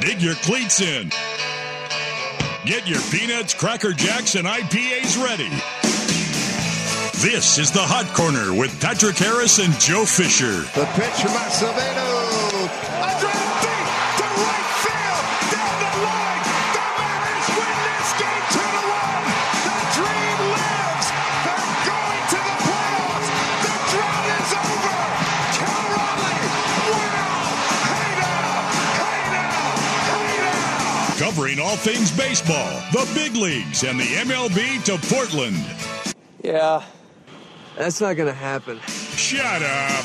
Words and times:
Dig 0.00 0.22
your 0.22 0.34
cleats 0.36 0.80
in. 0.80 1.10
Get 2.64 2.88
your 2.88 3.00
peanuts, 3.10 3.52
cracker 3.52 3.92
jacks, 3.92 4.34
and 4.34 4.46
IPAs 4.46 5.22
ready. 5.22 5.50
This 7.22 7.58
is 7.58 7.70
the 7.70 7.82
Hot 7.82 8.06
Corner 8.14 8.54
with 8.54 8.80
Patrick 8.80 9.18
Harris 9.18 9.58
and 9.58 9.74
Joe 9.78 10.06
Fisher. 10.06 10.62
The 10.74 10.86
pitch 10.94 11.20
from 11.20 11.32
Acevedo. 11.32 12.09
All 31.70 31.76
things 31.76 32.10
baseball, 32.10 32.82
the 32.90 33.08
big 33.14 33.36
leagues, 33.36 33.84
and 33.84 34.00
the 34.00 34.02
MLB 34.02 34.82
to 34.86 34.98
Portland. 35.06 35.54
Yeah, 36.42 36.82
that's 37.78 38.00
not 38.00 38.16
gonna 38.16 38.32
happen. 38.34 38.80
Shut 39.14 39.62
up. 39.62 40.04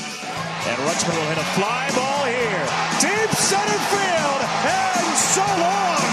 And 0.62 0.78
Rutschman 0.86 1.16
will 1.18 1.26
hit 1.26 1.38
a 1.38 1.48
fly 1.58 1.90
ball 1.90 2.24
here. 2.30 2.66
Deep 3.02 3.30
center 3.34 3.80
field. 3.90 4.40
And 4.62 5.16
so 5.18 5.42
long. 5.42 6.06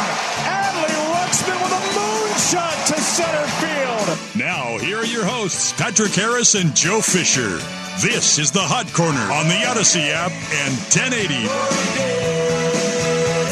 Adley 0.49 0.97
Rutschman 1.13 1.61
with 1.61 1.73
a 1.77 1.83
moonshot 1.93 2.87
to 2.87 2.99
center 2.99 3.45
field. 3.61 4.17
Now, 4.35 4.79
here 4.79 4.97
are 4.97 5.05
your 5.05 5.23
hosts, 5.23 5.71
Patrick 5.73 6.15
Harris 6.15 6.55
and 6.55 6.75
Joe 6.75 6.99
Fisher. 6.99 7.59
This 8.01 8.39
is 8.39 8.49
the 8.49 8.59
Hot 8.59 8.91
Corner 8.91 9.31
on 9.31 9.47
the 9.47 9.67
Odyssey 9.69 10.09
app 10.09 10.31
and 10.65 10.73
1080. 10.89 11.43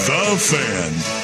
The 0.08 0.38
Fan. 0.40 1.21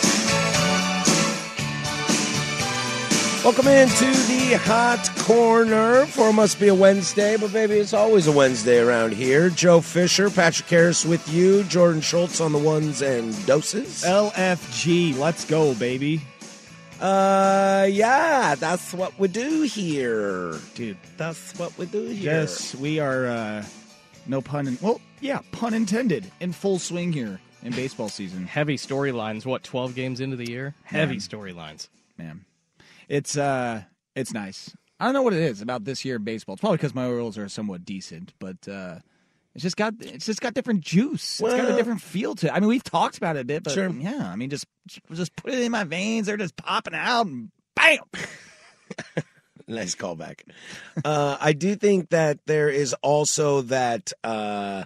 Welcome 3.47 3.69
into 3.69 4.03
the 4.03 4.59
hot 4.63 5.09
corner 5.19 6.05
for 6.07 6.33
must 6.33 6.59
be 6.59 6.67
a 6.67 6.75
Wednesday, 6.75 7.37
but 7.37 7.53
baby, 7.53 7.75
it's 7.75 7.93
always 7.93 8.27
a 8.27 8.31
Wednesday 8.33 8.79
around 8.79 9.13
here. 9.13 9.49
Joe 9.49 9.79
Fisher, 9.79 10.29
Patrick 10.29 10.67
Harris 10.67 11.05
with 11.05 11.25
you, 11.29 11.63
Jordan 11.63 12.01
Schultz 12.01 12.41
on 12.41 12.51
the 12.51 12.57
ones 12.57 13.01
and 13.01 13.33
doses. 13.45 14.03
LFG, 14.03 15.17
let's 15.17 15.45
go, 15.45 15.73
baby. 15.75 16.19
Uh, 16.99 17.87
yeah, 17.89 18.55
that's 18.55 18.93
what 18.93 19.17
we 19.17 19.29
do 19.29 19.61
here, 19.61 20.59
Dude, 20.75 20.97
That's 21.15 21.57
what 21.57 21.75
we 21.77 21.85
do 21.85 22.03
here. 22.03 22.41
yes, 22.41 22.75
we 22.75 22.99
are, 22.99 23.27
uh, 23.27 23.65
no 24.25 24.41
pun, 24.41 24.67
in, 24.67 24.77
well, 24.81 24.99
yeah, 25.21 25.39
pun 25.53 25.73
intended, 25.73 26.29
in 26.41 26.51
full 26.51 26.79
swing 26.79 27.13
here 27.13 27.39
in 27.63 27.71
baseball 27.71 28.09
season. 28.09 28.45
heavy 28.45 28.75
storylines. 28.75 29.45
What, 29.45 29.63
12 29.63 29.95
games 29.95 30.19
into 30.19 30.35
the 30.35 30.49
year? 30.51 30.75
Heavy 30.83 31.15
storylines. 31.15 31.87
Man, 32.17 32.43
it's, 33.07 33.37
uh, 33.37 33.83
it's 34.15 34.33
nice. 34.33 34.75
I 34.99 35.05
don't 35.05 35.13
know 35.13 35.21
what 35.21 35.33
it 35.33 35.41
is 35.41 35.61
about 35.61 35.83
this 35.85 36.03
year 36.05 36.15
in 36.15 36.23
baseball. 36.23 36.53
It's 36.53 36.61
probably 36.61 36.77
because 36.77 36.95
my 36.95 37.05
Orioles 37.05 37.37
are 37.37 37.47
somewhat 37.49 37.85
decent, 37.85 38.33
but, 38.39 38.67
uh, 38.67 38.99
it's 39.55 39.63
just 39.63 39.75
got 39.77 39.95
it's 39.99 40.27
just 40.27 40.39
got 40.39 40.53
different 40.53 40.81
juice. 40.81 41.41
it's 41.41 41.53
got 41.55 41.67
a 41.71 41.75
different 41.75 41.99
feel 42.01 42.35
to 42.35 42.45
it. 42.47 42.51
I 42.53 42.59
mean, 42.59 42.69
we've 42.69 42.83
talked 42.83 43.17
about 43.17 43.37
it 43.37 43.39
a 43.39 43.43
bit, 43.43 43.63
but 43.63 43.73
Sure. 43.73 43.89
yeah, 43.89 44.29
I 44.31 44.35
mean, 44.35 44.51
just 44.51 44.65
just 45.11 45.35
put 45.35 45.51
it 45.51 45.59
in 45.61 45.71
my 45.71 45.83
veins. 45.83 46.27
They're 46.27 46.37
just 46.37 46.55
popping 46.55 46.93
out, 46.93 47.25
and 47.25 47.49
bam. 47.75 47.97
Nice 49.69 49.95
callback. 49.95 50.41
uh, 51.03 51.37
I 51.41 51.51
do 51.53 51.75
think 51.75 52.09
that 52.11 52.39
there 52.45 52.69
is 52.69 52.93
also 53.01 53.61
that 53.63 54.13
uh, 54.23 54.85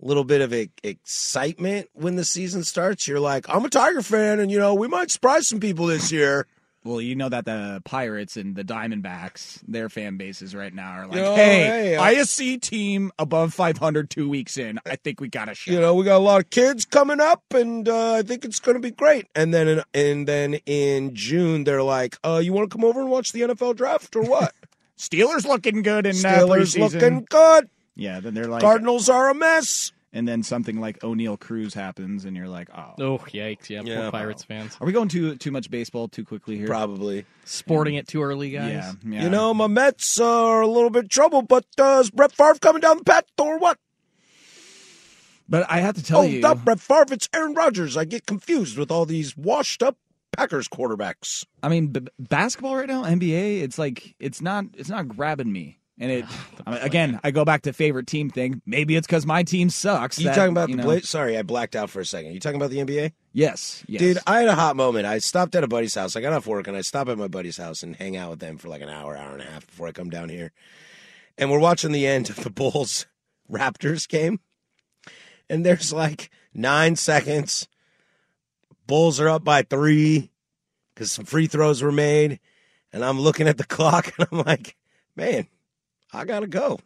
little 0.00 0.24
bit 0.24 0.42
of 0.42 0.52
e- 0.52 0.68
excitement 0.82 1.88
when 1.94 2.16
the 2.16 2.24
season 2.24 2.62
starts. 2.62 3.08
You're 3.08 3.20
like, 3.20 3.46
I'm 3.48 3.64
a 3.64 3.70
Tiger 3.70 4.02
fan, 4.02 4.38
and 4.38 4.50
you 4.50 4.58
know 4.58 4.74
we 4.74 4.86
might 4.86 5.10
surprise 5.10 5.48
some 5.48 5.60
people 5.60 5.86
this 5.86 6.12
year. 6.12 6.46
Well, 6.84 7.00
you 7.00 7.14
know 7.14 7.28
that 7.28 7.44
the 7.44 7.80
Pirates 7.84 8.36
and 8.36 8.56
the 8.56 8.64
Diamondbacks, 8.64 9.60
their 9.68 9.88
fan 9.88 10.16
bases 10.16 10.52
right 10.54 10.74
now 10.74 10.90
are 10.90 11.06
like, 11.06 11.16
Yo, 11.16 11.34
hey, 11.36 11.62
hey, 11.64 11.96
uh, 11.96 12.02
ISC 12.02 12.60
team 12.60 13.12
above 13.20 13.54
500 13.54 14.10
two 14.10 14.28
weeks 14.28 14.58
in. 14.58 14.80
I 14.84 14.96
think 14.96 15.20
we 15.20 15.28
got 15.28 15.48
a 15.48 15.54
shot. 15.54 15.72
You 15.72 15.80
know, 15.80 15.94
we 15.94 16.04
got 16.04 16.16
a 16.16 16.18
lot 16.18 16.40
of 16.40 16.50
kids 16.50 16.84
coming 16.84 17.20
up, 17.20 17.42
and 17.54 17.88
uh, 17.88 18.14
I 18.14 18.22
think 18.22 18.44
it's 18.44 18.58
going 18.58 18.74
to 18.74 18.80
be 18.80 18.90
great. 18.90 19.28
And 19.36 19.54
then, 19.54 19.68
in, 19.68 19.82
and 19.94 20.26
then 20.26 20.54
in 20.66 21.14
June, 21.14 21.62
they're 21.64 21.84
like, 21.84 22.18
uh, 22.24 22.40
"You 22.42 22.52
want 22.52 22.68
to 22.70 22.76
come 22.76 22.84
over 22.84 23.00
and 23.00 23.10
watch 23.10 23.30
the 23.32 23.42
NFL 23.42 23.76
draft 23.76 24.16
or 24.16 24.22
what?" 24.22 24.52
Steelers 24.98 25.44
looking 25.44 25.82
good 25.82 26.04
in 26.04 26.16
uh, 26.16 26.18
Steelers 26.18 26.76
preseason. 26.76 26.92
looking 26.94 27.26
good. 27.28 27.68
Yeah, 27.94 28.20
then 28.20 28.34
they're 28.34 28.46
like, 28.46 28.62
Cardinals 28.62 29.08
are 29.08 29.30
a 29.30 29.34
mess. 29.34 29.92
And 30.14 30.28
then 30.28 30.42
something 30.42 30.78
like 30.78 30.98
Oneil 31.00 31.40
Cruz 31.40 31.72
happens, 31.72 32.26
and 32.26 32.36
you're 32.36 32.48
like, 32.48 32.68
oh. 32.76 32.92
Oh, 32.98 33.18
yikes. 33.28 33.70
Yeah, 33.70 33.80
Yeah. 33.82 34.02
poor 34.02 34.10
Pirates 34.10 34.44
fans. 34.44 34.76
Are 34.78 34.86
we 34.86 34.92
going 34.92 35.08
too 35.08 35.36
too 35.36 35.50
much 35.50 35.70
baseball 35.70 36.06
too 36.08 36.24
quickly 36.24 36.58
here? 36.58 36.66
Probably. 36.66 37.24
Sporting 37.44 37.94
it 37.94 38.08
too 38.08 38.22
early, 38.22 38.50
guys. 38.50 38.72
Yeah, 38.72 38.92
yeah. 39.06 39.22
You 39.22 39.30
know, 39.30 39.54
my 39.54 39.68
Mets 39.68 40.20
are 40.20 40.60
a 40.60 40.66
little 40.66 40.90
bit 40.90 41.08
trouble, 41.08 41.40
but 41.40 41.64
uh, 41.78 42.00
is 42.02 42.10
Brett 42.10 42.32
Favre 42.32 42.58
coming 42.60 42.80
down 42.80 42.98
the 42.98 43.04
path 43.04 43.24
or 43.38 43.58
what? 43.58 43.78
but 45.48 45.70
I 45.70 45.80
have 45.80 45.96
to 45.96 46.02
tell 46.02 46.20
oh, 46.20 46.22
you, 46.22 46.40
not 46.40 46.64
Brett 46.64 46.80
Favre. 46.80 47.12
It's 47.12 47.28
Aaron 47.34 47.54
Rodgers. 47.54 47.96
I 47.96 48.04
get 48.04 48.26
confused 48.26 48.78
with 48.78 48.90
all 48.90 49.04
these 49.04 49.36
washed 49.36 49.82
up 49.82 49.98
Packers 50.34 50.66
quarterbacks. 50.66 51.44
I 51.62 51.68
mean, 51.68 51.88
b- 51.88 52.06
basketball 52.18 52.76
right 52.76 52.88
now, 52.88 53.04
NBA, 53.04 53.62
it's 53.62 53.78
like 53.78 54.14
it's 54.18 54.40
not 54.40 54.64
it's 54.74 54.88
not 54.88 55.08
grabbing 55.08 55.52
me. 55.52 55.78
And 56.02 56.10
it 56.10 56.24
I 56.66 56.70
mean, 56.72 56.82
again, 56.82 57.20
I 57.22 57.30
go 57.30 57.44
back 57.44 57.62
to 57.62 57.72
favorite 57.72 58.08
team 58.08 58.28
thing. 58.28 58.60
Maybe 58.66 58.96
it's 58.96 59.06
because 59.06 59.24
my 59.24 59.44
team 59.44 59.70
sucks. 59.70 60.18
You 60.18 60.26
that, 60.26 60.34
talking 60.34 60.50
about 60.50 60.68
you 60.68 60.74
the 60.76 60.82
know- 60.82 60.88
Blazers? 60.88 61.08
Sorry, 61.08 61.38
I 61.38 61.42
blacked 61.42 61.76
out 61.76 61.90
for 61.90 62.00
a 62.00 62.04
second. 62.04 62.32
You 62.32 62.40
talking 62.40 62.60
about 62.60 62.70
the 62.70 62.78
NBA? 62.78 63.12
Yes, 63.32 63.82
yes, 63.88 64.00
Dude, 64.00 64.18
I 64.26 64.40
had 64.40 64.48
a 64.48 64.54
hot 64.54 64.76
moment. 64.76 65.06
I 65.06 65.18
stopped 65.18 65.54
at 65.54 65.64
a 65.64 65.68
buddy's 65.68 65.94
house. 65.94 66.16
I 66.16 66.20
got 66.20 66.32
off 66.34 66.46
work 66.46 66.66
and 66.66 66.76
I 66.76 66.82
stopped 66.82 67.08
at 67.08 67.16
my 67.16 67.28
buddy's 67.28 67.56
house 67.56 67.82
and 67.82 67.96
hang 67.96 68.16
out 68.16 68.30
with 68.30 68.40
them 68.40 68.58
for 68.58 68.68
like 68.68 68.82
an 68.82 68.90
hour, 68.90 69.16
hour 69.16 69.32
and 69.32 69.40
a 69.40 69.46
half 69.46 69.66
before 69.66 69.86
I 69.86 69.92
come 69.92 70.10
down 70.10 70.28
here. 70.28 70.52
And 71.38 71.50
we're 71.50 71.58
watching 71.60 71.92
the 71.92 72.06
end 72.06 72.28
of 72.28 72.36
the 72.36 72.50
Bulls 72.50 73.06
Raptors 73.50 74.06
game. 74.08 74.40
And 75.48 75.64
there's 75.64 75.92
like 75.92 76.30
nine 76.52 76.96
seconds. 76.96 77.68
Bulls 78.86 79.20
are 79.20 79.28
up 79.28 79.44
by 79.44 79.62
three 79.62 80.30
because 80.94 81.12
some 81.12 81.24
free 81.24 81.46
throws 81.46 81.80
were 81.80 81.92
made. 81.92 82.40
And 82.92 83.04
I'm 83.04 83.20
looking 83.20 83.48
at 83.48 83.56
the 83.56 83.64
clock 83.76 84.12
and 84.18 84.28
I'm 84.30 84.42
like, 84.42 84.76
man, 85.16 85.46
I 86.12 86.24
got 86.24 86.40
to 86.40 86.46
go. 86.46 86.78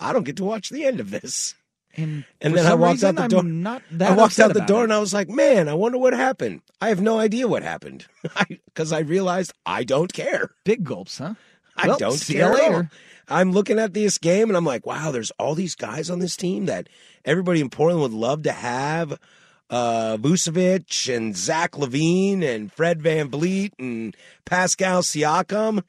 I 0.00 0.12
don't 0.12 0.24
get 0.24 0.36
to 0.38 0.44
watch 0.44 0.70
the 0.70 0.84
end 0.84 1.00
of 1.00 1.10
this. 1.10 1.54
and, 1.96 2.24
And 2.40 2.56
then 2.56 2.66
I 2.66 2.74
walked 2.74 2.94
reason, 3.02 3.18
out 3.18 3.30
the 3.30 3.42
door. 3.42 3.80
I 4.08 4.14
walked 4.16 4.38
out 4.40 4.54
the 4.54 4.60
door 4.60 4.80
it. 4.80 4.84
and 4.84 4.92
I 4.92 4.98
was 4.98 5.14
like, 5.14 5.28
man, 5.28 5.68
I 5.68 5.74
wonder 5.74 5.98
what 5.98 6.12
happened. 6.12 6.62
I 6.80 6.88
have 6.88 7.00
no 7.00 7.18
idea 7.18 7.46
what 7.46 7.62
happened 7.62 8.06
because 8.66 8.92
I, 8.92 9.00
realized 9.00 9.52
I 9.64 9.84
don't 9.84 10.12
care. 10.12 10.50
big 10.64 10.84
gulps, 10.84 11.18
huh? 11.18 11.34
I 11.76 11.88
Well, 11.88 11.98
don't 11.98 12.12
see 12.18 12.34
care 12.34 12.52
you 12.52 12.58
later. 12.58 12.90
I'm 13.28 13.52
looking 13.52 13.78
at 13.78 13.94
this 13.94 14.18
game 14.18 14.48
and 14.50 14.56
I'm 14.56 14.64
like, 14.66 14.84
wow, 14.84 15.10
there's 15.12 15.30
all 15.38 15.54
these 15.54 15.74
guys 15.76 16.10
on 16.10 16.18
this 16.18 16.36
team 16.36 16.66
that 16.66 16.88
everybody 17.24 17.60
in 17.60 17.70
Portland 17.70 18.02
would 18.02 18.12
love 18.12 18.42
to 18.42 18.52
have. 18.52 19.18
Uh, 19.70 20.18
Vucevic 20.18 21.14
and 21.14 21.34
Zach 21.34 21.72
LaVine 21.72 22.42
and 22.42 22.70
Fred 22.70 23.00
VanVleet 23.00 23.70
and 23.78 24.14
Pascal 24.44 25.00
Siakam, 25.02 25.82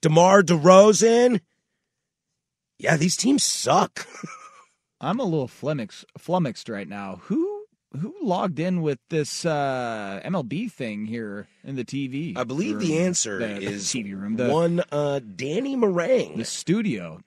DeMar 0.00 0.42
DeRozan. 0.42 1.40
Yeah, 2.78 2.96
these 2.96 3.16
teams 3.16 3.42
suck. 3.44 4.06
I'm 5.00 5.20
a 5.20 5.24
little 5.24 5.48
flummoxed, 5.48 6.04
flummoxed 6.18 6.68
right 6.68 6.88
now. 6.88 7.20
Who 7.24 7.64
who 7.98 8.14
logged 8.20 8.58
in 8.58 8.82
with 8.82 8.98
this 9.08 9.46
uh, 9.46 10.20
MLB 10.24 10.70
thing 10.70 11.06
here 11.06 11.46
in 11.64 11.76
the 11.76 11.84
TV? 11.84 12.36
I 12.36 12.44
believe 12.44 12.76
room? 12.76 12.84
the 12.84 12.98
answer 12.98 13.38
The- 13.38 13.46
the 13.46 13.62
is 13.62 13.86
TV 13.86 14.14
room. 14.18 14.36
The, 14.36 14.48
one 14.50 14.82
uh, 14.92 15.20
Danny 15.20 15.76
Meringue. 15.76 16.36
the 16.36 16.44
studio. 16.44 17.20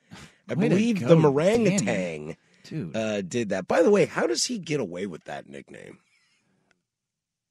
I 0.48 0.54
Way 0.54 0.68
believe 0.68 1.00
the. 1.06 1.16
Meringatang 1.16 2.36
Dude, 2.64 2.94
uh, 2.96 3.22
did 3.22 3.48
that. 3.48 3.66
By 3.66 3.82
the 3.82 3.90
way, 3.90 4.04
how 4.06 4.26
does 4.28 4.44
he 4.44 4.58
get 4.58 4.78
away 4.80 5.06
with 5.06 5.24
that 5.24 5.48
nickname? 5.48 5.98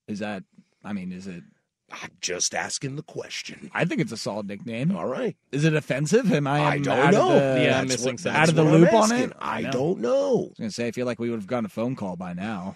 is 0.08 0.20
that? 0.20 0.44
I 0.84 0.94
mean, 0.94 1.12
is 1.12 1.28
it? 1.28 1.44
I'm 1.92 2.12
just 2.22 2.54
asking 2.54 2.96
the 2.96 3.04
question. 3.04 3.72
I 3.74 3.86
think 3.86 4.00
it's 4.02 4.12
a 4.12 4.18
solid 4.18 4.48
nickname. 4.48 4.96
All 4.96 5.08
right. 5.08 5.36
Is 5.52 5.66
it 5.66 5.74
offensive? 5.74 6.32
Am 6.32 6.46
I? 6.48 6.60
I 6.60 6.76
am 6.76 6.82
don't 6.84 7.00
out 7.00 7.14
know. 7.14 7.32
Of 7.32 7.56
the, 7.56 7.62
Yeah, 7.64 7.76
I 7.78 7.80
I'm 7.80 7.86
was 7.88 7.94
missing 7.94 8.14
what- 8.14 8.24
that's 8.24 8.38
Out 8.38 8.50
of 8.50 8.56
the 8.56 8.64
loop 8.64 8.94
on 8.94 9.12
it? 9.12 9.32
I 9.40 9.58
I 9.58 9.62
know. 9.62 9.72
don't 9.72 10.00
know. 10.00 10.54
gonna 10.58 10.72
say 10.72 10.88
I 10.88 10.92
feel 10.92 11.06
like 11.06 11.20
we 11.20 11.30
would 11.30 11.40
have 11.40 11.48
gotten 11.48 11.66
a 11.66 11.70
phone 11.70 11.96
call 11.96 12.16
by 12.16 12.34
now. 12.34 12.76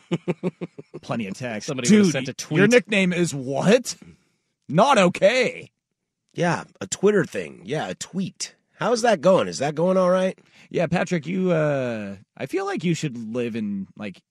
Plenty 1.02 1.28
of 1.28 1.36
text. 1.36 1.68
Somebody 1.68 1.90
Dude, 1.90 2.12
sent 2.12 2.28
a 2.28 2.34
tweet. 2.34 2.58
Your 2.58 2.68
nickname 2.68 3.14
is 3.14 3.34
what? 3.34 3.96
Not 4.70 4.98
okay. 4.98 5.72
Yeah, 6.34 6.64
a 6.82 6.88
Twitter 6.88 7.26
thing. 7.26 7.62
Yeah, 7.66 7.88
a 7.90 7.96
tweet. 7.96 8.56
How's 8.80 9.04
that 9.04 9.22
going? 9.22 9.48
Is 9.48 9.60
that 9.60 9.76
going 9.76 9.98
all 9.98 10.10
right? 10.10 10.38
Yeah, 10.70 10.88
Patrick, 10.88 11.28
you 11.28 11.52
uh 11.52 12.16
I 12.36 12.46
feel 12.48 12.66
like 12.66 12.84
you 12.84 12.96
should 12.96 13.18
live 13.34 13.56
in 13.56 13.88
like 13.96 14.22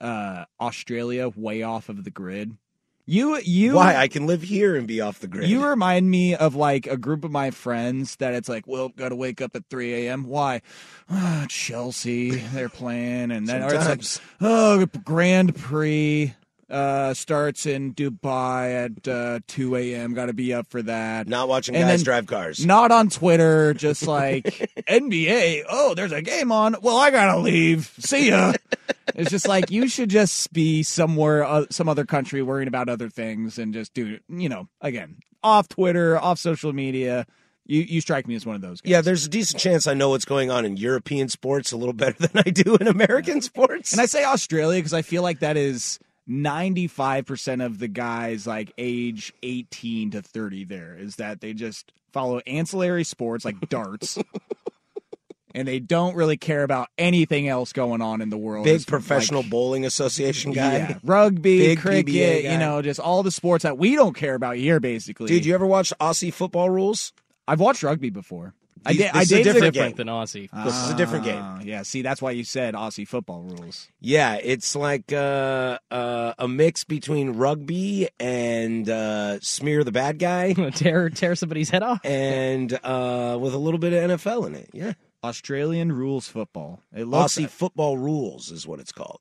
uh 0.00 0.44
Australia 0.60 1.28
way 1.34 1.62
off 1.62 1.88
of 1.88 2.04
the 2.04 2.10
grid. 2.10 2.56
You 3.04 3.38
you 3.38 3.74
Why? 3.74 3.96
I 3.96 4.06
can 4.06 4.26
live 4.26 4.42
here 4.42 4.76
and 4.76 4.86
be 4.86 5.00
off 5.00 5.18
the 5.18 5.26
grid. 5.26 5.48
You 5.48 5.66
remind 5.66 6.08
me 6.08 6.36
of 6.36 6.54
like 6.54 6.86
a 6.86 6.96
group 6.96 7.24
of 7.24 7.32
my 7.32 7.50
friends 7.50 8.16
that 8.16 8.32
it's 8.34 8.48
like, 8.48 8.66
well, 8.66 8.90
got 8.90 9.08
to 9.08 9.16
wake 9.16 9.40
up 9.40 9.56
at 9.56 9.68
3 9.68 10.06
a.m. 10.06 10.24
Why? 10.24 10.62
Ah, 11.10 11.46
Chelsea, 11.48 12.30
they're 12.30 12.68
playing, 12.68 13.32
and 13.32 13.48
then 13.48 13.62
or 13.62 13.74
it's 13.74 14.20
like, 14.20 14.24
oh, 14.40 14.86
Grand 15.04 15.56
Prix 15.56 16.34
uh, 16.72 17.12
starts 17.12 17.66
in 17.66 17.92
Dubai 17.94 18.86
at 18.86 19.06
uh, 19.06 19.40
2 19.46 19.76
a.m. 19.76 20.14
Got 20.14 20.26
to 20.26 20.32
be 20.32 20.54
up 20.54 20.66
for 20.68 20.80
that. 20.82 21.28
Not 21.28 21.46
watching 21.46 21.76
And 21.76 21.86
guys 21.86 22.02
drive 22.02 22.26
cars. 22.26 22.64
Not 22.64 22.90
on 22.90 23.10
Twitter, 23.10 23.74
just 23.74 24.06
like 24.06 24.44
NBA. 24.88 25.64
Oh, 25.68 25.94
there's 25.94 26.12
a 26.12 26.22
game 26.22 26.50
on. 26.50 26.76
Well, 26.80 26.96
I 26.96 27.10
gotta 27.10 27.38
leave. 27.38 27.92
See 27.98 28.30
ya. 28.30 28.54
it's 29.14 29.30
just 29.30 29.46
like 29.46 29.70
you 29.70 29.86
should 29.86 30.08
just 30.08 30.52
be 30.52 30.82
somewhere, 30.82 31.44
uh, 31.44 31.66
some 31.70 31.88
other 31.88 32.06
country, 32.06 32.42
worrying 32.42 32.68
about 32.68 32.88
other 32.88 33.10
things, 33.10 33.58
and 33.58 33.74
just 33.74 33.92
do, 33.92 34.18
you 34.28 34.48
know, 34.48 34.68
again, 34.80 35.18
off 35.42 35.68
Twitter, 35.68 36.18
off 36.18 36.38
social 36.38 36.72
media. 36.72 37.26
You 37.66 37.82
you 37.82 38.00
strike 38.00 38.26
me 38.26 38.34
as 38.34 38.44
one 38.44 38.56
of 38.56 38.62
those 38.62 38.80
guys. 38.80 38.90
Yeah, 38.90 39.00
there's 39.02 39.26
a 39.26 39.28
decent 39.28 39.60
chance 39.60 39.86
I 39.86 39.94
know 39.94 40.08
what's 40.08 40.24
going 40.24 40.50
on 40.50 40.64
in 40.64 40.76
European 40.78 41.28
sports 41.28 41.70
a 41.70 41.76
little 41.76 41.92
better 41.92 42.16
than 42.26 42.42
I 42.44 42.50
do 42.50 42.76
in 42.76 42.88
American 42.88 43.42
sports. 43.42 43.92
And 43.92 44.00
I 44.00 44.06
say 44.06 44.24
Australia 44.24 44.78
because 44.78 44.94
I 44.94 45.02
feel 45.02 45.22
like 45.22 45.40
that 45.40 45.56
is 45.56 46.00
95% 46.28 47.64
of 47.64 47.78
the 47.78 47.88
guys 47.88 48.46
like 48.46 48.72
age 48.78 49.32
18 49.42 50.12
to 50.12 50.22
30 50.22 50.64
there 50.64 50.96
is 50.96 51.16
that 51.16 51.40
they 51.40 51.52
just 51.52 51.92
follow 52.12 52.40
ancillary 52.46 53.04
sports 53.04 53.44
like 53.44 53.68
darts. 53.68 54.18
and 55.54 55.68
they 55.68 55.78
don't 55.80 56.14
really 56.14 56.36
care 56.36 56.62
about 56.62 56.88
anything 56.96 57.48
else 57.48 57.72
going 57.72 58.00
on 58.00 58.20
in 58.20 58.30
the 58.30 58.38
world. 58.38 58.64
Big 58.64 58.76
It's 58.76 58.84
professional 58.84 59.42
like, 59.42 59.50
bowling 59.50 59.84
association 59.84 60.52
guy. 60.52 60.76
yeah, 60.76 60.98
rugby, 61.02 61.58
Big 61.58 61.80
cricket, 61.80 62.44
you 62.44 62.58
know, 62.58 62.82
just 62.82 63.00
all 63.00 63.22
the 63.22 63.30
sports 63.30 63.62
that 63.64 63.78
we 63.78 63.94
don't 63.94 64.14
care 64.14 64.34
about 64.34 64.56
here 64.56 64.80
basically. 64.80 65.26
Dude, 65.28 65.44
you 65.44 65.54
ever 65.54 65.66
watch 65.66 65.92
Aussie 66.00 66.32
football 66.32 66.70
rules? 66.70 67.12
I've 67.46 67.60
watched 67.60 67.82
rugby 67.82 68.10
before. 68.10 68.54
I 68.84 68.92
These- 68.92 68.98
did 68.98 69.06
this 69.06 69.14
I 69.14 69.20
is 69.22 69.32
a 69.32 69.34
dated 69.36 69.44
different 69.44 69.66
a- 69.66 69.70
different 69.72 69.96
game. 69.96 70.06
than 70.06 70.14
Aussie. 70.14 70.64
This 70.64 70.74
is 70.84 70.90
a 70.90 70.96
different 70.96 71.24
game. 71.24 71.40
Ah, 71.40 71.60
Yeah, 71.62 71.82
see, 71.82 72.02
that's 72.02 72.20
why 72.20 72.32
you 72.32 72.44
said 72.44 72.74
Aussie 72.74 73.06
football 73.06 73.42
rules. 73.42 73.88
Yeah, 74.00 74.38
it's 74.42 74.74
like 74.74 75.12
uh, 75.12 75.78
uh, 75.90 76.34
a 76.38 76.48
mix 76.48 76.84
between 76.84 77.30
rugby 77.30 78.08
and 78.18 78.88
uh, 78.88 79.38
smear 79.40 79.84
the 79.84 79.92
bad 79.92 80.18
guy, 80.18 80.52
tear 80.74 81.10
tear 81.10 81.34
somebody's 81.36 81.70
head 81.70 81.82
off. 81.82 82.00
and 82.04 82.72
uh, 82.82 83.38
with 83.40 83.54
a 83.54 83.58
little 83.58 83.78
bit 83.78 83.92
of 83.92 84.18
NFL 84.20 84.46
in 84.48 84.54
it. 84.54 84.70
Yeah, 84.72 84.94
Australian 85.22 85.92
rules 85.92 86.28
football. 86.28 86.80
It 86.94 87.04
looks 87.06 87.36
Aussie 87.36 87.48
football 87.48 87.96
rules 87.98 88.50
is 88.50 88.66
what 88.66 88.80
it's 88.80 88.92
called. 88.92 89.20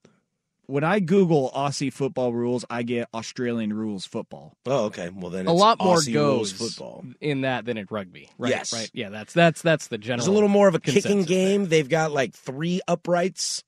When 0.71 0.83
I 0.83 0.99
Google 0.99 1.51
Aussie 1.55 1.91
football 1.91 2.33
rules, 2.33 2.63
I 2.69 2.83
get 2.83 3.07
Australian 3.13 3.73
rules 3.73 4.05
football. 4.05 4.55
Oh, 4.65 4.85
okay. 4.85 5.09
Well, 5.09 5.29
then 5.29 5.47
A 5.47 5.53
lot 5.53 5.79
more 5.79 5.97
Aussie 5.97 6.15
rules 6.15 6.53
goes 6.53 6.73
football. 6.73 7.03
in 7.19 7.41
that 7.41 7.65
than 7.65 7.77
in 7.77 7.87
rugby. 7.89 8.29
Right, 8.37 8.49
Yes. 8.51 8.71
right. 8.73 8.89
Yeah, 8.93 9.09
that's 9.09 9.33
that's 9.33 9.61
that's 9.61 9.87
the 9.87 9.97
general. 9.97 10.19
There's 10.19 10.27
a 10.27 10.31
little 10.31 10.49
more 10.49 10.67
of 10.67 10.75
a 10.75 10.79
kicking 10.79 11.01
consensus 11.01 11.27
game. 11.27 11.65
They've 11.67 11.87
got 11.89 12.11
like 12.11 12.33
three 12.33 12.81
uprights, 12.87 13.63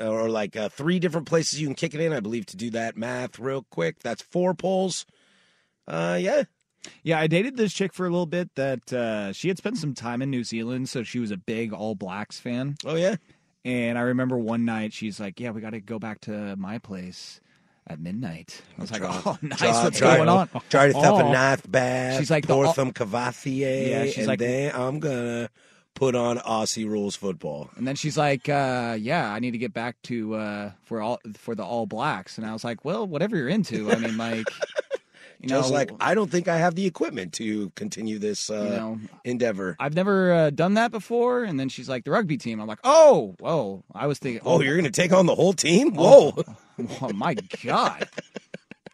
or 0.00 0.28
like 0.28 0.56
uh, 0.56 0.68
three 0.70 0.98
different 0.98 1.26
places 1.26 1.60
you 1.60 1.66
can 1.66 1.74
kick 1.74 1.94
it 1.94 2.00
in. 2.00 2.12
I 2.12 2.20
believe 2.20 2.46
to 2.46 2.56
do 2.56 2.70
that 2.70 2.96
math 2.96 3.38
real 3.38 3.66
quick. 3.70 4.00
That's 4.00 4.22
four 4.22 4.54
poles. 4.54 5.06
Uh, 5.86 6.18
yeah. 6.20 6.44
Yeah, 7.02 7.18
I 7.18 7.28
dated 7.28 7.56
this 7.56 7.72
chick 7.72 7.94
for 7.94 8.04
a 8.06 8.10
little 8.10 8.26
bit 8.26 8.54
that 8.56 8.92
uh, 8.92 9.32
she 9.32 9.48
had 9.48 9.56
spent 9.56 9.78
some 9.78 9.94
time 9.94 10.20
in 10.20 10.28
New 10.30 10.44
Zealand, 10.44 10.88
so 10.90 11.02
she 11.02 11.18
was 11.18 11.30
a 11.30 11.36
big 11.38 11.72
All 11.72 11.94
Blacks 11.94 12.38
fan. 12.38 12.76
Oh 12.84 12.94
yeah. 12.94 13.16
And 13.64 13.96
I 13.98 14.02
remember 14.02 14.36
one 14.36 14.64
night 14.64 14.92
she's 14.92 15.18
like, 15.18 15.40
"Yeah, 15.40 15.50
we 15.50 15.60
got 15.60 15.70
to 15.70 15.80
go 15.80 15.98
back 15.98 16.20
to 16.22 16.54
my 16.56 16.78
place 16.78 17.40
at 17.86 17.98
midnight." 17.98 18.60
I 18.78 18.80
was 18.82 18.90
like, 18.90 19.00
Try- 19.00 19.22
"Oh, 19.24 19.38
nice. 19.42 19.58
try- 19.58 19.82
What's 19.84 19.98
try- 19.98 20.16
going 20.18 20.28
on?" 20.28 20.48
Try 20.68 20.92
to 20.92 20.98
Oh. 20.98 21.16
a 21.28 21.32
knife 21.32 21.62
bath. 21.70 22.18
She's 22.18 22.30
like 22.30 22.46
the- 22.46 22.54
pour 22.54 22.74
some 22.74 22.92
Cavatier. 22.92 23.88
Yeah, 23.88 24.04
she's 24.04 24.18
and 24.18 24.26
like- 24.26 24.38
then 24.38 24.72
I'm 24.74 25.00
gonna 25.00 25.48
put 25.94 26.14
on 26.14 26.38
Aussie 26.38 26.86
rules 26.88 27.14
football. 27.16 27.70
And 27.76 27.86
then 27.86 27.94
she's 27.96 28.18
like, 28.18 28.48
uh, 28.48 28.96
"Yeah, 29.00 29.32
I 29.32 29.38
need 29.38 29.52
to 29.52 29.58
get 29.58 29.72
back 29.72 29.96
to 30.04 30.34
uh, 30.34 30.70
for 30.84 31.00
all 31.00 31.20
for 31.38 31.54
the 31.54 31.64
All 31.64 31.86
Blacks." 31.86 32.36
And 32.36 32.46
I 32.46 32.52
was 32.52 32.64
like, 32.64 32.84
"Well, 32.84 33.06
whatever 33.06 33.36
you're 33.36 33.48
into. 33.48 33.90
I 33.90 33.96
mean, 33.96 34.18
like, 34.18 34.44
you 35.44 35.50
know, 35.50 35.60
Just 35.60 35.72
like 35.72 35.90
I 36.00 36.14
don't 36.14 36.30
think 36.30 36.48
I 36.48 36.56
have 36.56 36.74
the 36.74 36.86
equipment 36.86 37.34
to 37.34 37.70
continue 37.70 38.18
this 38.18 38.50
uh, 38.50 38.54
you 38.54 38.70
know, 38.70 39.00
endeavor. 39.24 39.76
I've 39.78 39.94
never 39.94 40.32
uh, 40.32 40.50
done 40.50 40.74
that 40.74 40.90
before." 40.90 41.44
And 41.44 41.60
then 41.60 41.68
she's 41.68 41.88
like, 41.88 42.04
"The 42.04 42.10
rugby 42.10 42.38
team." 42.38 42.60
I'm 42.60 42.66
like, 42.66 42.80
"Oh, 42.82 43.34
whoa!" 43.38 43.84
I 43.94 44.06
was 44.06 44.18
thinking, 44.18 44.42
Oh, 44.44 44.60
you're 44.60 44.76
gonna 44.76 44.90
take 44.90 45.12
on 45.12 45.26
the 45.26 45.34
whole 45.34 45.52
team? 45.52 45.94
Whoa! 45.94 46.34
oh 47.02 47.12
my 47.12 47.34
god." 47.62 48.08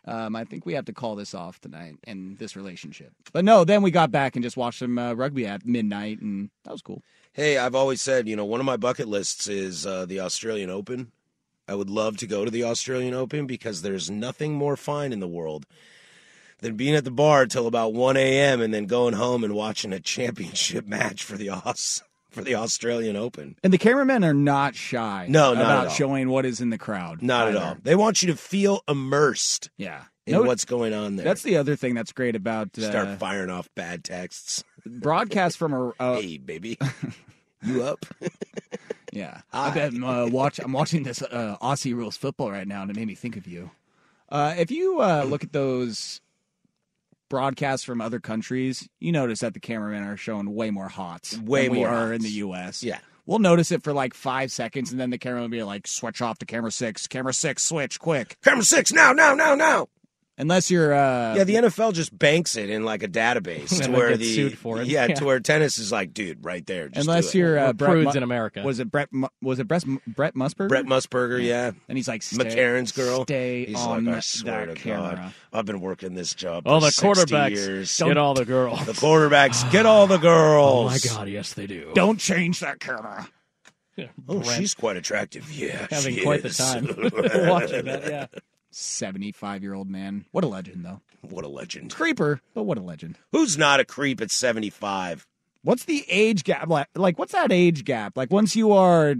Um, 0.06 0.34
I 0.34 0.44
think 0.44 0.66
we 0.66 0.74
have 0.74 0.86
to 0.86 0.92
call 0.92 1.14
this 1.14 1.34
off 1.34 1.60
tonight 1.60 1.96
and 2.04 2.36
this 2.38 2.56
relationship. 2.56 3.12
But 3.32 3.44
no, 3.44 3.64
then 3.64 3.80
we 3.80 3.92
got 3.92 4.10
back 4.10 4.34
and 4.34 4.42
just 4.42 4.56
watched 4.56 4.80
some 4.80 4.98
uh, 4.98 5.12
rugby 5.12 5.46
at 5.46 5.64
midnight, 5.64 6.20
and 6.20 6.50
that 6.64 6.72
was 6.72 6.82
cool. 6.82 7.02
Hey, 7.32 7.58
I've 7.58 7.76
always 7.76 8.02
said, 8.02 8.26
you 8.26 8.34
know, 8.34 8.44
one 8.44 8.58
of 8.58 8.66
my 8.66 8.76
bucket 8.76 9.06
lists 9.06 9.46
is 9.46 9.86
uh, 9.86 10.06
the 10.06 10.18
Australian 10.18 10.68
Open. 10.68 11.12
I 11.68 11.74
would 11.74 11.90
love 11.90 12.16
to 12.16 12.26
go 12.26 12.44
to 12.44 12.50
the 12.50 12.64
Australian 12.64 13.14
Open 13.14 13.46
because 13.46 13.82
there's 13.82 14.10
nothing 14.10 14.54
more 14.54 14.76
fine 14.76 15.12
in 15.12 15.20
the 15.20 15.28
world 15.28 15.66
than 16.62 16.76
being 16.76 16.94
at 16.94 17.04
the 17.04 17.10
bar 17.10 17.46
till 17.46 17.66
about 17.66 17.92
1 17.94 18.16
a.m. 18.16 18.60
and 18.60 18.72
then 18.72 18.86
going 18.86 19.14
home 19.14 19.44
and 19.44 19.54
watching 19.54 19.92
a 19.92 20.00
championship 20.00 20.86
match 20.88 21.22
for 21.24 21.36
the 21.36 21.50
Aus 21.50 22.02
for 22.30 22.42
the 22.42 22.54
Australian 22.54 23.16
Open. 23.16 23.56
And 23.64 23.72
the 23.72 23.78
cameramen 23.78 24.22
are 24.24 24.32
not 24.34 24.76
shy 24.76 25.26
No, 25.28 25.52
not 25.52 25.62
about 25.62 25.78
at 25.80 25.86
all. 25.88 25.94
showing 25.94 26.28
what 26.28 26.46
is 26.46 26.60
in 26.60 26.70
the 26.70 26.78
crowd. 26.78 27.22
Not 27.22 27.48
at 27.48 27.56
all. 27.56 27.76
They 27.82 27.96
want 27.96 28.22
you 28.22 28.28
to 28.28 28.36
feel 28.36 28.82
immersed 28.86 29.68
Yeah. 29.76 30.04
in 30.26 30.34
No, 30.34 30.42
what's 30.42 30.64
going 30.64 30.94
on 30.94 31.16
there. 31.16 31.24
That's 31.24 31.42
the 31.42 31.56
other 31.56 31.74
thing 31.74 31.94
that's 31.94 32.12
great 32.12 32.36
about 32.36 32.68
uh, 32.78 32.82
Start 32.82 33.18
firing 33.18 33.50
off 33.50 33.68
bad 33.74 34.04
texts. 34.04 34.62
broadcast 34.86 35.56
from 35.58 35.72
a. 35.74 35.88
Uh, 35.98 36.20
hey, 36.20 36.38
baby, 36.38 36.78
you 37.64 37.82
up? 37.82 38.06
Yeah, 39.12 39.40
I 39.52 39.70
bet 39.74 39.92
I'm, 39.92 40.04
uh, 40.04 40.26
watch. 40.28 40.60
I'm 40.60 40.72
watching 40.72 41.02
this 41.02 41.20
uh, 41.22 41.56
Aussie 41.60 41.94
rules 41.96 42.16
football 42.16 42.52
right 42.52 42.66
now, 42.68 42.82
and 42.82 42.90
it 42.92 42.96
made 42.96 43.08
me 43.08 43.16
think 43.16 43.36
of 43.36 43.46
you. 43.48 43.72
Uh, 44.28 44.54
if 44.56 44.70
you 44.70 45.00
uh, 45.00 45.24
look 45.24 45.42
at 45.42 45.52
those 45.52 46.20
broadcasts 47.30 47.86
from 47.86 48.02
other 48.02 48.20
countries, 48.20 48.86
you 48.98 49.12
notice 49.12 49.40
that 49.40 49.54
the 49.54 49.60
cameramen 49.60 50.02
are 50.02 50.18
showing 50.18 50.54
way 50.54 50.70
more 50.70 50.88
hots 50.88 51.38
Way 51.38 51.62
than 51.64 51.72
we 51.72 51.78
more 51.78 51.88
are 51.88 52.12
in 52.12 52.20
the 52.20 52.28
U.S. 52.28 52.82
Yeah. 52.82 52.98
We'll 53.24 53.38
notice 53.38 53.72
it 53.72 53.82
for 53.82 53.94
like 53.94 54.12
five 54.12 54.52
seconds, 54.52 54.90
and 54.90 55.00
then 55.00 55.10
the 55.10 55.18
camera 55.18 55.40
will 55.40 55.48
be 55.48 55.62
like, 55.62 55.86
"Switch 55.86 56.20
off 56.20 56.38
to 56.40 56.46
camera 56.46 56.72
six, 56.72 57.06
camera 57.06 57.32
six, 57.32 57.62
switch 57.62 58.00
quick." 58.00 58.36
Camera 58.42 58.64
six 58.64 58.92
now, 58.92 59.12
now, 59.12 59.34
now, 59.34 59.54
now. 59.54 59.86
Unless 60.40 60.70
you're, 60.70 60.92
uh, 60.94 61.34
Yeah, 61.36 61.44
the 61.44 61.54
NFL 61.56 61.92
just 61.92 62.18
banks 62.18 62.56
it 62.56 62.70
in 62.70 62.84
like 62.84 63.02
a 63.02 63.08
database 63.08 63.76
to 63.78 63.84
And 63.84 63.92
where 63.94 64.16
the 64.16 64.24
sued 64.34 64.56
for 64.58 64.80
it. 64.80 64.86
Yeah, 64.88 65.06
Yeah. 65.06 65.14
to 65.16 65.24
where 65.26 65.38
tennis 65.38 65.76
is 65.78 65.92
like, 65.92 66.14
dude, 66.14 66.44
right 66.44 66.64
there. 66.66 66.88
Just 66.88 67.06
unless 67.06 67.30
do 67.32 67.38
it. 67.38 67.40
you're 67.42 67.58
uh, 67.58 67.72
Brett 67.74 67.90
prudes 67.90 68.14
Mu- 68.14 68.16
in 68.18 68.22
America. 68.22 68.62
Was 68.62 68.80
it 68.80 68.90
Brett? 68.90 69.08
Mu- 69.12 69.28
Was 69.42 69.58
it 69.58 69.68
Brett? 69.68 69.84
Brett 70.06 70.34
Musberger? 70.34 70.68
Brett 70.68 70.86
Musberger, 70.86 71.42
yeah. 71.44 71.72
And 71.88 71.98
he's 71.98 72.08
like, 72.08 72.22
stay, 72.22 72.36
McCarron's 72.42 72.92
girl. 72.92 73.24
Stay 73.24 73.66
He's 73.66 73.76
on 73.76 74.06
like, 74.06 74.16
I 74.16 74.20
swear 74.20 74.66
that 74.66 74.76
to 74.76 74.80
camera. 74.80 75.14
God, 75.16 75.32
I've 75.52 75.66
been 75.66 75.80
working 75.80 76.14
this 76.14 76.34
job. 76.34 76.62
Oh, 76.66 76.80
for 76.80 76.86
the 76.86 76.90
60 76.92 77.06
quarterbacks 77.34 77.50
years. 77.50 77.96
get 77.98 78.16
all 78.16 78.34
the 78.34 78.44
girls. 78.46 78.84
The 78.86 78.92
quarterbacks 78.92 79.70
get 79.70 79.84
all 79.86 80.06
the 80.06 80.16
girls. 80.18 80.60
Oh 80.70 80.84
my 80.86 80.98
God, 81.16 81.28
yes 81.28 81.52
they 81.52 81.66
do. 81.66 81.92
Don't 81.94 82.18
change 82.18 82.60
that 82.60 82.80
camera. 82.80 83.28
Oh, 84.28 84.38
Brent 84.40 84.46
she's 84.46 84.72
quite 84.74 84.96
attractive. 84.96 85.52
Yeah, 85.52 85.86
having 85.90 86.14
she 86.16 86.22
quite 86.22 86.40
the 86.42 86.48
is. 86.48 86.56
time 86.56 86.86
watching 87.48 87.84
that. 87.84 88.06
Yeah. 88.08 88.26
75 88.70 89.62
year 89.62 89.74
old 89.74 89.88
man. 89.88 90.24
What 90.30 90.44
a 90.44 90.48
legend, 90.48 90.84
though. 90.84 91.00
what 91.22 91.44
a 91.44 91.48
legend. 91.48 91.94
Creeper, 91.94 92.40
but 92.54 92.62
what 92.64 92.78
a 92.78 92.82
legend. 92.82 93.18
Who's 93.32 93.58
not 93.58 93.80
a 93.80 93.84
creep 93.84 94.20
at 94.20 94.30
seventy-five? 94.30 95.26
What's 95.62 95.84
the 95.84 96.04
age 96.08 96.44
gap? 96.44 96.68
Like, 96.68 96.88
like 96.94 97.18
what's 97.18 97.32
that 97.32 97.52
age 97.52 97.84
gap? 97.84 98.16
Like 98.16 98.30
once 98.30 98.56
you 98.56 98.72
are 98.72 99.16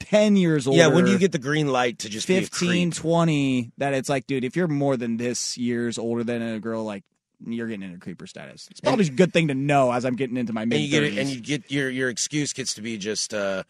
10 0.00 0.36
years 0.36 0.66
old. 0.66 0.76
Yeah, 0.76 0.88
when 0.88 1.04
do 1.04 1.12
you 1.12 1.18
get 1.18 1.32
the 1.32 1.38
green 1.38 1.68
light 1.68 2.00
to 2.00 2.08
just 2.08 2.26
be 2.26 2.36
a 2.36 2.40
15, 2.40 2.90
20, 2.90 3.72
that 3.78 3.94
it's 3.94 4.08
like, 4.08 4.26
dude, 4.26 4.44
if 4.44 4.56
you're 4.56 4.68
more 4.68 4.96
than 4.96 5.16
this 5.16 5.56
years 5.56 5.98
older 5.98 6.24
than 6.24 6.42
a 6.42 6.58
girl, 6.58 6.84
like, 6.84 7.04
you're 7.46 7.66
getting 7.68 7.82
into 7.82 7.98
creeper 7.98 8.26
status. 8.26 8.68
It's 8.70 8.80
probably 8.80 9.06
a 9.06 9.10
good 9.10 9.32
thing 9.32 9.48
to 9.48 9.54
know 9.54 9.92
as 9.92 10.04
I'm 10.04 10.16
getting 10.16 10.36
into 10.36 10.52
my 10.52 10.64
mid 10.64 10.76
and 10.80 10.84
you 10.84 10.90
get 10.90 11.18
and 11.18 11.28
you 11.28 11.40
get 11.40 11.70
your 11.70 11.90
your 11.90 12.08
excuse 12.08 12.52
gets 12.52 12.74
to 12.74 12.82
be 12.82 12.96
just 12.96 13.34
uh 13.34 13.64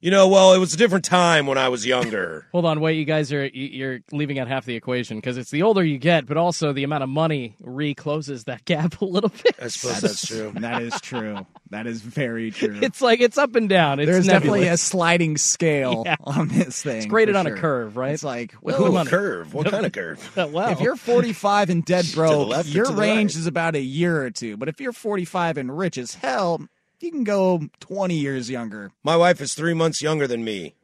you 0.00 0.10
know 0.10 0.28
well 0.28 0.52
it 0.54 0.58
was 0.58 0.72
a 0.74 0.76
different 0.76 1.04
time 1.04 1.46
when 1.46 1.58
i 1.58 1.68
was 1.68 1.86
younger 1.86 2.46
Hold 2.52 2.64
on, 2.64 2.80
wait. 2.80 2.94
You 2.98 3.04
guys 3.04 3.32
are 3.32 3.46
you- 3.46 3.68
you're 3.68 4.00
leaving 4.12 4.38
out 4.38 4.48
half 4.48 4.64
the 4.64 4.74
equation 4.74 5.18
because 5.18 5.36
it's 5.38 5.50
the 5.50 5.62
older 5.62 5.84
you 5.84 5.98
get, 5.98 6.26
but 6.26 6.36
also 6.36 6.72
the 6.72 6.82
amount 6.84 7.02
of 7.04 7.08
money 7.08 7.54
recloses 7.60 8.44
that 8.44 8.64
gap 8.64 9.00
a 9.00 9.04
little 9.04 9.30
bit. 9.30 9.54
i 9.62 9.68
suppose 9.68 10.00
that's 10.00 10.26
true 10.26 10.52
That 10.56 10.82
is 10.82 11.00
true. 11.00 11.46
That 11.70 11.86
is 11.86 12.00
very 12.02 12.50
true. 12.50 12.78
It's 12.82 13.00
like 13.00 13.20
it's 13.20 13.38
up 13.38 13.54
and 13.54 13.68
down. 13.68 14.00
It's 14.00 14.10
There's 14.10 14.26
definitely 14.26 14.66
a 14.66 14.76
sliding 14.76 15.36
scale 15.38 16.02
Yeah. 16.04 16.16
on 16.24 16.48
this 16.48 16.82
thing. 16.82 16.96
It's 16.98 17.06
graded 17.06 17.34
for 17.36 17.38
on 17.40 17.46
a 17.46 17.54
curve, 17.54 17.96
right? 17.96 18.12
It's 18.12 18.24
like, 18.24 18.54
With 18.60 18.74
well, 18.74 18.84
the 18.84 18.90
Ooh, 18.90 18.94
money. 18.94 19.10
curve 19.10 19.54
what 19.54 19.70
kind 19.70 19.86
of 19.86 19.92
curve 19.92 20.36
well, 20.36 20.70
if 20.72 20.80
you're 20.80 20.96
45 20.96 21.70
and 21.70 21.84
dead 21.84 22.04
To 22.06 22.14
broke, 22.16 22.66
your 22.66 22.90
range 22.92 23.34
right? 23.34 23.40
is 23.40 23.46
about 23.46 23.76
a 23.76 23.80
year 23.80 24.22
or 24.24 24.30
two. 24.30 24.56
But 24.56 24.68
if 24.68 24.80
you're 24.80 24.92
45 24.92 25.56
and 25.58 25.76
rich 25.76 25.96
as 25.98 26.14
hell, 26.14 26.66
you 27.02 27.10
can 27.10 27.24
go 27.24 27.60
20 27.80 28.14
years 28.14 28.50
younger. 28.50 28.90
my 29.02 29.16
wife 29.16 29.40
is 29.40 29.54
three 29.54 29.74
months 29.74 30.00
younger 30.02 30.26
than 30.26 30.44
me 30.44 30.74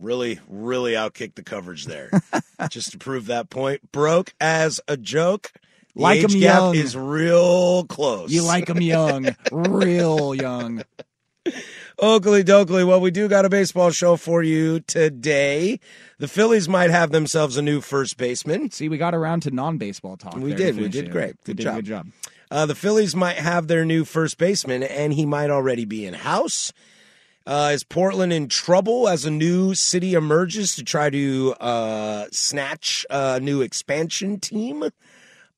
really 0.00 0.38
really 0.48 0.92
outkicked 0.92 1.34
the 1.34 1.42
coverage 1.42 1.86
there 1.86 2.10
just 2.70 2.92
to 2.92 2.98
prove 2.98 3.26
that 3.26 3.50
point 3.50 3.90
broke 3.92 4.32
as 4.40 4.80
a 4.88 4.96
joke 4.96 5.52
the 5.96 6.02
Like 6.02 6.18
age 6.24 6.32
gap 6.40 6.60
young. 6.60 6.74
is 6.76 6.96
real 6.96 7.84
close 7.86 8.30
You 8.30 8.42
like 8.42 8.66
them 8.66 8.80
young, 8.80 9.34
real 9.52 10.34
young. 10.34 10.82
Oakley 11.98 12.44
Dokley, 12.44 12.86
well, 12.86 13.00
we 13.00 13.10
do 13.10 13.26
got 13.26 13.44
a 13.44 13.48
baseball 13.48 13.90
show 13.90 14.16
for 14.16 14.42
you 14.42 14.78
today. 14.80 15.80
The 16.18 16.28
Phillies 16.28 16.68
might 16.68 16.90
have 16.90 17.10
themselves 17.10 17.56
a 17.56 17.62
new 17.62 17.80
first 17.80 18.16
baseman. 18.16 18.70
See, 18.70 18.88
we 18.88 18.98
got 18.98 19.14
around 19.14 19.40
to 19.42 19.50
non-baseball 19.50 20.18
talk. 20.18 20.36
We 20.36 20.54
did. 20.54 20.76
We 20.76 20.88
did 20.88 21.06
it. 21.06 21.10
great. 21.10 21.34
We 21.46 21.54
Good 21.54 21.56
did 21.56 21.62
job. 21.64 21.72
a 21.72 21.76
good 21.78 21.86
job. 21.86 22.06
Uh, 22.50 22.66
the 22.66 22.74
Phillies 22.74 23.14
might 23.14 23.36
have 23.36 23.66
their 23.66 23.84
new 23.84 24.04
first 24.04 24.38
baseman, 24.38 24.82
and 24.82 25.12
he 25.12 25.26
might 25.26 25.50
already 25.50 25.84
be 25.84 26.06
in 26.06 26.14
house. 26.14 26.72
Uh, 27.46 27.70
is 27.72 27.82
Portland 27.84 28.32
in 28.32 28.48
trouble 28.48 29.08
as 29.08 29.24
a 29.24 29.30
new 29.30 29.74
city 29.74 30.14
emerges 30.14 30.74
to 30.76 30.84
try 30.84 31.08
to 31.10 31.54
uh, 31.60 32.26
snatch 32.30 33.06
a 33.08 33.40
new 33.40 33.62
expansion 33.62 34.38
team? 34.38 34.84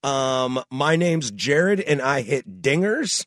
Um, 0.03 0.63
my 0.71 0.97
name's 0.97 1.31
Jared, 1.31 1.81
and 1.81 2.01
I 2.01 2.23
hit 2.23 2.63
dingers. 2.63 3.27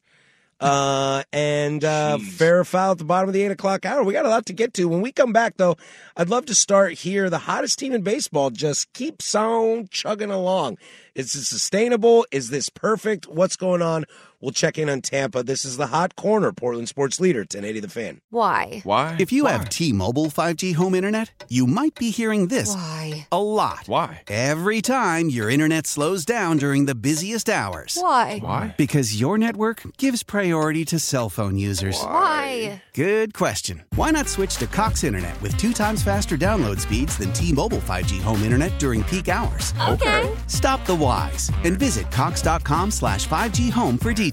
Uh, 0.64 1.24
and 1.34 1.84
uh, 1.84 2.18
Jeez. 2.20 2.28
fair 2.32 2.60
or 2.60 2.64
foul 2.64 2.92
at 2.94 2.98
the 2.98 3.04
bottom 3.04 3.28
of 3.28 3.34
the 3.34 3.42
eight 3.42 3.52
o'clock 3.52 3.86
hour. 3.86 4.02
We 4.04 4.14
got 4.14 4.26
a 4.26 4.30
lot 4.30 4.46
to 4.46 4.54
get 4.54 4.74
to. 4.76 4.88
When 4.88 5.02
we 5.02 5.12
come 5.12 5.34
back, 5.34 5.58
though, 5.58 5.76
I'd 6.16 6.30
love 6.30 6.46
to 6.46 6.56
start 6.56 6.94
here. 6.94 7.30
The 7.30 7.40
hottest 7.40 7.80
team 7.80 7.92
in 7.92 8.02
baseball 8.02 8.50
just 8.50 8.94
keeps 8.94 9.36
on 9.36 9.90
chugging 9.90 10.32
along. 10.32 10.78
Is 11.16 11.34
this 11.34 11.50
sustainable? 11.50 12.26
Is 12.32 12.50
this 12.50 12.70
perfect? 12.70 13.28
What's 13.28 13.58
going 13.58 13.82
on? 13.82 14.06
We'll 14.44 14.52
check 14.52 14.78
in 14.78 14.90
on 14.90 15.00
Tampa. 15.00 15.42
This 15.42 15.64
is 15.64 15.78
the 15.78 15.88
Hot 15.88 16.18
Corner, 16.18 16.52
Portland 16.52 16.90
sports 16.90 17.22
leader, 17.22 17.46
1080 17.48 17.80
The 17.80 17.88
Fan. 17.88 18.20
Why? 18.30 18.82
Why? 18.84 19.16
If 19.18 19.32
you 19.32 19.46
have 19.46 19.70
T-Mobile 19.70 20.26
5G 20.26 20.76
home 20.76 20.96
internet, 20.96 21.46
you 21.48 21.66
might 21.66 21.96
be 21.96 22.10
hearing 22.12 22.48
this 22.48 22.76
Why? 22.76 23.26
a 23.32 23.42
lot. 23.42 23.86
Why? 23.86 24.24
Every 24.28 24.82
time 24.82 25.30
your 25.30 25.50
internet 25.50 25.88
slows 25.88 26.26
down 26.26 26.58
during 26.58 26.88
the 26.88 26.94
busiest 26.94 27.50
hours. 27.50 27.98
Why? 27.98 28.40
Why? 28.40 28.76
Because 28.78 29.18
your 29.18 29.38
network 29.38 29.84
gives 29.98 30.24
priority 30.24 30.84
to 30.86 31.00
cell 31.00 31.30
phone 31.30 31.58
users. 31.58 31.96
Why? 31.96 32.84
Good 32.94 33.34
question. 33.34 33.86
Why 33.96 34.12
not 34.12 34.28
switch 34.28 34.58
to 34.58 34.68
Cox 34.68 35.06
Internet 35.06 35.42
with 35.42 35.56
two 35.56 35.72
times 35.72 36.04
faster 36.04 36.38
download 36.38 36.82
speeds 36.82 37.18
than 37.18 37.32
T-Mobile 37.32 37.78
5G 37.78 38.20
home 38.22 38.44
internet 38.44 38.78
during 38.78 39.06
peak 39.06 39.30
hours? 39.30 39.74
Okay. 39.88 40.30
Stop 40.48 40.86
the 40.86 40.94
whys 40.94 41.50
and 41.64 41.80
visit 41.80 42.12
cox.com 42.12 42.92
slash 42.92 43.26
5G 43.26 43.72
home 43.72 43.98
for 43.98 44.12
details. 44.12 44.33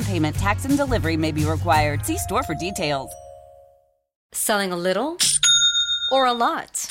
payment, 0.00 0.36
tax, 0.36 0.64
and 0.64 0.76
delivery 0.76 1.16
may 1.16 1.32
be 1.32 1.44
required. 1.44 2.06
See 2.06 2.18
store 2.18 2.42
for 2.42 2.54
details. 2.54 3.10
Selling 4.32 4.72
a 4.72 4.76
little 4.76 5.18
or 6.10 6.24
a 6.26 6.32
lot? 6.32 6.88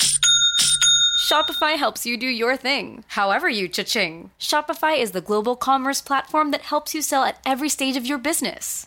Shopify 1.18 1.76
helps 1.76 2.06
you 2.06 2.16
do 2.16 2.26
your 2.26 2.56
thing, 2.56 3.04
however 3.08 3.48
you 3.48 3.66
cha-ching. 3.66 4.30
Shopify 4.38 4.96
is 4.96 5.10
the 5.10 5.20
global 5.20 5.56
commerce 5.56 6.00
platform 6.00 6.52
that 6.52 6.60
helps 6.60 6.94
you 6.94 7.02
sell 7.02 7.24
at 7.24 7.40
every 7.44 7.68
stage 7.68 7.96
of 7.96 8.06
your 8.06 8.18
business. 8.18 8.86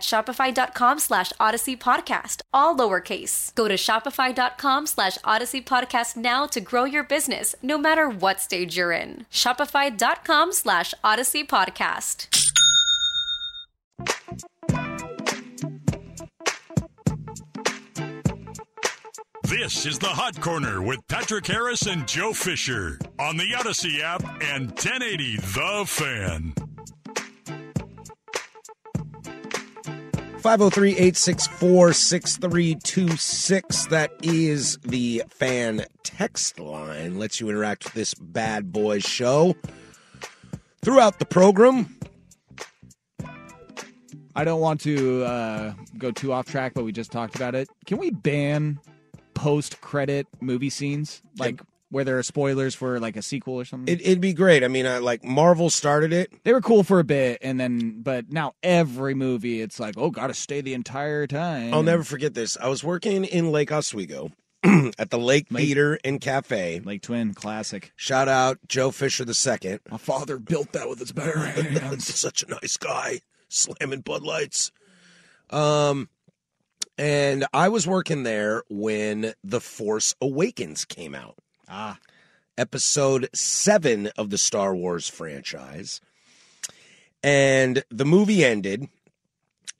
shopify.com 0.00 0.98
slash 0.98 1.32
odyssey 1.38 1.76
podcast, 1.76 2.42
all 2.52 2.76
lowercase. 2.76 3.54
Go 3.54 3.68
to 3.68 3.74
shopify.com 3.74 4.86
slash 4.86 5.18
odyssey 5.24 5.60
podcast 5.62 6.16
now 6.16 6.46
to 6.46 6.60
grow 6.60 6.84
your 6.84 7.04
business, 7.04 7.54
no 7.62 7.78
matter 7.78 8.08
what 8.08 8.40
stage 8.40 8.76
you're 8.76 8.92
in. 8.92 9.26
Shopify.com 9.30 10.52
slash 10.52 10.94
odyssey 11.04 11.44
podcast. 11.44 12.26
This 19.42 19.84
is 19.84 19.98
the 19.98 20.06
Hot 20.06 20.40
Corner 20.40 20.80
with 20.80 21.00
Patrick 21.08 21.46
Harris 21.46 21.86
and 21.86 22.06
Joe 22.06 22.32
Fisher 22.32 22.98
on 23.18 23.36
the 23.36 23.54
Odyssey 23.58 24.00
app 24.00 24.22
and 24.42 24.68
1080 24.68 25.36
The 25.38 25.84
Fan. 25.86 26.69
503 30.40 30.92
864 30.92 31.92
6326. 31.92 33.86
That 33.86 34.10
is 34.22 34.78
the 34.78 35.22
fan 35.28 35.84
text 36.02 36.58
line. 36.58 37.18
Lets 37.18 37.40
you 37.40 37.50
interact 37.50 37.84
with 37.84 37.92
this 37.92 38.14
bad 38.14 38.72
boy 38.72 39.00
show 39.00 39.54
throughout 40.82 41.18
the 41.18 41.26
program. 41.26 41.94
I 44.34 44.44
don't 44.44 44.60
want 44.60 44.80
to 44.82 45.24
uh, 45.24 45.74
go 45.98 46.10
too 46.10 46.32
off 46.32 46.46
track, 46.46 46.72
but 46.74 46.84
we 46.84 46.92
just 46.92 47.12
talked 47.12 47.34
about 47.34 47.54
it. 47.54 47.68
Can 47.84 47.98
we 47.98 48.10
ban 48.10 48.80
post 49.34 49.82
credit 49.82 50.26
movie 50.40 50.70
scenes? 50.70 51.20
Like 51.38 51.60
where 51.90 52.04
there 52.04 52.18
are 52.18 52.22
spoilers 52.22 52.74
for 52.74 52.98
like 53.00 53.16
a 53.16 53.22
sequel 53.22 53.54
or 53.54 53.64
something. 53.64 53.92
It, 53.92 54.00
it'd 54.00 54.20
be 54.20 54.32
great. 54.32 54.64
I 54.64 54.68
mean, 54.68 54.86
I, 54.86 54.98
like 54.98 55.24
Marvel 55.24 55.70
started 55.70 56.12
it. 56.12 56.32
they 56.44 56.52
were 56.52 56.60
cool 56.60 56.82
for 56.82 57.00
a 57.00 57.04
bit, 57.04 57.38
and 57.42 57.60
then 57.60 58.00
but 58.02 58.30
now 58.30 58.54
every 58.62 59.14
movie 59.14 59.60
it's 59.60 59.78
like, 59.78 59.96
oh, 59.98 60.10
gotta 60.10 60.34
stay 60.34 60.60
the 60.60 60.74
entire 60.74 61.26
time. 61.26 61.74
I'll 61.74 61.82
never 61.82 62.04
forget 62.04 62.34
this. 62.34 62.56
I 62.56 62.68
was 62.68 62.82
working 62.82 63.24
in 63.24 63.52
Lake 63.52 63.72
Oswego 63.72 64.30
at 64.98 65.10
the 65.10 65.18
Lake 65.18 65.48
Theater 65.48 65.98
and 66.04 66.20
Cafe. 66.20 66.80
Lake 66.84 67.02
Twin 67.02 67.34
classic. 67.34 67.92
Shout 67.96 68.28
out 68.28 68.58
Joe 68.68 68.90
Fisher 68.90 69.24
II. 69.24 69.78
My 69.90 69.98
father 69.98 70.38
built 70.38 70.72
that 70.72 70.88
with 70.88 70.98
his 70.98 71.12
bare 71.12 71.38
hands. 71.38 72.14
Such 72.14 72.42
a 72.42 72.50
nice 72.50 72.76
guy, 72.76 73.20
slamming 73.48 74.00
Bud 74.00 74.22
Lights. 74.22 74.70
Um, 75.50 76.08
and 76.98 77.46
I 77.52 77.70
was 77.70 77.86
working 77.86 78.22
there 78.24 78.62
when 78.68 79.32
The 79.42 79.60
Force 79.60 80.14
Awakens 80.20 80.84
came 80.84 81.14
out. 81.14 81.36
Ah, 81.70 81.98
episode 82.58 83.28
seven 83.34 84.08
of 84.18 84.30
the 84.30 84.38
Star 84.38 84.74
Wars 84.74 85.08
franchise. 85.08 86.00
And 87.22 87.84
the 87.90 88.04
movie 88.04 88.44
ended, 88.44 88.88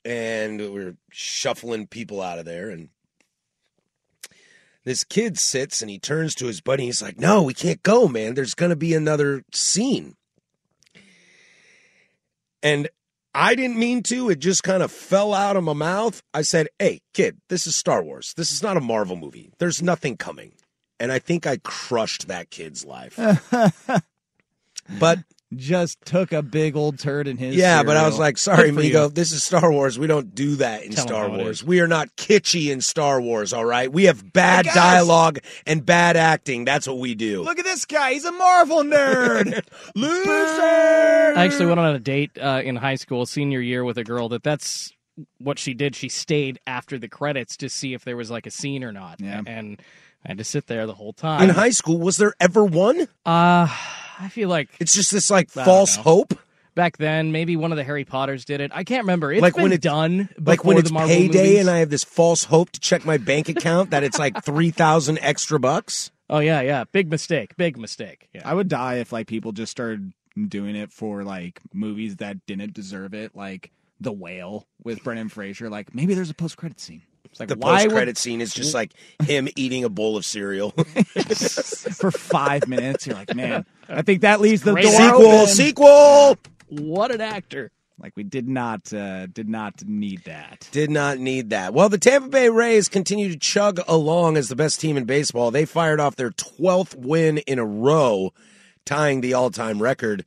and 0.05 0.59
we 0.59 0.69
we're 0.69 0.95
shuffling 1.11 1.87
people 1.87 2.21
out 2.21 2.39
of 2.39 2.45
there. 2.45 2.69
And 2.69 2.89
this 4.83 5.03
kid 5.03 5.37
sits 5.37 5.81
and 5.81 5.89
he 5.91 5.99
turns 5.99 6.33
to 6.35 6.47
his 6.47 6.61
buddy. 6.61 6.85
He's 6.85 7.01
like, 7.01 7.19
No, 7.19 7.43
we 7.43 7.53
can't 7.53 7.83
go, 7.83 8.07
man. 8.07 8.35
There's 8.35 8.53
going 8.55 8.69
to 8.69 8.75
be 8.75 8.93
another 8.93 9.43
scene. 9.51 10.15
And 12.63 12.89
I 13.33 13.55
didn't 13.55 13.79
mean 13.79 14.03
to. 14.03 14.29
It 14.29 14.39
just 14.39 14.63
kind 14.63 14.83
of 14.83 14.91
fell 14.91 15.33
out 15.33 15.55
of 15.55 15.63
my 15.63 15.73
mouth. 15.73 16.21
I 16.33 16.43
said, 16.43 16.67
Hey, 16.77 17.01
kid, 17.13 17.41
this 17.49 17.65
is 17.65 17.75
Star 17.75 18.03
Wars. 18.03 18.33
This 18.37 18.51
is 18.51 18.61
not 18.61 18.77
a 18.77 18.81
Marvel 18.81 19.15
movie. 19.15 19.51
There's 19.57 19.81
nothing 19.81 20.15
coming. 20.15 20.53
And 21.01 21.11
I 21.11 21.17
think 21.17 21.47
I 21.47 21.57
crushed 21.57 22.27
that 22.27 22.51
kid's 22.51 22.85
life. 22.85 23.19
but 24.99 25.19
just 25.55 25.99
took 26.05 26.31
a 26.31 26.43
big 26.43 26.75
old 26.75 26.99
turd 26.99 27.27
in 27.27 27.37
his. 27.37 27.55
yeah, 27.55 27.81
but 27.81 27.97
I 27.97 28.05
was 28.05 28.19
like, 28.19 28.37
sorry, 28.37 28.71
Good 28.71 28.85
Migo, 28.85 29.03
you. 29.05 29.09
this 29.09 29.31
is 29.31 29.43
Star 29.43 29.71
Wars. 29.71 29.97
We 29.97 30.05
don't 30.05 30.35
do 30.35 30.57
that 30.57 30.83
in 30.83 30.91
Tell 30.91 31.03
'em 31.03 31.07
Star 31.07 31.29
Wars. 31.29 31.63
We 31.63 31.79
are 31.81 31.87
not 31.87 32.15
kitschy 32.15 32.71
in 32.71 32.81
Star 32.81 33.19
Wars, 33.19 33.51
all 33.51 33.65
right? 33.65 33.91
We 33.91 34.03
have 34.03 34.31
bad 34.31 34.65
guys! 34.65 34.75
dialogue 34.75 35.39
and 35.65 35.83
bad 35.83 36.17
acting. 36.17 36.65
That's 36.65 36.87
what 36.87 36.99
we 36.99 37.15
do. 37.15 37.41
Look 37.41 37.57
at 37.57 37.65
this 37.65 37.85
guy. 37.85 38.13
He's 38.13 38.23
a 38.25 38.31
Marvel 38.31 38.83
nerd. 38.83 39.61
Loser! 39.95 40.29
I 41.35 41.45
actually 41.45 41.65
went 41.65 41.79
on 41.79 41.95
a 41.95 41.99
date 41.99 42.37
uh, 42.39 42.61
in 42.63 42.75
high 42.75 42.95
school, 42.95 43.25
senior 43.25 43.59
year, 43.59 43.83
with 43.83 43.97
a 43.97 44.03
girl 44.03 44.29
that 44.29 44.43
that's 44.43 44.93
what 45.39 45.57
she 45.59 45.73
did. 45.73 45.95
She 45.95 46.09
stayed 46.09 46.59
after 46.67 46.97
the 46.97 47.09
credits 47.09 47.57
to 47.57 47.69
see 47.69 47.93
if 47.93 48.05
there 48.05 48.15
was 48.15 48.31
like 48.31 48.45
a 48.45 48.51
scene 48.51 48.83
or 48.83 48.91
not. 48.91 49.19
Yeah. 49.19 49.41
And 49.45 49.81
I 50.25 50.29
had 50.29 50.37
to 50.37 50.43
sit 50.43 50.67
there 50.67 50.85
the 50.85 50.93
whole 50.93 51.13
time. 51.13 51.41
In 51.43 51.49
high 51.49 51.71
school, 51.71 51.97
was 51.97 52.17
there 52.17 52.33
ever 52.39 52.63
one? 52.63 53.01
uh, 53.25 53.67
I 54.19 54.29
feel 54.29 54.49
like 54.49 54.69
It's 54.79 54.93
just 54.93 55.11
this 55.11 55.29
like 55.31 55.49
I 55.57 55.61
don't 55.61 55.65
false 55.65 55.97
know. 55.97 56.03
hope. 56.03 56.33
back 56.75 56.97
then, 56.97 57.31
maybe 57.31 57.55
one 57.57 57.71
of 57.71 57.75
the 57.77 57.83
Harry 57.83 58.05
Potters 58.05 58.45
did 58.45 58.61
it. 58.61 58.71
I 58.73 58.83
can't 58.83 59.03
remember. 59.03 59.31
It's 59.33 59.41
Like 59.41 59.55
been 59.55 59.63
when 59.63 59.71
it's- 59.73 59.83
done. 59.91 60.29
Like 60.39 60.63
when 60.63 60.77
it's 60.77 60.89
the 60.89 60.93
Marvel 60.93 61.09
payday 61.15 61.37
movies. 61.43 61.59
and 61.61 61.69
I 61.69 61.79
have 61.79 61.89
this 61.89 62.03
false 62.03 62.43
hope 62.45 62.69
to 62.71 62.79
check 62.79 63.03
my 63.03 63.17
bank 63.17 63.49
account 63.49 63.89
that 63.89 64.03
it's 64.03 64.19
like 64.19 64.43
3,000 64.43 65.17
extra 65.21 65.59
bucks. 65.59 66.11
Oh 66.29 66.39
yeah, 66.39 66.61
yeah. 66.61 66.83
Big 66.91 67.09
mistake. 67.09 67.57
Big 67.57 67.77
mistake. 67.77 68.29
Yeah. 68.33 68.43
I 68.45 68.53
would 68.53 68.67
die 68.69 68.95
if 68.99 69.11
like 69.11 69.27
people 69.27 69.51
just 69.51 69.71
started 69.71 70.13
doing 70.47 70.75
it 70.77 70.91
for 70.93 71.23
like 71.23 71.59
movies 71.73 72.17
that 72.17 72.45
didn't 72.45 72.73
deserve 72.73 73.13
it, 73.15 73.35
like 73.35 73.71
The 73.99 74.13
Whale 74.13 74.67
with 74.83 75.03
Brendan 75.03 75.27
Fraser. 75.29 75.69
Like 75.69 75.93
maybe 75.95 76.13
there's 76.13 76.29
a 76.29 76.33
post 76.35 76.55
credit 76.57 76.79
scene. 76.79 77.01
It's 77.31 77.39
like 77.39 77.49
The 77.49 77.55
why 77.55 77.83
post 77.83 77.93
credit 77.95 78.09
would, 78.11 78.17
scene 78.17 78.41
is 78.41 78.53
just 78.53 78.73
like 78.73 78.93
him 79.23 79.47
eating 79.55 79.83
a 79.83 79.89
bowl 79.89 80.17
of 80.17 80.25
cereal. 80.25 80.71
for 80.71 82.11
five 82.11 82.67
minutes 82.67 83.07
you're 83.07 83.15
like, 83.15 83.33
man, 83.33 83.65
I 83.89 84.01
think 84.01 84.21
that 84.21 84.41
leaves 84.41 84.61
the 84.63 84.75
door 84.75 84.91
sequel, 84.91 85.25
open. 85.27 85.47
sequel. 85.47 86.37
What 86.69 87.11
an 87.11 87.21
actor. 87.21 87.71
Like 88.01 88.13
we 88.17 88.23
did 88.23 88.47
not 88.47 88.91
uh, 88.91 89.27
did 89.27 89.47
not 89.47 89.83
need 89.85 90.23
that. 90.25 90.67
Did 90.71 90.89
not 90.89 91.19
need 91.19 91.51
that. 91.51 91.73
Well, 91.73 91.87
the 91.87 91.99
Tampa 91.99 92.29
Bay 92.29 92.49
Rays 92.49 92.89
continue 92.89 93.29
to 93.29 93.37
chug 93.37 93.79
along 93.87 94.37
as 94.37 94.49
the 94.49 94.55
best 94.55 94.81
team 94.81 94.97
in 94.97 95.05
baseball. 95.05 95.51
They 95.51 95.65
fired 95.65 95.99
off 95.99 96.15
their 96.15 96.31
12th 96.31 96.95
win 96.95 97.37
in 97.39 97.59
a 97.59 97.65
row, 97.65 98.33
tying 98.85 99.21
the 99.21 99.35
all 99.35 99.51
time 99.51 99.81
record. 99.81 100.25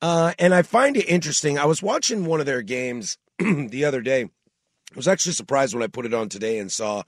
Uh, 0.00 0.34
and 0.38 0.54
I 0.54 0.62
find 0.62 0.96
it 0.96 1.08
interesting. 1.08 1.58
I 1.58 1.64
was 1.64 1.82
watching 1.82 2.26
one 2.26 2.38
of 2.38 2.46
their 2.46 2.62
games 2.62 3.18
the 3.38 3.84
other 3.84 4.02
day. 4.02 4.30
I 4.96 4.98
was 4.98 5.08
actually 5.08 5.34
surprised 5.34 5.74
when 5.74 5.82
I 5.82 5.88
put 5.88 6.06
it 6.06 6.14
on 6.14 6.30
today 6.30 6.58
and 6.58 6.72
saw 6.72 7.02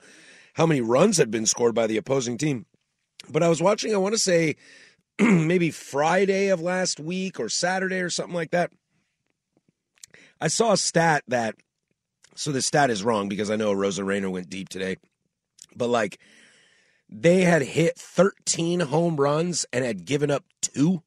how 0.53 0.67
many 0.67 0.79
runs 0.79 1.17
had 1.17 1.31
been 1.31 1.47
scored 1.47 1.73
by 1.73 1.87
the 1.87 1.97
opposing 1.97 2.37
team. 2.37 2.67
But 3.27 3.41
I 3.41 3.49
was 3.49 3.63
watching, 3.63 3.95
I 3.95 3.97
want 3.97 4.13
to 4.13 4.19
say 4.19 4.57
maybe 5.19 5.71
Friday 5.71 6.49
of 6.49 6.61
last 6.61 6.99
week 6.99 7.39
or 7.39 7.49
Saturday 7.49 7.99
or 7.99 8.11
something 8.11 8.35
like 8.35 8.51
that. 8.51 8.71
I 10.39 10.49
saw 10.49 10.73
a 10.73 10.77
stat 10.77 11.23
that 11.29 11.55
so 12.35 12.51
the 12.51 12.61
stat 12.61 12.91
is 12.91 13.03
wrong 13.03 13.27
because 13.27 13.49
I 13.49 13.55
know 13.55 13.73
Arozarena 13.73 14.29
went 14.29 14.51
deep 14.51 14.69
today. 14.69 14.97
But 15.75 15.89
like 15.89 16.19
they 17.09 17.41
had 17.41 17.63
hit 17.63 17.97
13 17.97 18.81
home 18.81 19.15
runs 19.15 19.65
and 19.73 19.83
had 19.83 20.05
given 20.05 20.29
up 20.29 20.45
two. 20.61 21.01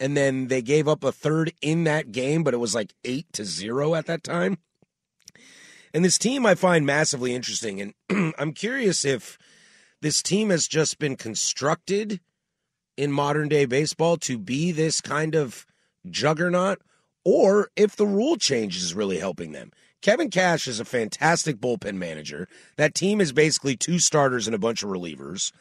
And 0.00 0.16
then 0.16 0.48
they 0.48 0.60
gave 0.60 0.88
up 0.88 1.04
a 1.04 1.12
third 1.12 1.52
in 1.62 1.84
that 1.84 2.10
game, 2.10 2.42
but 2.42 2.52
it 2.52 2.58
was 2.58 2.74
like 2.74 2.94
eight 3.04 3.32
to 3.34 3.44
zero 3.44 3.94
at 3.94 4.06
that 4.06 4.24
time. 4.24 4.58
And 5.92 6.04
this 6.04 6.18
team 6.18 6.46
I 6.46 6.54
find 6.54 6.84
massively 6.84 7.34
interesting. 7.34 7.94
And 8.08 8.34
I'm 8.38 8.52
curious 8.52 9.04
if 9.04 9.38
this 10.00 10.22
team 10.22 10.50
has 10.50 10.66
just 10.66 10.98
been 10.98 11.16
constructed 11.16 12.20
in 12.96 13.12
modern 13.12 13.48
day 13.48 13.64
baseball 13.64 14.16
to 14.18 14.38
be 14.38 14.72
this 14.72 15.00
kind 15.00 15.34
of 15.34 15.66
juggernaut 16.08 16.80
or 17.24 17.68
if 17.76 17.96
the 17.96 18.06
rule 18.06 18.36
change 18.36 18.76
is 18.76 18.94
really 18.94 19.18
helping 19.18 19.52
them. 19.52 19.70
Kevin 20.00 20.30
Cash 20.30 20.68
is 20.68 20.78
a 20.78 20.84
fantastic 20.84 21.56
bullpen 21.56 21.96
manager. 21.96 22.48
That 22.76 22.94
team 22.94 23.20
is 23.20 23.32
basically 23.32 23.76
two 23.76 23.98
starters 23.98 24.46
and 24.46 24.54
a 24.54 24.58
bunch 24.58 24.82
of 24.82 24.90
relievers. 24.90 25.52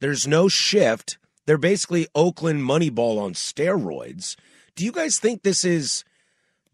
There's 0.00 0.26
no 0.26 0.48
shift. 0.48 1.18
They're 1.46 1.58
basically 1.58 2.06
Oakland 2.14 2.62
Moneyball 2.62 3.20
on 3.20 3.32
steroids. 3.32 4.36
Do 4.74 4.84
you 4.84 4.92
guys 4.92 5.18
think 5.18 5.42
this 5.42 5.64
is 5.64 6.04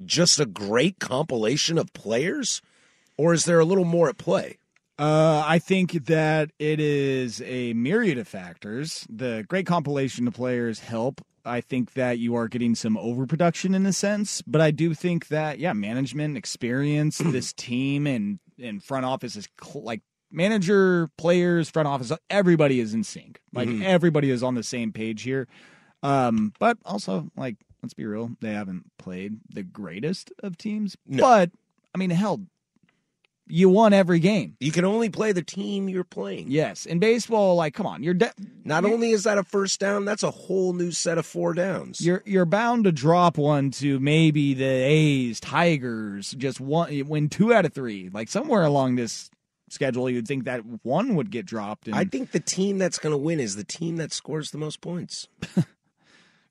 just 0.05 0.41
a 0.41 0.47
great 0.47 0.99
compilation 0.99 1.79
of 1.79 1.93
players, 1.93 2.63
or 3.19 3.35
is 3.35 3.45
there 3.45 3.59
a 3.61 3.65
little 3.67 3.85
more 3.85 4.09
at 4.09 4.17
play? 4.17 4.57
Uh, 4.99 5.45
I 5.47 5.59
think 5.59 5.93
that 6.07 6.51
it 6.59 6.81
is 6.81 7.41
a 7.43 7.73
myriad 7.75 8.19
of 8.19 8.27
factors. 8.27 9.07
The 9.11 9.45
great 9.49 9.67
compilation 9.67 10.27
of 10.27 10.35
players 10.35 10.81
help. 10.81 11.21
I 11.45 11.61
think 11.61 11.93
that 11.95 12.19
you 12.19 12.35
are 12.35 12.49
getting 12.49 12.75
some 12.75 12.97
overproduction 12.99 13.75
in 13.75 13.87
a 13.87 13.93
sense, 13.93 14.43
but 14.43 14.61
I 14.61 14.71
do 14.71 14.95
think 14.95 15.29
that 15.29 15.59
yeah, 15.59 15.73
management 15.73 16.37
experience, 16.37 17.19
this 17.25 17.53
team 17.53 18.07
and 18.07 18.39
and 18.59 18.83
front 18.83 19.05
office 19.07 19.37
is 19.37 19.47
cl- 19.63 19.85
like 19.85 20.03
manager, 20.33 21.09
players, 21.17 21.71
front 21.71 21.87
office, 21.89 22.13
everybody 22.29 22.81
is 22.81 22.93
in 22.93 23.05
sync. 23.05 23.41
Like 23.55 23.69
Mhm. 23.69 23.83
everybody 23.85 24.31
is 24.31 24.43
on 24.43 24.55
the 24.57 24.63
same 24.65 24.93
page 24.93 25.23
here. 25.23 25.47
Um, 26.03 26.53
but 26.59 26.77
also 26.85 27.31
like 27.37 27.57
let's 27.83 27.95
be 27.95 28.05
real, 28.05 28.33
they 28.41 28.53
haven't 28.53 28.85
played 28.99 29.39
the 29.49 29.63
greatest 29.63 30.33
of 30.43 30.57
teams. 30.59 30.97
No. 31.07 31.23
But 31.23 31.51
I 31.95 31.99
mean, 31.99 32.11
hell, 32.11 32.41
you 33.49 33.69
won 33.69 33.93
every 33.93 34.21
game. 34.21 34.57
You 34.61 34.73
can 34.73 34.85
only 34.85 35.09
play 35.09 35.33
the 35.33 35.43
team 35.43 35.89
you're 35.89 36.05
playing. 36.05 36.47
Yes, 36.51 36.87
in 36.87 36.99
baseball, 36.99 37.57
like, 37.57 37.75
come 37.75 37.87
on, 37.87 38.03
you're 38.03 38.15
de- 38.15 38.33
Not 38.65 38.85
only 38.85 39.11
is 39.11 39.25
that 39.25 39.39
a 39.39 39.45
first 39.45 39.81
down, 39.81 40.05
that's 40.05 40.23
a 40.23 40.31
whole 40.31 40.73
new 40.73 40.93
set 40.93 41.19
of 41.19 41.27
four 41.27 41.55
downs. 41.55 42.01
you're 42.01 42.23
you're 42.27 42.45
bound 42.45 42.85
to 42.85 42.93
drop 42.93 43.39
one 43.39 43.71
to 43.73 43.99
maybe 44.01 44.55
the 44.55 44.65
A's, 44.65 45.41
Tigers, 45.41 46.33
just 46.39 46.61
one 46.61 47.09
win 47.09 47.29
two 47.29 47.53
out 47.53 47.65
of 47.65 47.73
three. 47.73 48.11
Like 48.13 48.29
somewhere 48.29 48.65
along 48.65 48.97
this 48.97 49.31
schedule, 49.71 50.09
you'd 50.09 50.27
think 50.29 50.45
that 50.45 50.63
one 50.83 51.15
would 51.15 51.31
get 51.31 51.47
dropped. 51.47 51.87
And 51.89 51.97
I 51.97 52.05
think 52.05 52.33
the 52.33 52.41
team 52.41 52.79
that's 52.79 52.99
going 52.99 53.13
to 53.13 53.19
win 53.19 53.41
is 53.41 53.57
the 53.57 53.65
team 53.65 53.97
that 53.97 54.13
scores 54.13 54.51
the 54.51 54.59
most 54.59 54.81
points. 54.81 55.29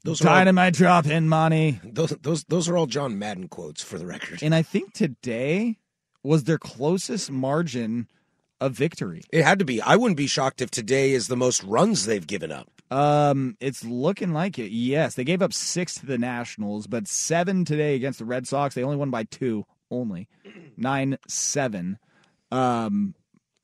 Those 0.04 0.22
are 0.24 0.30
all, 0.30 0.36
dynamite 0.36 0.74
drop 0.74 1.06
in 1.06 1.28
money. 1.28 1.82
those 1.84 2.12
those 2.22 2.44
those 2.46 2.70
are 2.70 2.78
all 2.78 2.86
John 2.86 3.20
Madden 3.20 3.50
quotes 3.50 3.84
for 3.84 3.98
the 3.98 4.06
record. 4.06 4.42
And 4.42 4.56
I 4.56 4.62
think 4.62 4.94
today 4.94 5.80
was 6.28 6.44
their 6.44 6.58
closest 6.58 7.32
margin 7.32 8.08
of 8.60 8.74
victory. 8.74 9.22
It 9.32 9.44
had 9.44 9.60
to 9.60 9.66
be. 9.66 9.82
I 9.82 9.96
wouldn't 9.96 10.18
be 10.18 10.28
shocked 10.28 10.62
if 10.62 10.72
today 10.72 11.12
is 11.12 11.28
the 11.28 11.38
most 11.38 11.64
runs 11.64 12.06
they've 12.06 12.26
given 12.26 12.52
up. 12.52 12.70
Um, 12.90 13.58
it's 13.60 13.84
looking 13.84 14.34
like 14.34 14.58
it. 14.60 14.72
Yes, 14.72 15.16
they 15.16 15.24
gave 15.24 15.42
up 15.42 15.54
six 15.54 15.96
to 15.96 16.06
the 16.06 16.18
Nationals, 16.18 16.88
but 16.88 17.08
seven 17.08 17.66
today 17.66 17.96
against 17.96 18.20
the 18.20 18.26
Red 18.26 18.48
Sox. 18.48 18.76
They 18.76 18.84
only 18.84 18.98
won 18.98 19.10
by 19.10 19.24
two, 19.24 19.66
only 19.92 20.28
nine 20.78 21.18
seven. 21.28 21.98
Um, 22.52 23.14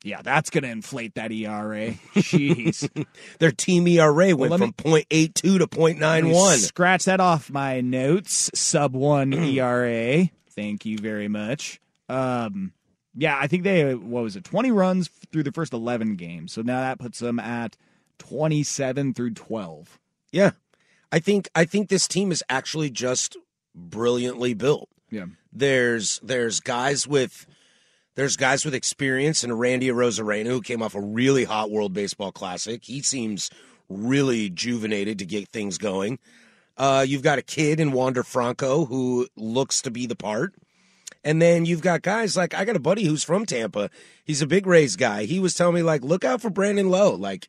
yeah, 0.02 0.20
that's 0.22 0.50
gonna 0.50 0.68
inflate 0.68 1.14
that 1.14 1.32
ERA. 1.32 1.92
Jeez, 2.16 3.06
Their 3.38 3.52
team 3.52 3.88
ERA 3.88 4.36
went 4.36 4.50
let 4.50 4.60
from 4.60 4.72
.82 4.72 5.34
to 5.34 5.52
Let 5.58 5.70
me 5.72 6.30
.91. 6.30 6.56
Scratch 6.58 7.06
that 7.06 7.20
off 7.20 7.50
my 7.50 7.80
notes. 7.80 8.50
Sub 8.54 8.94
one 8.94 9.32
ERA. 9.32 10.28
Thank 10.50 10.84
you 10.84 10.98
very 10.98 11.28
much. 11.28 11.80
Um, 12.08 12.72
yeah, 13.14 13.38
I 13.40 13.46
think 13.46 13.62
they 13.62 13.94
what 13.94 14.22
was 14.22 14.36
it? 14.36 14.44
Twenty 14.44 14.72
runs 14.72 15.08
through 15.32 15.44
the 15.44 15.52
first 15.52 15.72
eleven 15.72 16.16
games. 16.16 16.52
So 16.52 16.62
now 16.62 16.80
that 16.80 16.98
puts 16.98 17.18
them 17.18 17.38
at 17.38 17.76
27 18.18 19.14
through 19.14 19.34
12. 19.34 19.98
Yeah. 20.32 20.52
I 21.12 21.18
think 21.18 21.48
I 21.54 21.64
think 21.64 21.88
this 21.88 22.08
team 22.08 22.32
is 22.32 22.42
actually 22.48 22.90
just 22.90 23.36
brilliantly 23.74 24.54
built. 24.54 24.88
Yeah. 25.10 25.26
There's 25.52 26.18
there's 26.22 26.58
guys 26.58 27.06
with 27.06 27.46
there's 28.16 28.36
guys 28.36 28.64
with 28.64 28.74
experience 28.74 29.44
and 29.44 29.58
Randy 29.58 29.88
Arozarena 29.88 30.46
who 30.46 30.60
came 30.60 30.82
off 30.82 30.94
a 30.94 31.00
really 31.00 31.44
hot 31.44 31.70
World 31.70 31.92
Baseball 31.92 32.32
Classic. 32.32 32.82
He 32.84 33.00
seems 33.00 33.50
really 33.88 34.50
juvenated 34.50 35.18
to 35.20 35.26
get 35.26 35.48
things 35.48 35.78
going. 35.78 36.18
Uh, 36.76 37.04
you've 37.06 37.22
got 37.22 37.38
a 37.38 37.42
kid 37.42 37.78
in 37.78 37.92
Wander 37.92 38.24
Franco 38.24 38.84
who 38.86 39.28
looks 39.36 39.82
to 39.82 39.92
be 39.92 40.06
the 40.06 40.16
part. 40.16 40.54
And 41.24 41.40
then 41.40 41.64
you've 41.64 41.80
got 41.80 42.02
guys 42.02 42.36
like 42.36 42.54
I 42.54 42.64
got 42.64 42.76
a 42.76 42.80
buddy 42.80 43.04
who's 43.04 43.24
from 43.24 43.46
Tampa. 43.46 43.90
He's 44.24 44.42
a 44.42 44.46
big 44.46 44.66
Rays 44.66 44.94
guy. 44.96 45.24
He 45.24 45.40
was 45.40 45.54
telling 45.54 45.74
me 45.74 45.82
like, 45.82 46.02
look 46.02 46.24
out 46.24 46.42
for 46.42 46.50
Brandon 46.50 46.90
Lowe. 46.90 47.14
Like, 47.14 47.48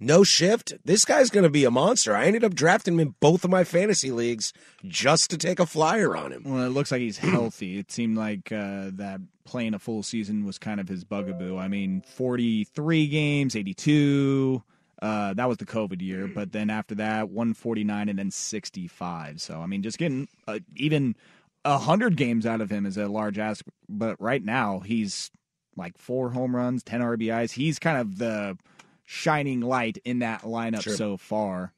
no 0.00 0.24
shift. 0.24 0.74
This 0.84 1.04
guy's 1.04 1.30
going 1.30 1.44
to 1.44 1.50
be 1.50 1.64
a 1.64 1.70
monster. 1.70 2.16
I 2.16 2.26
ended 2.26 2.42
up 2.42 2.54
drafting 2.54 2.94
him 2.94 3.00
in 3.00 3.14
both 3.20 3.44
of 3.44 3.50
my 3.50 3.62
fantasy 3.62 4.10
leagues 4.10 4.52
just 4.86 5.30
to 5.30 5.38
take 5.38 5.60
a 5.60 5.66
flyer 5.66 6.16
on 6.16 6.32
him. 6.32 6.42
Well, 6.44 6.64
it 6.64 6.70
looks 6.70 6.90
like 6.90 7.00
he's 7.00 7.18
healthy. 7.18 7.78
it 7.78 7.92
seemed 7.92 8.16
like 8.16 8.50
uh, 8.50 8.90
that 8.94 9.20
playing 9.44 9.74
a 9.74 9.78
full 9.78 10.02
season 10.02 10.44
was 10.44 10.58
kind 10.58 10.80
of 10.80 10.88
his 10.88 11.04
bugaboo. 11.04 11.56
I 11.56 11.68
mean, 11.68 12.02
43 12.02 13.06
games, 13.06 13.54
82. 13.54 14.62
Uh, 15.00 15.34
that 15.34 15.48
was 15.48 15.58
the 15.58 15.66
COVID 15.66 16.00
year, 16.00 16.26
but 16.26 16.52
then 16.52 16.70
after 16.70 16.94
that, 16.94 17.28
149 17.28 18.08
and 18.08 18.18
then 18.18 18.30
65. 18.30 19.40
So 19.40 19.60
I 19.60 19.66
mean, 19.66 19.82
just 19.82 19.98
getting 19.98 20.28
uh, 20.48 20.60
even 20.76 21.14
hundred 21.64 22.16
games 22.16 22.46
out 22.46 22.60
of 22.60 22.70
him 22.70 22.86
is 22.86 22.96
a 22.96 23.08
large 23.08 23.38
ask. 23.38 23.64
But 23.88 24.20
right 24.20 24.42
now, 24.44 24.80
he's 24.80 25.30
like 25.76 25.98
four 25.98 26.30
home 26.30 26.54
runs, 26.54 26.82
10 26.84 27.00
RBIs. 27.00 27.52
He's 27.52 27.78
kind 27.78 27.98
of 27.98 28.18
the 28.18 28.56
shining 29.04 29.60
light 29.60 29.98
in 30.04 30.20
that 30.20 30.42
lineup 30.42 30.82
Sure. 30.82 30.94
so 30.96 31.16
far. 31.16 31.72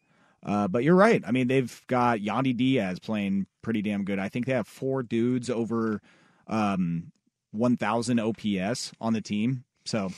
Uh, 0.44 0.68
but 0.68 0.84
you're 0.84 0.94
right. 0.94 1.22
I 1.26 1.32
mean, 1.32 1.48
they've 1.48 1.82
got 1.88 2.20
Yandy 2.20 2.56
Diaz 2.56 2.98
playing 3.00 3.46
pretty 3.62 3.82
damn 3.82 4.04
good. 4.04 4.18
I 4.18 4.28
think 4.28 4.46
they 4.46 4.52
have 4.52 4.68
four 4.68 5.02
dudes 5.02 5.50
over 5.50 6.00
um, 6.46 7.10
1,000 7.52 8.20
OPS 8.20 8.92
on 9.00 9.12
the 9.12 9.20
team. 9.20 9.64
So 9.84 10.12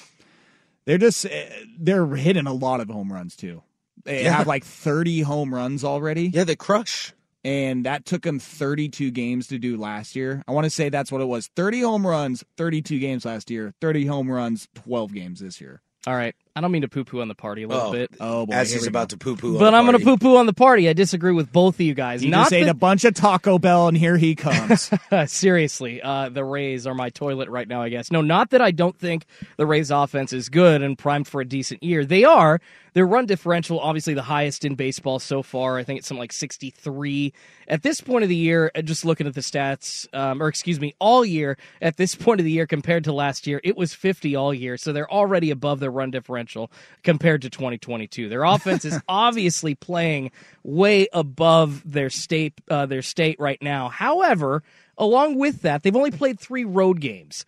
they're 0.84 0.98
just 0.98 1.24
eh, 1.24 1.48
they're 1.78 2.06
hitting 2.16 2.46
a 2.46 2.52
lot 2.52 2.80
of 2.80 2.88
home 2.90 3.12
runs 3.12 3.36
too. 3.36 3.62
They 4.04 4.24
Yeah. 4.24 4.36
have 4.38 4.46
like 4.46 4.64
30 4.64 5.22
home 5.22 5.54
runs 5.54 5.82
already. 5.84 6.26
Yeah, 6.28 6.44
they 6.44 6.56
crush. 6.56 7.12
And 7.44 7.86
that 7.86 8.04
took 8.04 8.26
him 8.26 8.38
32 8.40 9.10
games 9.12 9.46
to 9.48 9.58
do 9.58 9.76
last 9.76 10.16
year. 10.16 10.42
I 10.48 10.52
want 10.52 10.64
to 10.64 10.70
say 10.70 10.88
that's 10.88 11.12
what 11.12 11.20
it 11.20 11.26
was. 11.26 11.48
30 11.56 11.80
home 11.82 12.06
runs, 12.06 12.44
32 12.56 12.98
games 12.98 13.24
last 13.24 13.50
year. 13.50 13.72
30 13.80 14.06
home 14.06 14.30
runs, 14.30 14.68
12 14.74 15.14
games 15.14 15.40
this 15.40 15.60
year. 15.60 15.80
All 16.06 16.14
right. 16.14 16.34
I 16.56 16.60
don't 16.60 16.72
mean 16.72 16.82
to 16.82 16.88
poo 16.88 17.04
poo 17.04 17.20
on 17.20 17.28
the 17.28 17.34
party 17.34 17.62
a 17.64 17.68
little 17.68 17.88
Oh, 17.88 17.92
bit. 17.92 18.10
Oh, 18.18 18.46
boy, 18.46 18.52
As 18.54 18.70
here 18.70 18.78
he's 18.78 18.86
about 18.88 19.08
go. 19.10 19.14
to 19.14 19.18
poo 19.18 19.36
poo. 19.36 19.58
But 19.58 19.74
I'm 19.74 19.84
going 19.84 19.98
to 19.98 20.04
poo 20.04 20.16
poo 20.16 20.36
on 20.38 20.46
the 20.46 20.52
party. 20.52 20.88
I 20.88 20.92
disagree 20.92 21.32
with 21.32 21.52
both 21.52 21.74
of 21.76 21.80
you 21.80 21.94
guys. 21.94 22.20
He 22.22 22.30
Not 22.30 22.44
just 22.44 22.52
ate 22.54 22.64
that- 22.64 22.70
a 22.70 22.74
bunch 22.74 23.04
of 23.04 23.14
Taco 23.14 23.58
Bell, 23.58 23.88
and 23.88 23.96
here 23.96 24.16
he 24.16 24.34
comes. 24.34 24.90
Seriously, 25.26 26.00
uh, 26.02 26.30
the 26.30 26.44
Rays 26.44 26.86
are 26.86 26.94
my 26.94 27.10
toilet 27.10 27.48
right 27.48 27.68
now, 27.68 27.82
I 27.82 27.88
guess. 27.90 28.10
No, 28.10 28.22
not 28.22 28.50
that 28.50 28.62
I 28.62 28.70
don't 28.70 28.98
think 28.98 29.26
the 29.56 29.66
Rays 29.66 29.90
offense 29.90 30.32
is 30.32 30.48
good 30.48 30.82
and 30.82 30.96
primed 30.98 31.28
for 31.28 31.40
a 31.40 31.44
decent 31.44 31.82
year. 31.82 32.04
They 32.04 32.24
are. 32.24 32.60
Their 32.98 33.06
run 33.06 33.26
differential, 33.26 33.78
obviously 33.78 34.14
the 34.14 34.22
highest 34.22 34.64
in 34.64 34.74
baseball 34.74 35.20
so 35.20 35.40
far. 35.40 35.78
I 35.78 35.84
think 35.84 36.00
it's 36.00 36.08
something 36.08 36.18
like 36.18 36.32
63. 36.32 37.32
At 37.68 37.84
this 37.84 38.00
point 38.00 38.24
of 38.24 38.28
the 38.28 38.34
year, 38.34 38.72
uh, 38.74 38.82
just 38.82 39.04
looking 39.04 39.28
at 39.28 39.34
the 39.34 39.40
stats, 39.40 40.12
um, 40.12 40.42
or 40.42 40.48
excuse 40.48 40.80
me, 40.80 40.96
all 40.98 41.24
year, 41.24 41.56
at 41.80 41.96
this 41.96 42.16
point 42.16 42.40
of 42.40 42.44
the 42.44 42.50
year 42.50 42.66
compared 42.66 43.04
to 43.04 43.12
last 43.12 43.46
year, 43.46 43.60
it 43.62 43.76
was 43.76 43.94
50 43.94 44.34
all 44.34 44.52
year. 44.52 44.76
So 44.76 44.92
they're 44.92 45.08
already 45.08 45.52
above 45.52 45.78
their 45.78 45.92
run 45.92 46.10
differential 46.10 46.72
compared 47.04 47.42
to 47.42 47.50
2022. 47.50 48.28
Their 48.28 48.42
offense 48.42 48.84
is 48.84 49.00
obviously 49.08 49.76
playing 49.76 50.32
way 50.64 51.06
above 51.12 51.88
their 51.88 52.10
state, 52.10 52.60
uh, 52.68 52.86
their 52.86 53.02
state 53.02 53.38
right 53.38 53.62
now. 53.62 53.90
However, 53.90 54.64
along 54.96 55.38
with 55.38 55.62
that, 55.62 55.84
they've 55.84 55.94
only 55.94 56.10
played 56.10 56.40
three 56.40 56.64
road 56.64 57.00
games. 57.00 57.46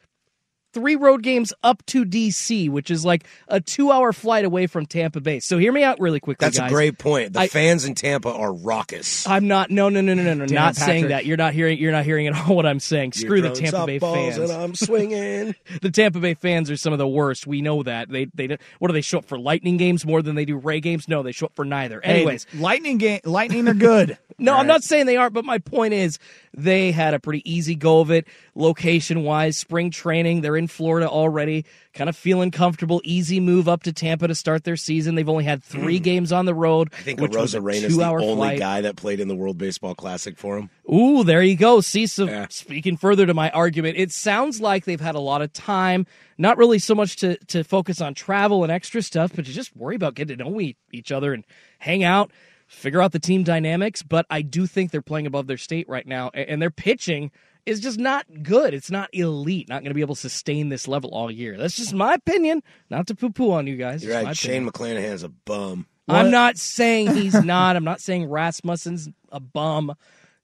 Three 0.73 0.95
road 0.97 1.23
games 1.23 1.53
up 1.65 1.85
to 1.87 2.05
DC, 2.05 2.71
which 2.71 2.91
is 2.91 3.05
like 3.05 3.25
a 3.49 3.61
two-hour 3.61 4.13
flight 4.13 4.45
away 4.45 4.67
from 4.69 4.87
Tampa 4.87 5.21
Bay. 5.21 5.41
So 5.41 5.59
hear 5.59 5.73
me 5.73 5.83
out 5.83 5.99
really 6.01 6.21
quickly, 6.21 6.45
That's 6.47 6.59
guys. 6.59 6.71
a 6.71 6.75
great 6.75 6.97
point. 6.99 7.33
The 7.33 7.41
I- 7.41 7.49
fans 7.49 7.85
in 7.85 7.95
Tampa 7.95 8.31
are 8.33 8.53
raucous. 8.53 9.27
I'm 9.27 9.49
not. 9.49 9.71
No, 9.71 9.89
no, 9.89 10.01
no, 10.01 10.15
no, 10.15 10.23
no, 10.23 10.35
no. 10.35 10.47
Damn, 10.47 10.55
Not 10.55 10.77
saying 10.77 11.09
that. 11.09 11.27
You're 11.27 11.37
not 11.37 11.55
hearing. 11.55 11.79
You're 11.79 11.93
not 11.93 12.05
hearing 12.05 12.29
at 12.29 12.35
all 12.37 12.55
what 12.55 12.67
I'm 12.67 12.79
saying. 12.81 13.13
Screw 13.13 13.39
You're 13.39 13.49
the 13.49 13.55
Tampa 13.55 13.87
Bay 13.87 13.99
softballs 13.99 14.15
fans. 14.35 14.51
And 14.51 14.53
I'm 14.53 14.75
swinging. 14.75 15.55
the 15.83 15.91
Tampa 15.91 16.21
Bay 16.21 16.35
fans 16.35 16.71
are 16.71 16.77
some 16.77 16.93
of 16.93 16.99
the 16.99 17.09
worst. 17.09 17.47
We 17.47 17.63
know 17.63 17.83
that. 17.83 18.09
They 18.09 18.27
they 18.27 18.57
what 18.79 18.89
do 18.89 18.93
they 18.93 19.01
show 19.01 19.19
up 19.19 19.25
for 19.25 19.39
Lightning 19.39 19.77
games 19.77 20.07
more 20.07 20.23
than 20.23 20.37
they 20.37 20.45
do 20.45 20.57
Ray 20.57 20.81
games? 20.81 21.09
No, 21.09 21.23
they 21.23 21.33
show 21.33 21.47
up 21.47 21.55
for 21.57 21.65
neither. 21.65 22.01
Hey, 22.03 22.17
Anyways, 22.17 22.47
lightning 22.55 22.99
game, 22.99 23.21
lightning 23.25 23.67
are 23.67 23.75
good. 23.75 24.19
no, 24.39 24.53
All 24.55 24.61
I'm 24.61 24.67
not 24.69 24.85
saying 24.85 25.07
they 25.07 25.17
aren't, 25.17 25.35
but 25.35 25.45
my 25.45 25.59
point 25.59 25.95
is 25.95 26.19
they 26.55 26.93
had 26.93 27.15
a 27.15 27.19
pretty 27.19 27.49
easy 27.51 27.75
go 27.75 28.01
of 28.01 28.11
it 28.11 28.27
location 28.55 29.23
wise. 29.25 29.57
Spring 29.57 29.91
training, 29.91 30.41
they're 30.43 30.57
in 30.61 30.69
Florida 30.69 31.09
already, 31.09 31.65
kind 31.95 32.09
of 32.09 32.17
feeling 32.17 32.53
comfortable. 32.53 33.01
Easy 33.03 33.41
move 33.41 33.69
up 33.69 33.83
to 33.83 33.93
Tampa 33.93 34.29
to 34.29 34.35
start 34.35 34.63
their 34.63 34.77
season. 34.77 35.17
They've 35.17 35.29
only 35.29 35.45
had 35.45 35.65
three 35.65 35.97
hmm. 35.97 36.05
games 36.05 36.33
on 36.33 36.45
the 36.45 36.55
road, 36.55 36.91
I 36.97 37.03
think 37.03 37.21
which 37.21 37.35
Rosa 37.35 37.67
is 37.67 37.97
the 37.97 38.05
only 38.05 38.37
flight. 38.37 38.59
guy 38.59 38.81
that 38.83 38.95
played 38.95 39.19
in 39.19 39.27
the 39.27 39.35
World 39.35 39.59
Baseball 39.59 39.97
Classic 39.97 40.37
for 40.39 40.59
him. 40.59 40.71
Ooh, 40.93 41.25
there 41.25 41.43
you 41.43 41.57
go. 41.57 41.81
See, 41.81 42.07
so 42.07 42.27
Yeah. 42.27 42.47
speaking 42.51 42.97
further 42.97 43.27
to 43.27 43.35
my 43.35 43.51
argument, 43.51 43.97
it 43.99 44.13
sounds 44.13 44.61
like 44.61 44.85
they've 44.85 45.01
had 45.01 45.17
a 45.17 45.21
lot 45.21 45.43
of 45.43 45.53
time, 45.53 46.07
not 46.39 46.59
really 46.59 46.79
so 46.79 46.95
much 46.95 47.17
to, 47.17 47.37
to 47.47 47.65
focus 47.65 48.01
on 48.01 48.15
travel 48.15 48.63
and 48.63 48.71
extra 48.71 49.03
stuff, 49.03 49.33
but 49.35 49.47
to 49.47 49.53
just 49.53 49.75
worry 49.75 49.97
about 49.97 50.15
getting 50.15 50.39
to 50.39 50.45
know 50.45 50.61
each 50.93 51.11
other 51.11 51.33
and 51.33 51.45
hang 51.79 52.05
out, 52.05 52.31
figure 52.67 53.01
out 53.01 53.13
the 53.13 53.19
team 53.19 53.43
dynamics. 53.43 54.03
But 54.03 54.27
I 54.31 54.43
do 54.43 54.67
think 54.67 54.91
they're 54.91 55.03
playing 55.03 55.27
above 55.27 55.47
their 55.47 55.57
state 55.57 55.89
right 55.89 56.07
now, 56.07 56.31
and 56.35 56.61
they're 56.61 56.71
pitching 56.71 57.31
is 57.71 57.81
just 57.81 57.99
not 57.99 58.27
good. 58.43 58.75
It's 58.75 58.91
not 58.91 59.09
elite. 59.13 59.69
Not 59.69 59.83
going 59.83 59.91
to 59.91 59.95
be 59.95 60.01
able 60.01 60.17
to 60.17 60.21
sustain 60.21 60.69
this 60.69 60.89
level 60.89 61.11
all 61.11 61.31
year. 61.31 61.57
That's 61.57 61.77
just 61.77 61.95
my 61.95 62.15
opinion. 62.15 62.63
Not 62.91 63.07
to 63.07 63.15
poo 63.15 63.31
poo 63.31 63.53
on 63.53 63.67
you 63.67 63.77
guys. 63.77 64.05
You're 64.05 64.15
my 64.15 64.25
right. 64.25 64.37
Shane 64.37 64.67
opinion. 64.67 64.99
McClanahan's 65.03 65.23
a 65.23 65.29
bum. 65.29 65.87
I'm 66.09 66.31
not 66.31 66.59
saying 66.59 67.15
he's 67.15 67.35
not. 67.45 67.77
I'm 67.77 67.85
not 67.85 68.01
saying 68.01 68.29
Rasmussen's 68.29 69.09
a 69.31 69.41
bum. 69.41 69.95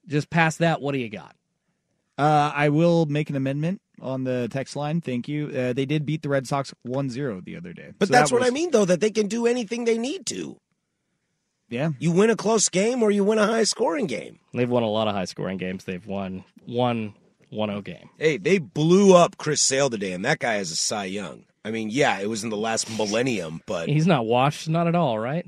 Just 0.07 0.31
past 0.31 0.61
that, 0.61 0.81
what 0.81 0.93
do 0.93 0.99
you 0.99 1.11
got? 1.11 1.35
Uh, 2.17 2.53
I 2.55 2.69
will 2.69 3.07
make 3.07 3.29
an 3.29 3.37
amendment 3.37 3.83
on 4.01 4.25
the 4.25 4.49
text 4.51 4.77
line. 4.77 5.01
Thank 5.01 5.27
you. 5.29 5.49
Uh, 5.49 5.73
they 5.73 5.85
did 5.85 6.07
beat 6.07 6.23
the 6.23 6.29
Red 6.29 6.47
Sox 6.47 6.73
1-0 6.87 7.45
the 7.45 7.57
other 7.57 7.73
day. 7.73 7.93
But 7.99 8.09
So 8.09 8.13
that's 8.13 8.31
that 8.31 8.39
what 8.39 8.47
I 8.47 8.51
mean, 8.51 8.71
though, 8.71 8.85
that 8.85 9.01
they 9.01 9.11
can 9.11 9.27
do 9.27 9.47
anything 9.47 9.85
they 9.85 9.99
need 9.99 10.25
to. 10.27 10.59
Yeah. 11.69 11.91
You 11.99 12.13
win 12.13 12.31
a 12.31 12.37
close 12.37 12.69
game 12.69 13.03
or 13.03 13.11
you 13.11 13.25
win 13.25 13.39
a 13.39 13.47
high 13.47 13.65
scoring 13.65 14.07
game. 14.07 14.39
They've 14.55 14.69
won 14.69 14.83
a 14.83 14.89
lot 14.89 15.09
of 15.09 15.15
high 15.15 15.25
scoring 15.25 15.59
games. 15.59 15.85
They've 15.85 16.07
won 16.07 16.45
one 16.65 17.15
1-0 17.53 17.85
game. 17.85 18.11
Hey, 18.19 18.37
they 18.37 18.59
blew 18.59 19.15
up 19.15 19.37
Chris 19.39 19.63
Sale 19.63 19.91
today, 19.91 20.13
and 20.13 20.25
that 20.25 20.39
guy 20.39 20.57
is 20.57 20.71
a 20.71 20.77
Cy 20.77 21.05
Young. 21.07 21.45
I 21.65 21.71
mean, 21.71 21.91
yeah, 21.91 22.21
it 22.21 22.29
was 22.29 22.45
in 22.45 22.51
the 22.51 22.57
last 22.57 22.89
millennium, 22.97 23.61
but 23.67 23.89
He's 23.89 24.07
not 24.07 24.25
washed, 24.27 24.69
not 24.69 24.87
at 24.87 24.95
all, 24.95 25.19
right? 25.19 25.47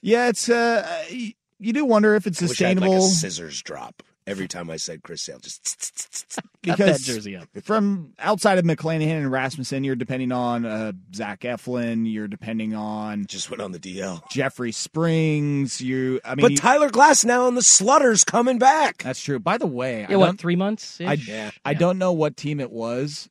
Yeah, 0.00 0.28
it's 0.28 0.48
uh, 0.48 1.04
you 1.10 1.72
do 1.72 1.84
wonder 1.84 2.14
if 2.14 2.26
it's 2.26 2.40
I 2.42 2.46
wish 2.46 2.62
I 2.62 2.68
had 2.68 2.80
like 2.80 2.86
sustainable 2.88 3.06
a 3.06 3.08
scissors 3.10 3.62
drop 3.62 4.02
every 4.30 4.48
time 4.48 4.70
I 4.70 4.76
said 4.76 5.02
Chris 5.02 5.22
Sale. 5.22 5.40
Just 5.40 6.40
Got 6.62 6.76
because 6.76 6.98
that 6.98 7.12
jersey 7.12 7.36
up. 7.36 7.48
from 7.62 8.12
outside 8.18 8.58
of 8.58 8.64
McClanahan 8.64 9.18
and 9.18 9.32
Rasmussen, 9.32 9.82
you're 9.82 9.96
depending 9.96 10.30
on 10.30 10.64
uh, 10.64 10.92
Zach 11.14 11.40
Eflin. 11.40 12.10
You're 12.10 12.28
depending 12.28 12.74
on 12.74 13.26
just 13.26 13.50
went 13.50 13.60
on 13.60 13.72
the 13.72 13.78
DL. 13.78 14.28
Jeffrey 14.30 14.72
Springs. 14.72 15.80
You, 15.80 16.20
I 16.24 16.34
mean, 16.34 16.46
But 16.46 16.56
Tyler 16.56 16.90
Glasnow 16.90 17.46
on 17.46 17.54
the 17.54 17.60
Slutter's 17.62 18.24
coming 18.24 18.58
back. 18.58 19.02
that's 19.02 19.22
true. 19.22 19.38
By 19.38 19.58
the 19.58 19.66
way, 19.66 20.06
I 20.08 20.16
went 20.16 20.38
three 20.38 20.56
months? 20.56 21.00
I, 21.00 21.14
Yeah. 21.14 21.50
I 21.64 21.74
don't 21.74 21.98
know 21.98 22.12
what 22.12 22.36
team 22.36 22.60
it 22.60 22.70
was 22.70 23.28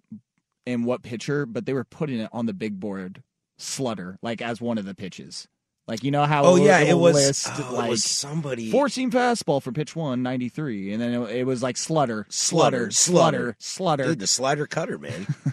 and 0.65 0.85
what 0.85 1.03
pitcher, 1.03 1.45
but 1.45 1.65
they 1.65 1.73
were 1.73 1.83
putting 1.83 2.19
it 2.19 2.29
on 2.31 2.45
the 2.45 2.53
big 2.53 2.79
board, 2.79 3.23
Slutter, 3.59 4.17
like 4.21 4.41
as 4.41 4.59
one 4.59 4.77
of 4.77 4.85
the 4.85 4.95
pitches. 4.95 5.47
Like 5.89 6.03
you 6.03 6.11
know 6.11 6.25
how 6.25 6.43
Oh 6.45 6.55
yeah, 6.55 6.79
it 6.81 6.89
it'll 6.89 6.99
was. 6.99 7.15
list, 7.15 7.47
oh, 7.51 7.73
like 7.73 7.87
it 7.87 7.89
was 7.89 8.03
somebody. 8.03 8.69
four 8.69 8.89
seam 8.89 9.09
fastball 9.09 9.59
for 9.59 9.71
pitch 9.71 9.95
one, 9.95 10.21
93. 10.21 10.93
and 10.93 11.01
then 11.01 11.13
it, 11.15 11.29
it 11.37 11.43
was 11.47 11.63
like 11.63 11.77
Slutter, 11.77 12.27
Slutter, 12.29 12.89
Slutter, 12.89 13.55
Slutter, 13.57 13.97
Slutter. 13.97 14.05
Dude, 14.05 14.19
the 14.19 14.27
slider 14.27 14.67
cutter, 14.67 14.99
man. 14.99 15.25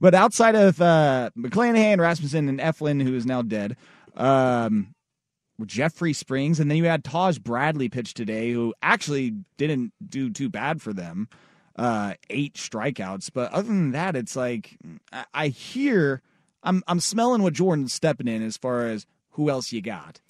But 0.00 0.14
outside 0.14 0.56
of 0.56 0.80
uh, 0.82 1.30
McClanahan, 1.38 1.98
Rasmussen, 1.98 2.48
and 2.48 2.58
Eflin, 2.58 3.00
who 3.02 3.14
is 3.14 3.24
now 3.24 3.40
dead, 3.40 3.76
um, 4.16 4.94
Jeffrey 5.64 6.12
Springs, 6.12 6.58
and 6.58 6.68
then 6.70 6.76
you 6.78 6.86
had 6.86 7.04
Taj 7.04 7.38
Bradley 7.38 7.88
pitch 7.88 8.12
today, 8.14 8.50
who 8.50 8.74
actually 8.82 9.34
didn't 9.58 9.92
do 10.06 10.28
too 10.30 10.48
bad 10.48 10.82
for 10.82 10.92
them. 10.92 11.28
Uh, 11.76 12.14
eight 12.30 12.54
strikeouts, 12.54 13.30
but 13.32 13.52
other 13.52 13.68
than 13.68 13.92
that, 13.92 14.16
it's 14.16 14.34
like 14.36 14.76
I, 15.12 15.24
I 15.32 15.48
hear 15.48 16.20
I'm 16.62 16.82
I'm 16.88 17.00
smelling 17.00 17.42
what 17.42 17.52
Jordan's 17.54 17.92
stepping 17.92 18.26
in 18.28 18.42
as 18.42 18.56
far 18.56 18.86
as 18.86 19.06
who 19.40 19.48
else 19.50 19.72
you 19.72 19.80
got. 19.80 20.20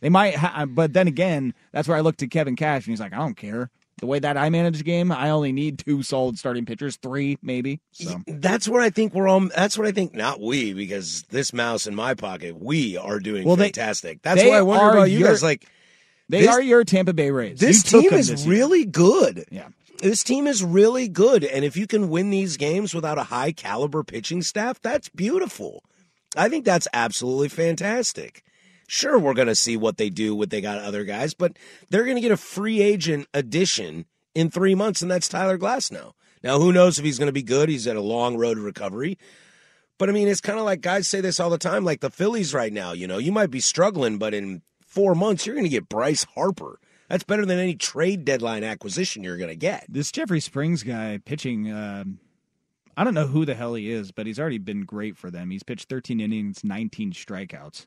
They 0.00 0.08
might, 0.08 0.36
ha- 0.36 0.54
uh, 0.56 0.66
but 0.66 0.92
then 0.92 1.08
again, 1.08 1.54
that's 1.72 1.88
where 1.88 1.96
I 1.96 2.00
look 2.00 2.16
to 2.18 2.28
Kevin 2.28 2.54
Cash, 2.56 2.86
and 2.86 2.92
he's 2.92 3.00
like, 3.00 3.12
I 3.12 3.16
don't 3.18 3.36
care. 3.36 3.68
the 3.98 4.06
way 4.06 4.18
that 4.20 4.36
I 4.38 4.48
manage 4.48 4.78
the 4.78 4.84
game, 4.84 5.10
I 5.12 5.28
only 5.30 5.50
need 5.52 5.78
two 5.80 6.02
solid 6.02 6.38
starting 6.38 6.64
pitchers, 6.64 6.96
three 6.96 7.36
maybe. 7.42 7.80
So 7.90 8.22
That's 8.26 8.66
where 8.68 8.80
I 8.80 8.88
think 8.90 9.12
we're 9.12 9.28
all. 9.28 9.40
That's 9.54 9.76
what 9.76 9.86
I 9.88 9.92
think. 9.92 10.14
Not 10.14 10.40
we, 10.40 10.72
because 10.72 11.22
this 11.30 11.52
mouse 11.52 11.86
in 11.86 11.94
my 11.94 12.14
pocket, 12.14 12.58
we 12.62 12.96
are 12.96 13.18
doing 13.18 13.44
Well, 13.44 13.56
they- 13.56 13.64
fantastic. 13.64 14.22
That's 14.22 14.40
they 14.40 14.48
why 14.48 14.58
I 14.58 14.62
wonder 14.62 14.90
about 14.98 15.10
you 15.10 15.22
guys. 15.24 15.42
Like 15.42 15.66
they 16.30 16.42
this- 16.42 16.48
are 16.48 16.62
your 16.62 16.84
Tampa 16.84 17.12
Bay 17.12 17.30
Rays. 17.32 17.58
This 17.58 17.92
You 17.92 18.02
team 18.02 18.12
is 18.14 18.28
this 18.28 18.46
really 18.46 18.86
good. 18.86 19.44
Yeah. 19.50 19.68
This 19.98 20.22
team 20.24 20.46
is 20.46 20.64
really 20.64 21.08
good. 21.08 21.44
And 21.44 21.62
if 21.62 21.76
you 21.76 21.86
can 21.86 22.08
win 22.08 22.30
these 22.30 22.56
games 22.56 22.94
without 22.94 23.18
a 23.18 23.24
high 23.24 23.52
caliber 23.52 24.02
pitching 24.02 24.40
staff, 24.40 24.80
that's 24.80 25.10
beautiful. 25.10 25.84
I 26.34 26.48
think 26.48 26.64
that's 26.64 26.88
absolutely 26.94 27.48
fantastic. 27.50 28.42
Sure, 28.92 29.20
we're 29.20 29.34
going 29.34 29.46
to 29.46 29.54
see 29.54 29.76
what 29.76 29.98
they 29.98 30.10
do 30.10 30.34
with 30.34 30.50
they 30.50 30.60
got 30.60 30.78
other 30.78 31.04
guys, 31.04 31.32
but 31.32 31.56
they're 31.90 32.02
going 32.02 32.16
to 32.16 32.20
get 32.20 32.32
a 32.32 32.36
free 32.36 32.82
agent 32.82 33.28
addition 33.32 34.04
in 34.34 34.50
three 34.50 34.74
months, 34.74 35.00
and 35.00 35.08
that's 35.08 35.28
Tyler 35.28 35.56
Glasnow. 35.56 36.14
Now, 36.42 36.58
who 36.58 36.72
knows 36.72 36.98
if 36.98 37.04
he's 37.04 37.16
going 37.16 37.28
to 37.28 37.32
be 37.32 37.44
good? 37.44 37.68
He's 37.68 37.86
at 37.86 37.94
a 37.94 38.00
long 38.00 38.36
road 38.36 38.54
to 38.54 38.60
recovery. 38.60 39.16
But 39.96 40.08
I 40.08 40.12
mean, 40.12 40.26
it's 40.26 40.40
kind 40.40 40.58
of 40.58 40.64
like 40.64 40.80
guys 40.80 41.06
say 41.06 41.20
this 41.20 41.38
all 41.38 41.50
the 41.50 41.56
time, 41.56 41.84
like 41.84 42.00
the 42.00 42.10
Phillies 42.10 42.52
right 42.52 42.72
now. 42.72 42.90
You 42.90 43.06
know, 43.06 43.18
you 43.18 43.30
might 43.30 43.52
be 43.52 43.60
struggling, 43.60 44.18
but 44.18 44.34
in 44.34 44.60
four 44.80 45.14
months, 45.14 45.46
you're 45.46 45.54
going 45.54 45.66
to 45.66 45.70
get 45.70 45.88
Bryce 45.88 46.26
Harper. 46.34 46.80
That's 47.08 47.22
better 47.22 47.46
than 47.46 47.60
any 47.60 47.76
trade 47.76 48.24
deadline 48.24 48.64
acquisition 48.64 49.22
you're 49.22 49.36
going 49.36 49.50
to 49.50 49.56
get. 49.56 49.86
This 49.88 50.10
Jeffrey 50.10 50.40
Springs 50.40 50.82
guy 50.82 51.20
pitching. 51.24 51.70
Um, 51.70 52.18
I 52.96 53.04
don't 53.04 53.14
know 53.14 53.28
who 53.28 53.44
the 53.44 53.54
hell 53.54 53.74
he 53.74 53.88
is, 53.88 54.10
but 54.10 54.26
he's 54.26 54.40
already 54.40 54.58
been 54.58 54.80
great 54.80 55.16
for 55.16 55.30
them. 55.30 55.50
He's 55.50 55.62
pitched 55.62 55.88
13 55.88 56.18
innings, 56.18 56.64
19 56.64 57.12
strikeouts. 57.12 57.86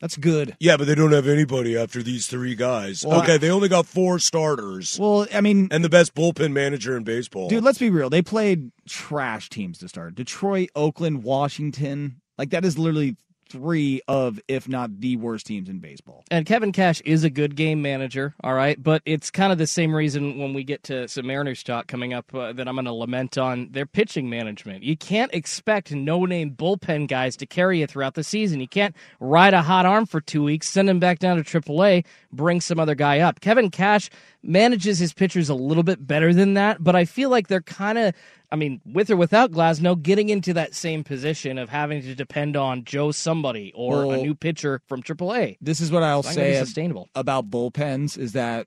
That's 0.00 0.16
good. 0.16 0.56
Yeah, 0.60 0.76
but 0.76 0.86
they 0.86 0.94
don't 0.94 1.12
have 1.12 1.26
anybody 1.26 1.76
after 1.76 2.02
these 2.02 2.26
three 2.28 2.54
guys. 2.54 3.04
Well, 3.04 3.20
okay, 3.22 3.36
they 3.36 3.50
only 3.50 3.68
got 3.68 3.84
four 3.86 4.18
starters 4.20 4.96
Well, 4.98 5.26
I 5.34 5.40
mean, 5.40 5.68
and 5.70 5.84
the 5.84 5.88
best 5.88 6.14
bullpen 6.14 6.52
manager 6.52 6.96
in 6.96 7.02
baseball. 7.04 7.48
dude, 7.48 7.64
let's 7.64 7.78
be 7.78 7.90
real. 7.90 8.08
They 8.10 8.22
played 8.22 8.70
trash 8.88 9.48
teams 9.48 9.78
to 9.78 9.88
start. 9.88 10.14
Detroit, 10.14 10.68
Oakland, 10.76 11.24
Washington. 11.24 12.20
Like 12.36 12.50
that 12.50 12.64
is 12.64 12.78
literally 12.78 13.16
three 13.48 14.00
of, 14.08 14.40
if 14.48 14.68
not 14.68 15.00
the 15.00 15.16
worst 15.16 15.46
teams 15.46 15.68
in 15.68 15.78
baseball. 15.78 16.24
And 16.30 16.46
Kevin 16.46 16.72
Cash 16.72 17.00
is 17.02 17.24
a 17.24 17.30
good 17.30 17.56
game 17.56 17.82
manager, 17.82 18.34
all 18.42 18.54
right, 18.54 18.80
but 18.82 19.02
it's 19.04 19.30
kind 19.30 19.52
of 19.52 19.58
the 19.58 19.66
same 19.66 19.94
reason 19.94 20.38
when 20.38 20.54
we 20.54 20.64
get 20.64 20.82
to 20.84 21.08
some 21.08 21.26
Mariners 21.26 21.62
talk 21.62 21.86
coming 21.86 22.12
up 22.12 22.34
uh, 22.34 22.52
that 22.52 22.68
I'm 22.68 22.76
going 22.76 22.84
to 22.84 22.92
lament 22.92 23.38
on 23.38 23.68
their 23.70 23.86
pitching 23.86 24.30
management. 24.30 24.82
You 24.82 24.96
can't 24.96 25.32
expect 25.34 25.92
no-name 25.92 26.52
bullpen 26.52 27.08
guys 27.08 27.36
to 27.36 27.46
carry 27.46 27.80
you 27.80 27.86
throughout 27.86 28.14
the 28.14 28.24
season. 28.24 28.60
You 28.60 28.68
can't 28.68 28.94
ride 29.20 29.54
a 29.54 29.62
hot 29.62 29.86
arm 29.86 30.06
for 30.06 30.20
two 30.20 30.42
weeks, 30.42 30.68
send 30.68 30.88
him 30.88 30.98
back 30.98 31.18
down 31.18 31.42
to 31.42 31.42
AAA, 31.42 32.04
bring 32.32 32.60
some 32.60 32.78
other 32.78 32.94
guy 32.94 33.20
up. 33.20 33.40
Kevin 33.40 33.70
Cash 33.70 34.10
manages 34.42 34.98
his 34.98 35.12
pitchers 35.12 35.48
a 35.48 35.54
little 35.54 35.82
bit 35.82 36.06
better 36.06 36.32
than 36.32 36.54
that, 36.54 36.82
but 36.82 36.94
I 36.96 37.04
feel 37.04 37.28
like 37.30 37.48
they're 37.48 37.60
kind 37.60 37.98
of 37.98 38.14
I 38.50 38.56
mean, 38.56 38.80
with 38.86 39.10
or 39.10 39.16
without 39.16 39.50
Glasnow, 39.52 40.00
getting 40.02 40.30
into 40.30 40.54
that 40.54 40.74
same 40.74 41.04
position 41.04 41.58
of 41.58 41.68
having 41.68 42.00
to 42.00 42.14
depend 42.14 42.56
on 42.56 42.84
Joe 42.84 43.10
somebody 43.12 43.72
or 43.74 44.14
a 44.14 44.16
new 44.16 44.34
pitcher 44.34 44.80
from 44.88 45.02
AAA. 45.02 45.58
This 45.60 45.82
is 45.82 45.92
what 45.92 46.02
I'll 46.02 46.20
It's 46.20 46.28
not 46.28 46.34
gonna 46.36 46.46
be 46.48 46.54
say 46.54 46.60
sustainable. 46.60 47.08
about 47.14 47.50
bullpens 47.50 48.16
is 48.16 48.32
that 48.32 48.66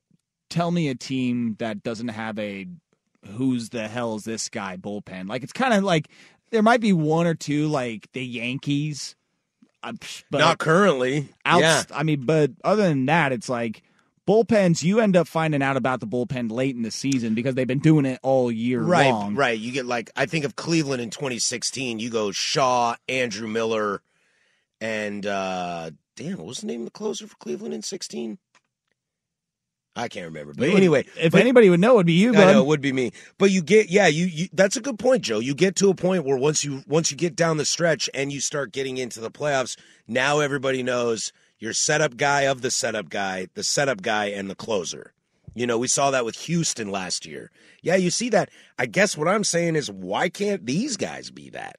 tell 0.51 0.69
me 0.69 0.89
a 0.89 0.93
team 0.95 1.55
that 1.57 1.81
doesn't 1.81 2.09
have 2.09 2.37
a 2.37 2.67
who's 3.25 3.69
the 3.69 3.87
hell 3.87 4.15
is 4.15 4.23
this 4.23 4.49
guy 4.49 4.77
bullpen. 4.77 5.27
Like 5.27 5.41
it's 5.41 5.53
kind 5.53 5.73
of 5.73 5.83
like 5.83 6.09
there 6.51 6.61
might 6.61 6.81
be 6.81 6.93
one 6.93 7.25
or 7.25 7.33
two 7.33 7.67
like 7.67 8.07
the 8.13 8.23
Yankees, 8.23 9.15
uh, 9.81 9.93
but 10.29 10.39
Not 10.39 10.59
currently. 10.59 11.29
outs- 11.45 11.61
yeah. 11.61 11.83
I 11.91 12.03
mean, 12.03 12.25
but 12.25 12.51
other 12.63 12.83
than 12.83 13.07
that, 13.07 13.31
it's 13.31 13.49
like 13.49 13.81
bullpens. 14.27 14.83
You 14.83 14.99
end 14.99 15.15
up 15.15 15.27
finding 15.27 15.61
out 15.61 15.77
about 15.77 15.99
the 15.99 16.07
bullpen 16.07 16.51
late 16.51 16.75
in 16.75 16.81
the 16.83 16.91
season 16.91 17.33
because 17.35 17.55
they've 17.55 17.67
been 17.67 17.79
doing 17.79 18.05
it 18.05 18.19
all 18.23 18.51
year 18.51 18.81
Right, 18.81 19.09
long. 19.11 19.35
right. 19.35 19.57
You 19.59 19.71
get 19.71 19.85
like 19.85 20.09
I 20.15 20.25
think 20.25 20.45
of 20.45 20.55
Cleveland 20.55 21.01
in 21.01 21.09
2016. 21.09 21.99
You 21.99 22.09
go 22.09 22.31
Shaw, 22.31 22.95
Andrew 23.09 23.47
Miller, 23.47 24.01
and 24.79 25.25
uh 25.25 25.91
damn, 26.15 26.37
what 26.37 26.47
was 26.47 26.59
the 26.59 26.67
name 26.67 26.81
of 26.81 26.85
the 26.85 26.91
closer 26.91 27.27
for 27.27 27.35
Cleveland 27.37 27.73
in 27.73 27.81
16? 27.81 28.37
I 29.93 30.07
can't 30.07 30.25
remember. 30.27 30.53
But 30.55 30.69
anyway, 30.69 31.05
if 31.19 31.33
but- 31.33 31.41
anybody 31.41 31.69
would 31.69 31.81
know, 31.81 31.95
it'd 31.95 32.05
be 32.05 32.13
you, 32.13 32.29
I 32.33 32.53
know 32.53 32.61
it 32.61 32.67
would 32.67 32.79
be 32.81 32.93
me. 32.93 33.11
But 33.37 33.51
you 33.51 33.61
get 33.61 33.89
yeah, 33.89 34.07
you, 34.07 34.25
you 34.25 34.47
that's 34.53 34.77
a 34.77 34.81
good 34.81 34.97
point, 34.97 35.23
Joe. 35.23 35.39
You 35.39 35.53
get 35.53 35.75
to 35.77 35.89
a 35.89 35.93
point 35.93 36.23
where 36.23 36.37
once 36.37 36.63
you 36.63 36.83
once 36.87 37.11
you 37.11 37.17
get 37.17 37.35
down 37.35 37.57
the 37.57 37.65
stretch 37.65 38.09
and 38.13 38.31
you 38.31 38.39
start 38.39 38.71
getting 38.71 38.97
into 38.97 39.19
the 39.19 39.29
playoffs, 39.29 39.77
now 40.07 40.39
everybody 40.39 40.81
knows 40.81 41.33
your 41.61 41.73
setup 41.73 42.17
guy 42.17 42.41
of 42.41 42.61
the 42.61 42.71
setup 42.71 43.07
guy, 43.09 43.47
the 43.53 43.63
setup 43.63 44.01
guy 44.01 44.25
and 44.25 44.49
the 44.49 44.55
closer. 44.55 45.13
You 45.53 45.67
know, 45.67 45.77
we 45.77 45.87
saw 45.87 46.11
that 46.11 46.25
with 46.25 46.35
Houston 46.35 46.89
last 46.89 47.25
year. 47.25 47.51
Yeah, 47.81 47.95
you 47.95 48.09
see 48.09 48.29
that. 48.29 48.49
I 48.79 48.87
guess 48.87 49.15
what 49.15 49.27
I'm 49.27 49.43
saying 49.43 49.75
is 49.75 49.91
why 49.91 50.27
can't 50.27 50.65
these 50.65 50.97
guys 50.97 51.29
be 51.29 51.49
that? 51.51 51.77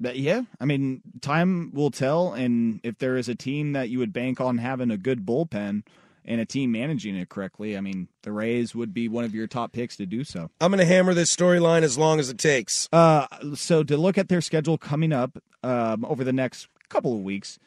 But 0.00 0.16
yeah, 0.16 0.42
I 0.60 0.64
mean, 0.64 1.02
time 1.20 1.70
will 1.72 1.90
tell. 1.90 2.32
And 2.32 2.80
if 2.82 2.98
there 2.98 3.16
is 3.16 3.28
a 3.28 3.34
team 3.34 3.72
that 3.72 3.88
you 3.88 4.00
would 4.00 4.12
bank 4.12 4.40
on 4.40 4.58
having 4.58 4.90
a 4.90 4.96
good 4.96 5.24
bullpen 5.24 5.84
and 6.24 6.40
a 6.40 6.44
team 6.44 6.72
managing 6.72 7.14
it 7.14 7.28
correctly, 7.28 7.76
I 7.76 7.80
mean, 7.80 8.08
the 8.22 8.32
Rays 8.32 8.74
would 8.74 8.92
be 8.92 9.08
one 9.08 9.24
of 9.24 9.34
your 9.34 9.46
top 9.46 9.72
picks 9.72 9.96
to 9.98 10.06
do 10.06 10.24
so. 10.24 10.50
I'm 10.60 10.72
going 10.72 10.80
to 10.80 10.84
hammer 10.84 11.14
this 11.14 11.34
storyline 11.34 11.82
as 11.82 11.96
long 11.96 12.18
as 12.18 12.30
it 12.30 12.38
takes. 12.38 12.88
Uh, 12.92 13.26
so 13.54 13.84
to 13.84 13.96
look 13.96 14.18
at 14.18 14.28
their 14.28 14.40
schedule 14.40 14.76
coming 14.76 15.12
up 15.12 15.38
um, 15.62 16.04
over 16.04 16.24
the 16.24 16.32
next 16.32 16.66
couple 16.88 17.14
of 17.14 17.20
weeks, 17.20 17.58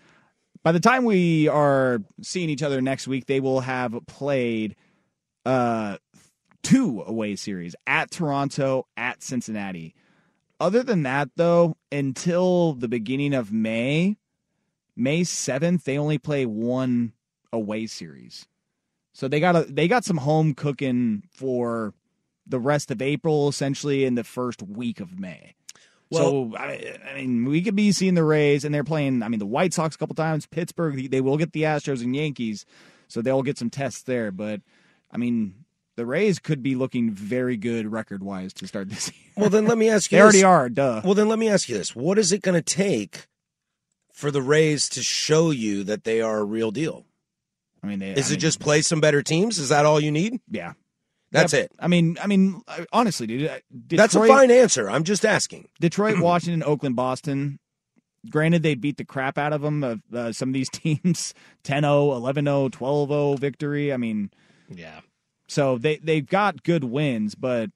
by 0.68 0.74
the 0.74 0.82
time 0.82 1.06
we 1.06 1.48
are 1.48 2.02
seeing 2.22 2.50
each 2.50 2.62
other 2.62 2.82
next 2.82 3.08
week, 3.08 3.26
they 3.26 3.40
will 3.40 3.62
have 3.62 3.98
played 4.06 4.76
uh, 5.46 5.96
two 6.62 7.02
away 7.08 7.38
series 7.38 7.74
at 7.88 8.12
Toronto, 8.12 8.86
at 8.98 9.24
Cincinnati. 9.24 9.96
Other 10.60 10.84
than 10.84 11.04
that, 11.04 11.30
though, 11.38 11.78
until 11.90 12.74
the 12.74 12.90
beginning 12.90 13.34
of 13.34 13.50
May, 13.50 14.18
May 14.94 15.24
seventh, 15.24 15.86
they 15.86 15.98
only 15.98 16.18
play 16.18 16.46
one 16.46 17.14
away 17.54 17.88
series. 17.88 18.46
So 19.14 19.30
they 19.30 19.40
got 19.40 19.56
a, 19.56 19.62
they 19.72 19.88
got 19.88 20.04
some 20.04 20.18
home 20.18 20.54
cooking 20.54 21.24
for 21.32 21.94
the 22.46 22.60
rest 22.60 22.92
of 22.92 23.02
April, 23.02 23.48
essentially, 23.48 24.04
in 24.04 24.16
the 24.16 24.26
first 24.26 24.62
week 24.62 25.00
of 25.00 25.18
May. 25.18 25.56
So 26.12 26.54
I, 26.58 26.98
I 27.10 27.16
mean, 27.16 27.46
we 27.46 27.62
could 27.62 27.76
be 27.76 27.92
seeing 27.92 28.14
the 28.14 28.24
Rays, 28.24 28.64
and 28.64 28.74
they're 28.74 28.84
playing. 28.84 29.24
I 29.24 29.28
mean, 29.28 29.40
the 29.40 29.46
White 29.46 29.74
Sox 29.74 29.96
a 29.96 29.98
couple 29.98 30.16
times, 30.16 30.46
Pittsburgh. 30.46 31.10
They 31.12 31.22
will 31.22 31.38
get 31.38 31.54
the 31.54 31.64
Astros 31.64 32.04
and 32.04 32.16
Yankees, 32.16 32.66
so 33.08 33.22
they'll 33.22 33.44
get 33.44 33.58
some 33.58 33.70
tests 33.70 34.04
there. 34.04 34.32
But 34.32 34.62
I 35.12 35.18
mean, 35.18 35.66
the 35.98 36.06
Rays 36.06 36.40
could 36.40 36.64
be 36.64 36.76
looking 36.76 37.12
very 37.12 37.58
good 37.58 37.92
record 37.92 38.24
wise 38.24 38.54
to 38.54 38.68
start 38.68 38.90
this 38.90 39.08
year. 39.14 39.34
Well, 39.36 39.50
then 39.50 39.66
let 39.66 39.78
me 39.78 39.90
ask 39.90 40.12
you 40.12 40.18
They 40.18 40.22
already 40.22 40.44
are, 40.44 40.70
duh. 40.70 41.02
Well, 41.04 41.16
then 41.16 41.28
let 41.28 41.40
me 41.40 41.50
ask 41.50 41.68
you 41.68 41.78
this. 41.78 41.96
What 41.96 42.18
is 42.18 42.32
it 42.32 42.42
going 42.42 42.56
to 42.56 42.62
take 42.62 43.28
for 44.14 44.32
the 44.32 44.42
Rays 44.42 44.88
to 44.90 45.04
show 45.04 45.52
you 45.52 45.84
that 45.84 46.04
they 46.04 46.22
are 46.22 46.40
a 46.40 46.44
real 46.44 46.72
deal? 46.72 47.06
I 47.84 47.88
mean, 47.88 48.00
they, 48.00 48.12
Is 48.12 48.30
I 48.30 48.30
it 48.30 48.32
mean, 48.32 48.40
just 48.40 48.60
play 48.60 48.82
some 48.82 49.02
better 49.02 49.22
teams? 49.22 49.58
Is 49.58 49.70
that 49.70 49.86
all 49.86 50.00
you 50.00 50.12
need? 50.12 50.40
Yeah, 50.50 50.74
That's 51.32 51.54
Yep. 51.54 51.66
it. 51.66 51.72
I 51.80 51.88
mean, 51.88 52.18
I 52.22 52.28
mean, 52.28 52.62
honestly, 52.94 53.28
dude, 53.28 53.48
uh, 53.50 53.60
Detroit, 53.88 53.98
That's 53.98 54.16
a 54.16 54.28
fine 54.28 54.50
answer. 54.52 54.90
I'm 54.90 55.04
just 55.04 55.26
asking. 55.26 55.68
Detroit, 55.80 56.20
Washington, 56.22 56.64
Oakland, 56.64 56.96
Boston. 56.96 57.60
Granted, 58.30 58.64
they 58.64 58.76
beat 58.76 58.98
the 58.98 59.06
crap 59.06 59.38
out 59.38 59.54
of 59.54 59.62
them. 59.62 59.84
Of 59.84 60.02
uh, 60.14 60.32
some 60.32 60.50
of 60.50 60.54
these 60.54 60.70
teams, 60.72 61.34
10-0, 61.64 61.82
11-0, 61.84 62.70
12-0 62.72 63.40
victory. 63.40 63.92
I 63.94 63.98
mean, 63.98 64.32
Yeah. 64.74 65.02
so 65.48 65.78
they 65.78 65.98
they've 65.98 66.26
got 66.26 66.64
good 66.64 66.84
wins, 66.86 67.36
but 67.36 67.72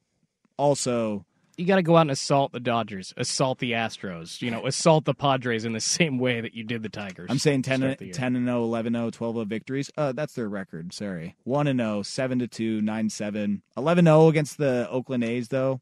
also 0.58 1.26
You 1.58 1.66
got 1.66 1.76
to 1.76 1.84
go 1.84 1.98
out 1.98 2.02
and 2.02 2.12
assault 2.12 2.52
the 2.52 2.60
Dodgers, 2.60 3.14
assault 3.18 3.60
the 3.60 3.74
Astros, 3.74 4.42
you 4.42 4.50
know, 4.52 4.66
assault 4.66 5.06
the 5.06 5.14
Padres 5.14 5.66
in 5.66 5.74
the 5.74 5.80
same 5.82 6.18
way 6.18 6.42
that 6.42 6.54
you 6.54 6.64
did 6.64 6.84
the 6.84 6.90
Tigers. 6.90 7.28
I'm 7.30 7.40
saying 7.40 7.64
to 7.64 7.70
10 7.70 7.80
start 7.80 7.90
and 7.92 8.00
the 8.00 8.06
year. 8.06 8.14
10 8.14 8.36
and 8.36 8.46
0, 8.48 8.64
11 8.64 8.94
0, 8.94 9.10
12 9.10 9.36
0 9.36 9.46
victories. 9.46 9.92
Uh, 9.98 10.12
that's 10.12 10.34
their 10.34 10.50
record. 10.50 10.94
Sorry, 10.94 11.36
1 11.44 11.68
and 11.68 11.80
0, 11.80 12.04
7 12.04 12.40
to 12.40 12.48
2, 12.48 12.82
9 12.82 13.10
7, 13.10 13.62
11 13.78 14.06
0 14.06 14.28
against 14.28 14.58
the 14.58 14.88
Oakland 14.90 15.24
A's 15.24 15.50
though. 15.50 15.82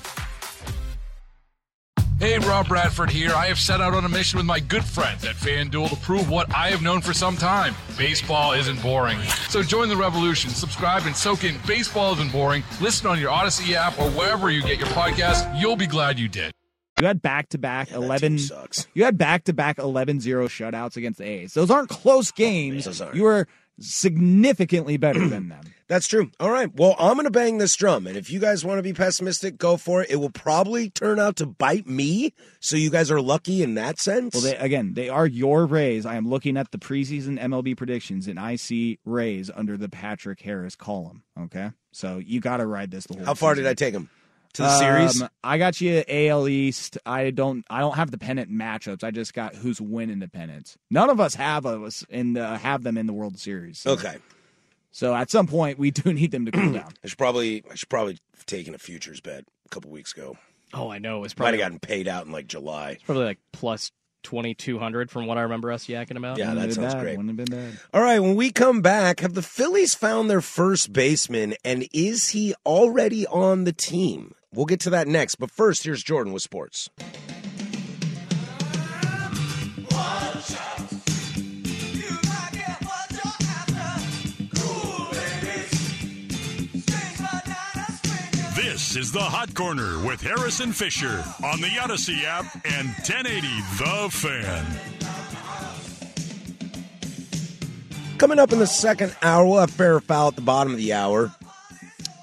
Hey, 2.21 2.37
Rob 2.37 2.67
Bradford 2.67 3.09
here. 3.09 3.31
I 3.33 3.47
have 3.47 3.57
set 3.57 3.81
out 3.81 3.95
on 3.95 4.05
a 4.05 4.09
mission 4.09 4.37
with 4.37 4.45
my 4.45 4.59
good 4.59 4.83
friends 4.83 5.25
at 5.25 5.33
FanDuel 5.35 5.89
to 5.89 5.95
prove 5.95 6.29
what 6.29 6.55
I 6.55 6.69
have 6.69 6.83
known 6.83 7.01
for 7.01 7.13
some 7.13 7.35
time 7.35 7.73
baseball 7.97 8.51
isn't 8.51 8.79
boring. 8.83 9.19
So 9.49 9.63
join 9.63 9.89
the 9.89 9.97
revolution. 9.97 10.51
Subscribe 10.51 11.07
and 11.07 11.15
soak 11.15 11.43
in 11.45 11.55
Baseball 11.65 12.13
Isn't 12.13 12.31
Boring. 12.31 12.63
Listen 12.79 13.07
on 13.07 13.19
your 13.19 13.31
Odyssey 13.31 13.75
app 13.75 13.97
or 13.97 14.11
wherever 14.11 14.51
you 14.51 14.61
get 14.61 14.77
your 14.77 14.87
podcast. 14.89 15.59
You'll 15.59 15.75
be 15.75 15.87
glad 15.87 16.19
you 16.19 16.27
did. 16.27 16.53
You 16.99 17.07
had 17.07 17.23
back 17.23 17.49
to 17.49 17.57
back 17.57 17.91
11 17.91 18.37
You 18.93 19.03
had 19.05 19.17
back 19.17 19.45
to 19.45 19.53
back 19.53 19.77
11-0 19.77 20.21
shutouts 20.21 20.97
against 20.97 21.17
the 21.17 21.25
A's. 21.25 21.55
Those 21.55 21.71
aren't 21.71 21.89
close 21.89 22.29
games. 22.31 23.01
You 23.15 23.23
were 23.23 23.47
significantly 23.79 24.97
better 24.97 25.27
than 25.27 25.49
them. 25.49 25.61
That's 25.87 26.07
true. 26.07 26.31
All 26.39 26.49
right. 26.49 26.73
Well, 26.73 26.95
I'm 26.97 27.15
going 27.15 27.25
to 27.25 27.31
bang 27.31 27.57
this 27.57 27.75
drum. 27.75 28.07
And 28.07 28.15
if 28.15 28.29
you 28.31 28.39
guys 28.39 28.63
want 28.63 28.79
to 28.79 28.83
be 28.83 28.93
pessimistic, 28.93 29.57
go 29.57 29.75
for 29.75 30.01
it. 30.01 30.09
It 30.09 30.15
will 30.17 30.29
probably 30.29 30.89
turn 30.89 31.19
out 31.19 31.35
to 31.37 31.45
bite 31.45 31.85
me. 31.85 32.33
So 32.61 32.77
you 32.77 32.89
guys 32.89 33.11
are 33.11 33.19
lucky 33.19 33.61
in 33.61 33.73
that 33.73 33.99
sense. 33.99 34.33
Well, 34.33 34.43
they, 34.43 34.55
again, 34.55 34.93
they 34.93 35.09
are 35.09 35.27
your 35.27 35.65
Rays. 35.65 36.05
I 36.05 36.15
am 36.15 36.29
looking 36.29 36.55
at 36.55 36.71
the 36.71 36.77
preseason 36.77 37.37
MLB 37.37 37.75
predictions, 37.75 38.27
and 38.29 38.39
I 38.39 38.55
see 38.55 38.99
Rays 39.03 39.51
under 39.53 39.75
the 39.75 39.89
Patrick 39.89 40.39
Harris 40.39 40.77
column. 40.77 41.23
Okay. 41.37 41.71
So 41.91 42.19
you 42.19 42.39
got 42.39 42.57
to 42.57 42.65
ride 42.65 42.89
this 42.91 43.05
the 43.07 43.15
whole 43.15 43.25
How 43.25 43.33
far 43.33 43.53
season. 43.55 43.65
did 43.65 43.69
I 43.71 43.73
take 43.73 43.93
them? 43.93 44.09
To 44.53 44.63
the 44.63 44.77
series? 44.79 45.21
Um, 45.21 45.29
I 45.43 45.57
got 45.57 45.79
you 45.81 46.03
AL 46.07 46.47
East. 46.47 46.97
I 47.05 47.31
don't. 47.31 47.63
I 47.69 47.79
don't 47.79 47.95
have 47.95 48.11
the 48.11 48.17
pennant 48.17 48.51
matchups. 48.51 49.03
I 49.03 49.11
just 49.11 49.33
got 49.33 49.55
who's 49.55 49.79
winning 49.79 50.19
the 50.19 50.27
pennants. 50.27 50.77
None 50.89 51.09
of 51.09 51.19
us 51.19 51.35
have 51.35 51.65
us 51.65 52.03
in 52.09 52.33
the, 52.33 52.57
have 52.57 52.83
them 52.83 52.97
in 52.97 53.05
the 53.07 53.13
World 53.13 53.39
Series. 53.39 53.79
So- 53.79 53.91
Okay. 53.91 54.17
So 54.93 55.15
at 55.15 55.31
some 55.31 55.47
point, 55.47 55.79
we 55.79 55.89
do 55.91 56.11
need 56.13 56.31
them 56.31 56.45
to 56.45 56.51
cool 56.51 56.73
down. 56.73 56.91
I 57.03 57.07
should 57.07 57.17
probably 57.17 57.63
I 57.71 57.75
should 57.75 57.87
probably 57.89 58.17
have 58.35 58.45
taken 58.45 58.75
a 58.75 58.77
futures 58.77 59.21
bet 59.21 59.45
a 59.65 59.69
couple 59.69 59.89
weeks 59.89 60.11
ago. 60.13 60.37
Oh, 60.73 60.89
I 60.89 60.97
know. 60.99 61.23
It's 61.23 61.37
Might 61.37 61.45
have 61.45 61.51
probably 61.53 61.57
gotten 61.59 61.79
paid 61.79 62.07
out 62.09 62.25
in 62.25 62.31
like 62.33 62.47
July. 62.47 62.91
it's 62.91 63.03
probably 63.03 63.23
like 63.23 63.39
plus 63.53 63.91
twenty 64.23 64.53
two 64.53 64.79
hundred 64.79 65.09
from 65.09 65.27
what 65.27 65.37
I 65.37 65.41
remember 65.43 65.71
us 65.71 65.85
yakking 65.87 66.17
about. 66.17 66.37
Yeah, 66.37 66.53
that 66.55 66.73
sounds 66.73 66.93
great. 66.95 67.17
Wouldn't 67.17 67.39
have 67.39 67.49
been 67.49 67.57
bad. 67.57 67.79
All 67.93 68.01
right, 68.01 68.19
when 68.19 68.35
we 68.35 68.51
come 68.51 68.81
back, 68.81 69.21
have 69.21 69.33
the 69.33 69.41
Phillies 69.41 69.95
found 69.95 70.29
their 70.29 70.41
first 70.41 70.91
baseman, 70.91 71.55
and 71.63 71.87
is 71.93 72.29
he 72.29 72.53
already 72.65 73.25
on 73.27 73.63
the 73.63 73.73
team? 73.73 74.33
We'll 74.53 74.65
get 74.65 74.81
to 74.81 74.89
that 74.89 75.07
next, 75.07 75.35
but 75.35 75.49
first, 75.49 75.85
here's 75.85 76.03
Jordan 76.03 76.33
with 76.33 76.43
sports. 76.43 76.89
This 88.55 88.97
is 88.97 89.13
the 89.13 89.21
Hot 89.21 89.53
Corner 89.53 90.05
with 90.05 90.19
Harris 90.19 90.59
and 90.59 90.75
Fisher 90.75 91.23
on 91.45 91.61
the 91.61 91.79
Odyssey 91.81 92.25
app 92.25 92.53
and 92.65 92.89
1080 92.89 93.47
The 93.77 94.09
Fan. 94.11 94.65
Coming 98.17 98.37
up 98.37 98.51
in 98.51 98.59
the 98.59 98.67
second 98.67 99.15
hour, 99.21 99.45
we'll 99.45 99.61
have 99.61 99.71
fair 99.71 100.01
foul 100.01 100.27
at 100.27 100.35
the 100.35 100.41
bottom 100.41 100.73
of 100.73 100.77
the 100.77 100.91
hour. 100.91 101.33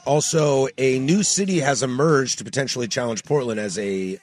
Also, 0.08 0.68
a 0.78 0.98
new 0.98 1.22
city 1.22 1.60
has 1.60 1.82
emerged 1.82 2.38
to 2.38 2.44
potentially 2.44 2.88
challenge 2.88 3.24
Portland 3.24 3.60
as 3.60 3.78
a 3.78 4.18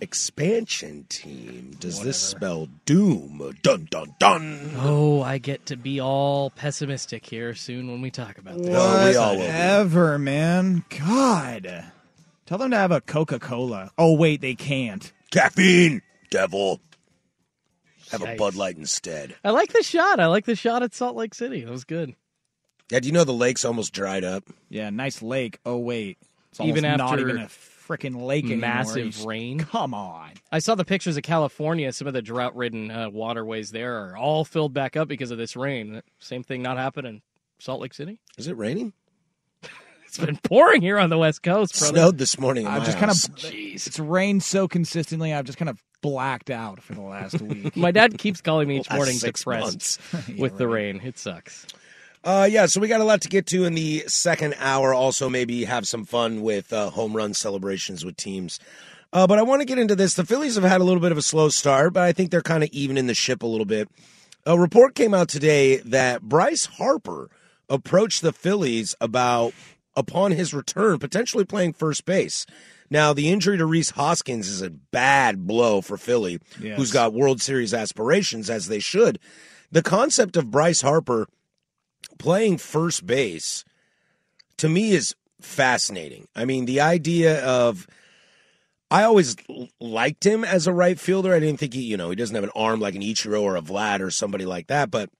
expansion 0.00 1.04
team. 1.10 1.76
Does 1.78 2.02
this 2.02 2.18
spell 2.18 2.68
doom? 2.86 3.54
Dun 3.62 3.86
dun 3.90 4.14
dun. 4.18 4.70
Oh, 4.78 5.20
I 5.20 5.36
get 5.36 5.66
to 5.66 5.76
be 5.76 6.00
all 6.00 6.48
pessimistic 6.48 7.26
here 7.26 7.54
soon 7.54 7.90
when 7.90 8.00
we 8.00 8.10
talk 8.10 8.38
about 8.38 8.56
this. 8.56 8.70
Whatever, 8.70 10.18
man. 10.18 10.84
God. 10.88 11.84
Tell 12.46 12.56
them 12.56 12.70
to 12.70 12.76
have 12.78 12.90
a 12.90 13.02
Coca 13.02 13.38
Cola. 13.38 13.90
Oh, 13.98 14.16
wait, 14.16 14.40
they 14.40 14.54
can't. 14.54 15.12
Caffeine, 15.30 16.00
devil. 16.30 16.80
Have 18.10 18.22
a 18.22 18.36
Bud 18.36 18.54
Light 18.54 18.78
instead. 18.78 19.34
I 19.44 19.50
like 19.50 19.72
the 19.74 19.82
shot. 19.82 20.18
I 20.18 20.26
like 20.26 20.46
the 20.46 20.56
shot 20.56 20.82
at 20.82 20.94
Salt 20.94 21.14
Lake 21.14 21.34
City. 21.34 21.62
That 21.62 21.70
was 21.70 21.84
good. 21.84 22.14
Yeah, 22.94 23.00
do 23.00 23.08
you 23.08 23.12
know 23.12 23.24
the 23.24 23.32
lake's 23.32 23.64
almost 23.64 23.92
dried 23.92 24.22
up? 24.22 24.44
Yeah, 24.68 24.88
nice 24.90 25.20
lake. 25.20 25.58
Oh, 25.66 25.78
wait. 25.78 26.16
It's 26.52 26.60
Even 26.60 26.84
almost 26.84 26.98
not 26.98 27.10
after 27.18 27.28
even 27.28 27.42
a 27.42 27.46
freaking 27.46 28.22
lake 28.24 28.44
anymore. 28.44 28.60
massive 28.60 29.14
He's- 29.14 29.26
rain. 29.26 29.58
Come 29.58 29.92
on. 29.94 30.30
I 30.52 30.60
saw 30.60 30.76
the 30.76 30.84
pictures 30.84 31.16
of 31.16 31.24
California. 31.24 31.92
Some 31.92 32.06
of 32.06 32.14
the 32.14 32.22
drought-ridden 32.22 32.92
uh, 32.92 33.10
waterways 33.10 33.72
there 33.72 33.96
are 34.12 34.16
all 34.16 34.44
filled 34.44 34.72
back 34.74 34.96
up 34.96 35.08
because 35.08 35.32
of 35.32 35.38
this 35.38 35.56
rain. 35.56 36.02
Same 36.20 36.44
thing 36.44 36.62
not 36.62 36.76
happening 36.76 37.22
Salt 37.58 37.80
Lake 37.80 37.94
City. 37.94 38.20
Is 38.38 38.46
it 38.46 38.56
raining? 38.56 38.92
It's 40.06 40.24
been 40.24 40.36
pouring 40.44 40.80
here 40.80 41.00
on 41.00 41.10
the 41.10 41.18
West 41.18 41.42
Coast. 41.42 41.76
Brother. 41.76 41.92
Snowed 41.96 42.18
this 42.18 42.38
morning. 42.38 42.66
in 42.66 42.70
I've 42.70 42.78
my 42.82 42.84
just 42.84 42.98
kind 42.98 43.08
house. 43.08 43.26
of. 43.26 43.50
It's 43.52 43.98
rained 43.98 44.44
so 44.44 44.68
consistently, 44.68 45.34
I've 45.34 45.44
just 45.44 45.58
kind 45.58 45.68
of 45.68 45.82
blacked 46.02 46.50
out 46.50 46.80
for 46.80 46.94
the 46.94 47.00
last 47.00 47.40
week. 47.42 47.74
My 47.76 47.90
dad 47.90 48.16
keeps 48.16 48.40
calling 48.40 48.68
me 48.68 48.78
each 48.78 48.88
Last 48.90 48.96
morning 48.96 49.16
six 49.16 49.40
depressed 49.40 49.64
months. 49.64 49.98
with 50.38 50.56
the 50.56 50.68
rain. 50.68 51.00
It 51.02 51.18
sucks. 51.18 51.66
Uh, 52.24 52.48
yeah, 52.50 52.64
so 52.64 52.80
we 52.80 52.88
got 52.88 53.02
a 53.02 53.04
lot 53.04 53.20
to 53.20 53.28
get 53.28 53.46
to 53.46 53.64
in 53.64 53.74
the 53.74 54.02
second 54.06 54.54
hour. 54.58 54.94
Also, 54.94 55.28
maybe 55.28 55.64
have 55.64 55.86
some 55.86 56.04
fun 56.06 56.40
with 56.40 56.72
uh, 56.72 56.88
home 56.90 57.14
run 57.14 57.34
celebrations 57.34 58.02
with 58.04 58.16
teams. 58.16 58.58
Uh, 59.12 59.26
but 59.26 59.38
I 59.38 59.42
want 59.42 59.60
to 59.60 59.66
get 59.66 59.78
into 59.78 59.94
this. 59.94 60.14
The 60.14 60.24
Phillies 60.24 60.54
have 60.54 60.64
had 60.64 60.80
a 60.80 60.84
little 60.84 61.02
bit 61.02 61.12
of 61.12 61.18
a 61.18 61.22
slow 61.22 61.50
start, 61.50 61.92
but 61.92 62.02
I 62.02 62.12
think 62.12 62.30
they're 62.30 62.40
kind 62.40 62.64
of 62.64 62.70
evening 62.70 63.06
the 63.06 63.14
ship 63.14 63.42
a 63.42 63.46
little 63.46 63.66
bit. 63.66 63.88
A 64.46 64.58
report 64.58 64.94
came 64.94 65.12
out 65.14 65.28
today 65.28 65.76
that 65.78 66.22
Bryce 66.22 66.64
Harper 66.66 67.30
approached 67.68 68.22
the 68.22 68.32
Phillies 68.32 68.94
about 69.00 69.52
upon 69.94 70.32
his 70.32 70.52
return 70.52 70.98
potentially 70.98 71.44
playing 71.44 71.74
first 71.74 72.04
base. 72.04 72.46
Now, 72.90 73.12
the 73.12 73.30
injury 73.30 73.56
to 73.58 73.66
Rhys 73.66 73.90
Hoskins 73.90 74.48
is 74.48 74.60
a 74.62 74.70
bad 74.70 75.46
blow 75.46 75.80
for 75.80 75.96
Philly, 75.96 76.40
Yes. 76.60 76.76
who's 76.76 76.90
got 76.90 77.12
World 77.14 77.40
Series 77.40 77.72
aspirations 77.72 78.50
as 78.50 78.66
they 78.68 78.80
should. 78.80 79.18
The 79.70 79.82
concept 79.82 80.36
of 80.36 80.50
Bryce 80.50 80.80
Harper 80.82 81.28
playing 82.18 82.58
first 82.58 83.06
base 83.06 83.64
to 84.56 84.68
me 84.68 84.92
is 84.92 85.14
fascinating. 85.40 86.28
I 86.34 86.44
mean, 86.44 86.64
the 86.64 86.80
idea 86.80 87.44
of 87.44 87.86
I 88.90 89.04
always 89.04 89.36
liked 89.80 90.24
him 90.24 90.44
as 90.44 90.66
a 90.66 90.72
right 90.72 90.98
fielder. 90.98 91.34
I 91.34 91.40
didn't 91.40 91.58
think 91.58 91.74
he, 91.74 91.82
you 91.82 91.96
know, 91.96 92.10
he 92.10 92.16
doesn't 92.16 92.34
have 92.34 92.44
an 92.44 92.50
arm 92.54 92.80
like 92.80 92.94
an 92.94 93.02
Ichiro 93.02 93.42
or 93.42 93.56
a 93.56 93.62
Vlad 93.62 94.00
or 94.00 94.10
somebody 94.10 94.44
like 94.44 94.68
that, 94.68 94.90
but 94.90 95.10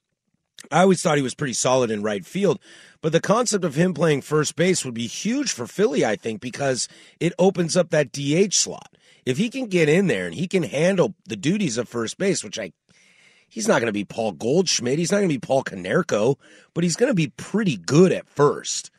I 0.70 0.82
always 0.82 1.02
thought 1.02 1.16
he 1.16 1.22
was 1.22 1.34
pretty 1.34 1.54
solid 1.54 1.90
in 1.90 2.02
right 2.02 2.24
field. 2.24 2.60
But 3.00 3.12
the 3.12 3.20
concept 3.20 3.64
of 3.64 3.74
him 3.74 3.92
playing 3.92 4.22
first 4.22 4.56
base 4.56 4.84
would 4.84 4.94
be 4.94 5.06
huge 5.06 5.52
for 5.52 5.66
Philly, 5.66 6.04
I 6.04 6.16
think, 6.16 6.40
because 6.40 6.88
it 7.20 7.32
opens 7.38 7.76
up 7.76 7.90
that 7.90 8.12
DH 8.12 8.54
slot. 8.54 8.96
If 9.26 9.38
he 9.38 9.50
can 9.50 9.66
get 9.66 9.88
in 9.88 10.06
there 10.06 10.26
and 10.26 10.34
he 10.34 10.46
can 10.46 10.62
handle 10.62 11.14
the 11.26 11.36
duties 11.36 11.76
of 11.76 11.88
first 11.88 12.18
base, 12.18 12.44
which 12.44 12.58
I 12.58 12.72
he's 13.54 13.68
not 13.68 13.78
going 13.80 13.86
to 13.86 13.92
be 13.92 14.04
Paul 14.04 14.32
Goldschmidt, 14.32 14.98
he's 14.98 15.12
not 15.12 15.18
going 15.18 15.28
to 15.28 15.34
be 15.34 15.38
Paul 15.38 15.62
Konerko, 15.62 16.36
but 16.74 16.82
he's 16.82 16.96
going 16.96 17.10
to 17.10 17.14
be 17.14 17.28
pretty 17.28 17.76
good 17.76 18.10
at 18.10 18.28
first. 18.28 18.90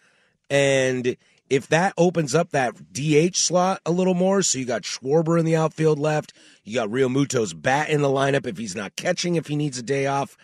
And 0.49 1.17
if 1.49 1.67
that 1.67 1.93
opens 1.97 2.33
up 2.33 2.51
that 2.51 2.93
DH 2.93 3.35
slot 3.35 3.81
a 3.85 3.91
little 3.91 4.13
more, 4.13 4.41
so 4.41 4.57
you 4.57 4.63
got 4.63 4.83
Schwarber 4.83 5.37
in 5.37 5.43
the 5.43 5.57
outfield 5.57 5.99
left, 5.99 6.31
you 6.63 6.73
got 6.73 6.87
Realmuto's 6.87 7.53
bat 7.53 7.89
in 7.89 8.01
the 8.01 8.07
lineup 8.07 8.47
if 8.47 8.57
he's 8.57 8.77
not 8.77 8.95
catching, 8.95 9.35
if 9.35 9.47
he 9.47 9.57
needs 9.57 9.77
a 9.77 9.83
day 9.83 10.07
off. 10.07 10.37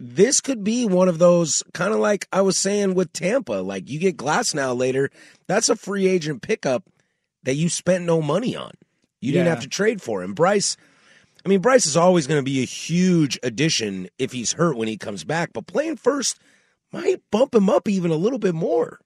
This 0.00 0.40
could 0.40 0.64
be 0.64 0.84
one 0.84 1.08
of 1.08 1.20
those 1.20 1.62
kind 1.74 1.94
of 1.94 2.00
like 2.00 2.26
I 2.32 2.40
was 2.40 2.58
saying 2.58 2.94
with 2.94 3.12
Tampa. 3.12 3.52
Like 3.52 3.88
you 3.88 4.00
get 4.00 4.16
Glasnow 4.16 4.76
later, 4.76 5.10
that's 5.46 5.68
a 5.68 5.76
free 5.76 6.08
agent 6.08 6.42
pickup 6.42 6.82
that 7.44 7.54
you 7.54 7.68
spent 7.68 8.04
no 8.04 8.20
money 8.20 8.56
on. 8.56 8.72
You 9.20 9.30
didn't 9.30 9.46
have 9.46 9.60
to 9.60 9.68
trade 9.68 10.02
for 10.02 10.24
him. 10.24 10.34
Bryce, 10.34 10.76
I 11.44 11.48
mean, 11.48 11.60
Bryce 11.60 11.86
is 11.86 11.96
always 11.96 12.26
going 12.26 12.38
to 12.38 12.44
be 12.44 12.62
a 12.62 12.66
huge 12.66 13.38
addition 13.42 14.08
if 14.18 14.32
he's 14.32 14.52
hurt 14.52 14.76
when 14.76 14.88
he 14.88 14.96
comes 14.96 15.24
back, 15.24 15.50
but 15.52 15.66
playing 15.66 15.96
first 15.96 16.38
might 16.92 17.20
bump 17.30 17.54
him 17.54 17.68
up 17.68 17.88
even 17.88 18.10
a 18.10 18.16
little 18.16 18.38
bit 18.38 18.54
more. 18.54 19.00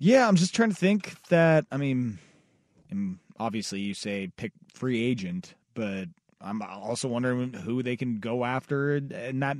Yeah, 0.00 0.26
I'm 0.26 0.36
just 0.36 0.54
trying 0.54 0.70
to 0.70 0.76
think 0.76 1.14
that. 1.28 1.66
I 1.70 1.76
mean, 1.76 2.18
obviously 3.38 3.80
you 3.80 3.94
say 3.94 4.30
pick 4.36 4.52
free 4.74 5.04
agent, 5.04 5.54
but 5.74 6.08
I'm 6.40 6.60
also 6.62 7.06
wondering 7.06 7.52
who 7.52 7.84
they 7.84 7.96
can 7.96 8.18
go 8.18 8.44
after 8.44 8.96
in 8.96 9.38
that 9.40 9.56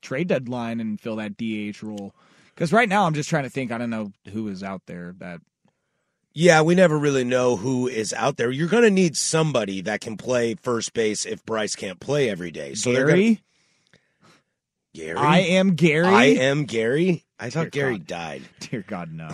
trade 0.00 0.28
deadline 0.28 0.78
and 0.78 1.00
fill 1.00 1.16
that 1.16 1.36
DH 1.36 1.82
role. 1.82 2.14
Because 2.54 2.72
right 2.72 2.88
now 2.88 3.06
I'm 3.06 3.14
just 3.14 3.28
trying 3.28 3.44
to 3.44 3.50
think. 3.50 3.72
I 3.72 3.78
don't 3.78 3.90
know 3.90 4.12
who 4.32 4.46
is 4.46 4.62
out 4.62 4.82
there 4.86 5.14
that 5.18 5.40
Yeah, 6.32 6.62
we 6.62 6.74
never 6.76 6.96
really 6.98 7.24
know 7.24 7.56
who 7.56 7.88
is 7.88 8.12
out 8.12 8.36
there. 8.36 8.50
You're 8.50 8.68
going 8.68 8.84
to 8.84 8.90
need 8.90 9.16
somebody 9.16 9.80
that 9.82 10.00
can 10.00 10.16
play 10.16 10.54
first 10.54 10.92
base 10.92 11.26
if 11.26 11.44
Bryce 11.44 11.74
can't 11.74 11.98
play 11.98 12.30
every 12.30 12.50
day. 12.52 12.74
So 12.74 12.92
Gary. 12.92 13.34
gonna- 13.34 13.38
Gary. 14.94 15.18
I 15.18 15.38
am 15.38 15.74
Gary. 15.74 16.06
I 16.06 16.24
am 16.26 16.64
Gary. 16.64 17.24
I 17.38 17.48
thought 17.50 17.70
Dear 17.70 17.84
Gary 17.84 17.98
God. 17.98 18.06
died. 18.06 18.42
Dear 18.60 18.84
God, 18.86 19.12
no. 19.12 19.28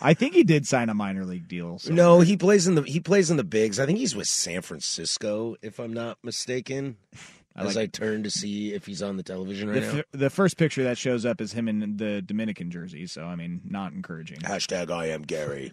I 0.00 0.14
think 0.14 0.34
he 0.34 0.44
did 0.44 0.66
sign 0.66 0.88
a 0.90 0.94
minor 0.94 1.24
league 1.24 1.48
deal. 1.48 1.78
So. 1.78 1.92
No, 1.92 2.20
he 2.20 2.36
plays 2.36 2.66
in 2.68 2.74
the 2.76 2.82
he 2.82 3.00
plays 3.00 3.30
in 3.30 3.36
the 3.36 3.44
bigs. 3.44 3.80
I 3.80 3.86
think 3.86 3.98
he's 3.98 4.14
with 4.14 4.28
San 4.28 4.62
Francisco, 4.62 5.56
if 5.62 5.80
I'm 5.80 5.92
not 5.92 6.18
mistaken. 6.22 6.96
I 7.56 7.62
As 7.64 7.74
like- 7.74 7.82
I 7.82 7.86
turn 7.86 8.22
to 8.22 8.30
see 8.30 8.72
if 8.74 8.86
he's 8.86 9.02
on 9.02 9.16
the 9.16 9.22
television 9.24 9.72
The, 9.72 9.80
right 9.80 9.94
now. 9.96 10.02
the 10.12 10.30
first 10.30 10.56
picture 10.56 10.84
that 10.84 10.96
shows 10.96 11.26
up 11.26 11.40
is 11.40 11.52
him 11.52 11.68
in 11.68 11.96
the 11.96 12.22
Dominican 12.22 12.70
jersey, 12.70 13.06
so 13.08 13.24
I 13.24 13.34
mean, 13.34 13.62
not 13.64 13.92
encouraging. 13.92 14.38
Hashtag 14.40 14.90
I 14.92 15.06
am 15.06 15.22
Gary. 15.22 15.72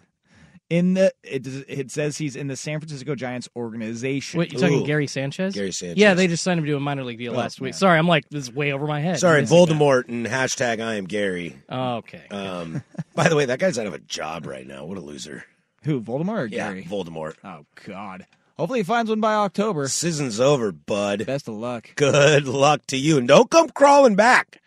In 0.68 0.94
the 0.94 1.12
it 1.22 1.46
it 1.68 1.90
says 1.92 2.18
he's 2.18 2.34
in 2.34 2.48
the 2.48 2.56
San 2.56 2.80
Francisco 2.80 3.14
Giants 3.14 3.48
organization. 3.54 4.40
Wait, 4.40 4.52
you 4.52 4.58
talking 4.58 4.84
Gary 4.84 5.06
Sanchez? 5.06 5.54
Gary 5.54 5.70
Sanchez. 5.70 5.96
Yeah, 5.96 6.14
they 6.14 6.26
just 6.26 6.42
signed 6.42 6.58
him 6.58 6.66
to 6.66 6.76
a 6.76 6.80
minor 6.80 7.04
league 7.04 7.18
deal 7.18 7.34
Oh, 7.34 7.36
last 7.36 7.60
week. 7.60 7.66
man. 7.74 7.78
Sorry, 7.78 7.96
I'm 7.98 8.08
like 8.08 8.28
this 8.30 8.44
is 8.44 8.52
way 8.52 8.72
over 8.72 8.84
my 8.86 9.00
head. 9.00 9.20
Sorry, 9.20 9.42
Voldemort 9.42 10.08
and 10.08 10.26
hashtag 10.26 10.82
I 10.84 10.94
am 10.94 11.04
Gary. 11.04 11.56
Oh, 11.68 11.96
okay. 11.98 12.22
Um, 12.32 12.82
by 13.14 13.28
the 13.28 13.36
way, 13.36 13.44
that 13.44 13.60
guy's 13.60 13.78
out 13.78 13.86
of 13.86 13.94
a 13.94 14.00
job 14.00 14.44
right 14.44 14.66
now. 14.66 14.84
What 14.84 14.98
a 14.98 15.00
loser. 15.00 15.44
Who 15.84 16.00
Voldemort 16.00 16.38
or 16.38 16.46
Yeah, 16.46 16.70
Gary? 16.72 16.84
Voldemort. 16.84 17.34
Oh 17.44 17.64
God. 17.86 18.26
Hopefully 18.56 18.80
he 18.80 18.84
finds 18.84 19.08
one 19.10 19.20
by 19.20 19.34
October. 19.34 19.86
Season's 19.86 20.40
over, 20.40 20.72
bud. 20.72 21.26
Best 21.26 21.46
of 21.46 21.54
luck. 21.54 21.90
Good 21.94 22.48
luck 22.48 22.86
to 22.88 22.96
you. 22.96 23.18
And 23.18 23.28
don't 23.28 23.50
come 23.50 23.68
crawling 23.68 24.16
back. 24.16 24.60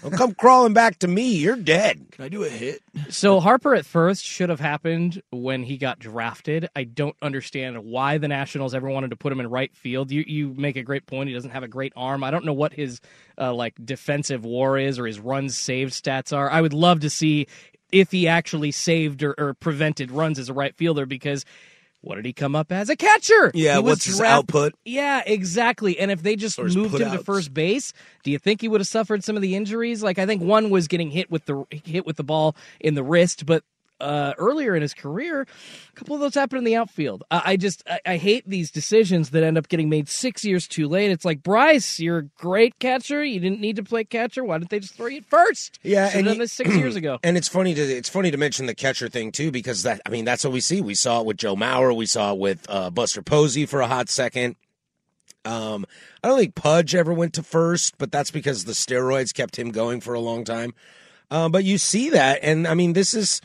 Don't 0.00 0.12
come 0.12 0.34
crawling 0.34 0.72
back 0.72 0.98
to 1.00 1.08
me. 1.08 1.36
You're 1.36 1.56
dead. 1.56 2.06
Can 2.12 2.24
I 2.24 2.28
do 2.28 2.44
a 2.44 2.48
hit? 2.48 2.80
So 3.08 3.40
Harper 3.40 3.74
at 3.74 3.86
first 3.86 4.24
should 4.24 4.48
have 4.50 4.60
happened 4.60 5.22
when 5.30 5.62
he 5.62 5.76
got 5.76 5.98
drafted. 5.98 6.68
I 6.74 6.84
don't 6.84 7.16
understand 7.22 7.84
why 7.84 8.18
the 8.18 8.28
Nationals 8.28 8.74
ever 8.74 8.88
wanted 8.88 9.10
to 9.10 9.16
put 9.16 9.32
him 9.32 9.40
in 9.40 9.48
right 9.48 9.74
field. 9.74 10.10
You 10.10 10.24
you 10.26 10.54
make 10.56 10.76
a 10.76 10.82
great 10.82 11.06
point. 11.06 11.28
He 11.28 11.34
doesn't 11.34 11.50
have 11.50 11.62
a 11.62 11.68
great 11.68 11.92
arm. 11.96 12.24
I 12.24 12.30
don't 12.30 12.44
know 12.44 12.52
what 12.52 12.72
his 12.72 13.00
uh, 13.38 13.52
like 13.52 13.74
defensive 13.84 14.44
war 14.44 14.78
is 14.78 14.98
or 14.98 15.06
his 15.06 15.20
runs 15.20 15.56
saved 15.56 15.92
stats 15.92 16.36
are. 16.36 16.50
I 16.50 16.60
would 16.60 16.74
love 16.74 17.00
to 17.00 17.10
see 17.10 17.46
if 17.92 18.10
he 18.10 18.28
actually 18.28 18.72
saved 18.72 19.22
or, 19.22 19.34
or 19.38 19.54
prevented 19.54 20.10
runs 20.10 20.38
as 20.38 20.48
a 20.48 20.52
right 20.52 20.74
fielder 20.74 21.06
because 21.06 21.44
what 22.02 22.16
did 22.16 22.24
he 22.24 22.32
come 22.32 22.54
up 22.54 22.70
as? 22.70 22.88
A 22.88 22.96
catcher. 22.96 23.50
Yeah, 23.54 23.78
what's 23.78 24.04
his 24.04 24.18
draft- 24.18 24.32
output? 24.32 24.74
Yeah, 24.84 25.22
exactly. 25.26 25.98
And 25.98 26.10
if 26.10 26.22
they 26.22 26.36
just 26.36 26.58
Or 26.58 26.64
his 26.64 26.76
moved 26.76 26.94
him 27.00 27.10
to 27.10 27.18
putouts. 27.18 27.24
first 27.24 27.52
base, 27.54 27.92
do 28.22 28.30
you 28.30 28.38
think 28.38 28.60
he 28.60 28.68
would 28.68 28.80
have 28.80 28.86
suffered 28.88 29.24
some 29.24 29.34
of 29.36 29.42
the 29.42 29.56
injuries? 29.56 30.02
Like 30.02 30.18
I 30.18 30.26
think 30.26 30.42
one 30.42 30.70
was 30.70 30.86
getting 30.88 31.10
hit 31.10 31.30
with 31.30 31.46
the 31.46 31.64
hit 31.70 32.06
with 32.06 32.16
the 32.16 32.24
ball 32.24 32.54
in 32.80 32.94
the 32.94 33.02
wrist, 33.02 33.44
but 33.46 33.64
uh, 34.00 34.34
earlier 34.38 34.74
in 34.76 34.82
his 34.82 34.94
career, 34.94 35.42
a 35.42 35.92
couple 35.94 36.14
of 36.14 36.20
those 36.20 36.34
happened 36.34 36.58
in 36.58 36.64
the 36.64 36.76
outfield. 36.76 37.24
I, 37.30 37.42
I 37.44 37.56
just 37.56 37.82
I, 37.88 38.00
I 38.06 38.16
hate 38.16 38.48
these 38.48 38.70
decisions 38.70 39.30
that 39.30 39.42
end 39.42 39.56
up 39.58 39.68
getting 39.68 39.88
made 39.88 40.08
six 40.08 40.44
years 40.44 40.68
too 40.68 40.88
late. 40.88 41.10
It's 41.10 41.24
like 41.24 41.42
Bryce, 41.42 41.98
you're 41.98 42.18
a 42.18 42.24
great 42.24 42.78
catcher. 42.78 43.24
You 43.24 43.40
didn't 43.40 43.60
need 43.60 43.76
to 43.76 43.82
play 43.82 44.04
catcher. 44.04 44.44
Why 44.44 44.58
didn't 44.58 44.70
they 44.70 44.80
just 44.80 44.94
throw 44.94 45.06
you 45.06 45.18
at 45.18 45.24
first? 45.24 45.78
Yeah, 45.82 46.08
Should've 46.08 46.18
and 46.18 46.26
done 46.26 46.38
this 46.38 46.52
six 46.52 46.74
years 46.74 46.96
ago. 46.96 47.18
And 47.26 47.36
it's 47.36 47.48
funny 47.48 47.74
to 47.74 47.82
it's 47.82 48.08
funny 48.08 48.30
to 48.30 48.36
mention 48.36 48.66
the 48.66 48.74
catcher 48.74 49.08
thing 49.08 49.32
too 49.32 49.50
because 49.50 49.82
that 49.82 50.00
I 50.06 50.10
mean 50.10 50.24
that's 50.24 50.44
what 50.44 50.52
we 50.52 50.60
see. 50.60 50.80
We 50.80 50.94
saw 50.94 51.20
it 51.20 51.26
with 51.26 51.38
Joe 51.38 51.56
Mauer. 51.56 51.94
We 51.94 52.06
saw 52.06 52.32
it 52.32 52.38
with 52.38 52.64
uh, 52.68 52.90
Buster 52.90 53.22
Posey 53.22 53.66
for 53.66 53.80
a 53.80 53.86
hot 53.86 54.08
second. 54.08 54.56
Um, 55.44 55.86
I 56.22 56.28
don't 56.28 56.38
think 56.38 56.54
Pudge 56.54 56.94
ever 56.94 57.12
went 57.12 57.34
to 57.34 57.42
first, 57.42 57.98
but 57.98 58.10
that's 58.10 58.30
because 58.30 58.64
the 58.64 58.72
steroids 58.72 59.32
kept 59.32 59.58
him 59.58 59.70
going 59.70 60.00
for 60.00 60.14
a 60.14 60.20
long 60.20 60.44
time. 60.44 60.74
Uh, 61.30 61.48
but 61.48 61.64
you 61.64 61.78
see 61.78 62.10
that, 62.10 62.40
and 62.42 62.66
I 62.66 62.74
mean 62.74 62.92
this 62.92 63.14
is 63.14 63.40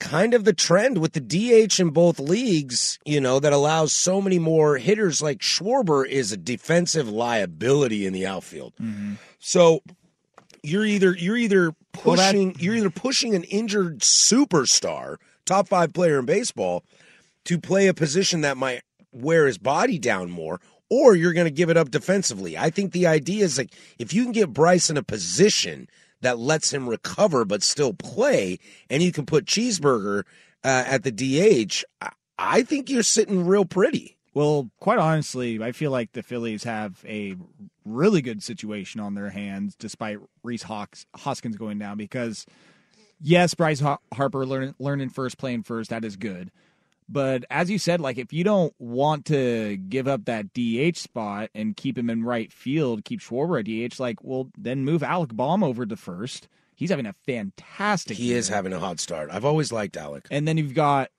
kind 0.00 0.34
of 0.34 0.44
the 0.44 0.52
trend 0.52 0.98
with 0.98 1.12
the 1.12 1.20
DH 1.20 1.78
in 1.78 1.90
both 1.90 2.18
leagues, 2.18 2.98
you 3.04 3.20
know, 3.20 3.38
that 3.38 3.52
allows 3.52 3.92
so 3.92 4.20
many 4.20 4.38
more 4.38 4.78
hitters. 4.78 5.22
Like 5.22 5.38
Schwarber 5.38 6.04
is 6.06 6.32
a 6.32 6.36
defensive 6.36 7.08
liability 7.08 8.06
in 8.06 8.12
the 8.12 8.26
outfield. 8.26 8.72
Mm-hmm. 8.80 9.14
So 9.38 9.80
you're 10.62 10.84
either 10.84 11.14
you're 11.14 11.36
either 11.36 11.72
Well, 12.04 12.16
that- 12.16 12.32
pushing 12.32 12.56
you're 12.58 12.74
either 12.74 12.90
pushing 12.90 13.34
an 13.34 13.44
injured 13.44 14.00
superstar, 14.00 15.16
top 15.44 15.68
five 15.68 15.92
player 15.92 16.18
in 16.18 16.26
baseball, 16.26 16.82
to 17.44 17.58
play 17.58 17.86
a 17.86 17.94
position 17.94 18.40
that 18.42 18.56
might 18.56 18.82
wear 19.12 19.46
his 19.46 19.58
body 19.58 19.98
down 19.98 20.30
more, 20.30 20.60
or 20.88 21.14
you're 21.14 21.32
going 21.32 21.46
to 21.46 21.50
give 21.50 21.70
it 21.70 21.76
up 21.76 21.90
defensively. 21.90 22.56
I 22.58 22.70
think 22.70 22.92
the 22.92 23.06
idea 23.06 23.44
is 23.44 23.58
like 23.58 23.72
if 23.98 24.12
you 24.12 24.22
can 24.24 24.32
get 24.32 24.52
Bryce 24.52 24.88
in 24.90 24.96
a 24.96 25.02
position 25.02 25.88
that 26.20 26.38
lets 26.38 26.72
him 26.72 26.88
recover 26.88 27.44
but 27.44 27.62
still 27.62 27.92
play, 27.92 28.58
and 28.88 29.02
you 29.02 29.12
can 29.12 29.26
put 29.26 29.46
Cheeseburger 29.46 30.24
uh, 30.64 30.84
at 30.86 31.02
the 31.02 31.10
DH, 31.10 31.84
I, 32.38 32.62
think 32.62 32.90
you're 32.90 33.02
sitting 33.02 33.46
real 33.46 33.64
pretty. 33.64 34.16
Well, 34.34 34.70
quite 34.78 34.98
honestly, 34.98 35.62
I 35.62 35.72
feel 35.72 35.90
like 35.90 36.12
the 36.12 36.22
Phillies 36.22 36.64
have 36.64 37.04
a 37.06 37.36
really 37.84 38.22
good 38.22 38.42
situation 38.42 39.00
on 39.00 39.14
their 39.14 39.30
hands, 39.30 39.74
despite 39.74 40.18
Rhys 40.42 40.62
Hawks, 40.62 41.06
Hoskins 41.16 41.56
going 41.56 41.78
down. 41.78 41.96
Because 41.96 42.46
yes, 43.20 43.54
Bryce 43.54 43.82
Harper 44.14 44.46
learn, 44.46 44.74
learning 44.78 45.10
first, 45.10 45.38
playing 45.38 45.64
first, 45.64 45.90
that 45.90 46.04
is 46.04 46.16
good. 46.16 46.50
But 47.12 47.44
as 47.50 47.68
you 47.70 47.78
said, 47.78 48.00
like 48.00 48.18
if 48.18 48.32
you 48.32 48.44
don't 48.44 48.72
want 48.78 49.26
to 49.26 49.76
give 49.76 50.06
up 50.06 50.26
that 50.26 50.52
DH 50.54 50.96
spot 50.96 51.50
and 51.54 51.76
keep 51.76 51.98
him 51.98 52.08
in 52.08 52.22
right 52.22 52.52
field, 52.52 53.04
keep 53.04 53.20
Schwarber 53.20 53.58
at 53.58 53.66
DH, 53.66 53.98
like 53.98 54.22
well, 54.22 54.50
then 54.56 54.84
move 54.84 55.02
Alec 55.02 55.30
Bohm 55.34 55.64
over 55.64 55.84
to 55.84 55.96
first. 55.96 56.48
He's 56.76 56.90
having 56.90 57.06
a 57.06 57.12
fantastic. 57.12 58.16
He 58.16 58.32
is 58.32 58.48
having 58.48 58.72
a 58.72 58.78
hot 58.78 59.00
start. 59.00 59.28
I've 59.30 59.44
always 59.44 59.72
liked 59.72 59.96
Alec. 59.96 60.28
And 60.30 60.46
then 60.46 60.56
you've 60.56 60.74
got 60.74 61.10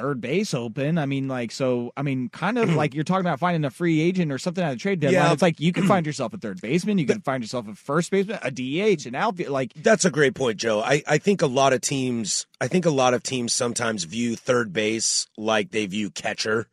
third 0.00 0.20
base 0.20 0.54
open. 0.54 0.98
I 0.98 1.06
mean, 1.06 1.28
like, 1.28 1.52
so, 1.52 1.92
I 1.96 2.02
mean, 2.02 2.28
kind 2.30 2.58
of 2.58 2.74
like 2.74 2.94
you're 2.94 3.04
talking 3.04 3.20
about 3.20 3.38
finding 3.38 3.64
a 3.64 3.70
free 3.70 4.00
agent 4.00 4.32
or 4.32 4.38
something 4.38 4.64
at 4.64 4.72
a 4.72 4.76
trade 4.76 5.00
deadline. 5.00 5.24
Yeah. 5.24 5.32
It's 5.32 5.42
like 5.42 5.60
you 5.60 5.72
can 5.72 5.86
find 5.88 6.06
yourself 6.06 6.32
a 6.32 6.38
third 6.38 6.60
baseman, 6.60 6.98
you 6.98 7.06
can 7.06 7.20
find 7.20 7.42
yourself 7.42 7.68
a 7.68 7.74
first 7.74 8.10
baseman, 8.10 8.38
a 8.42 8.50
DH, 8.50 9.06
an 9.06 9.14
outfield. 9.14 9.50
Like, 9.50 9.74
That's 9.74 10.04
a 10.04 10.10
great 10.10 10.34
point, 10.34 10.58
Joe. 10.58 10.80
I, 10.80 11.02
I 11.06 11.18
think 11.18 11.42
a 11.42 11.46
lot 11.46 11.72
of 11.72 11.80
teams 11.80 12.46
I 12.60 12.68
think 12.68 12.86
a 12.86 12.90
lot 12.90 13.14
of 13.14 13.22
teams 13.22 13.52
sometimes 13.52 14.04
view 14.04 14.36
third 14.36 14.72
base 14.72 15.26
like 15.36 15.70
they 15.70 15.86
view 15.86 16.10
catcher. 16.10 16.66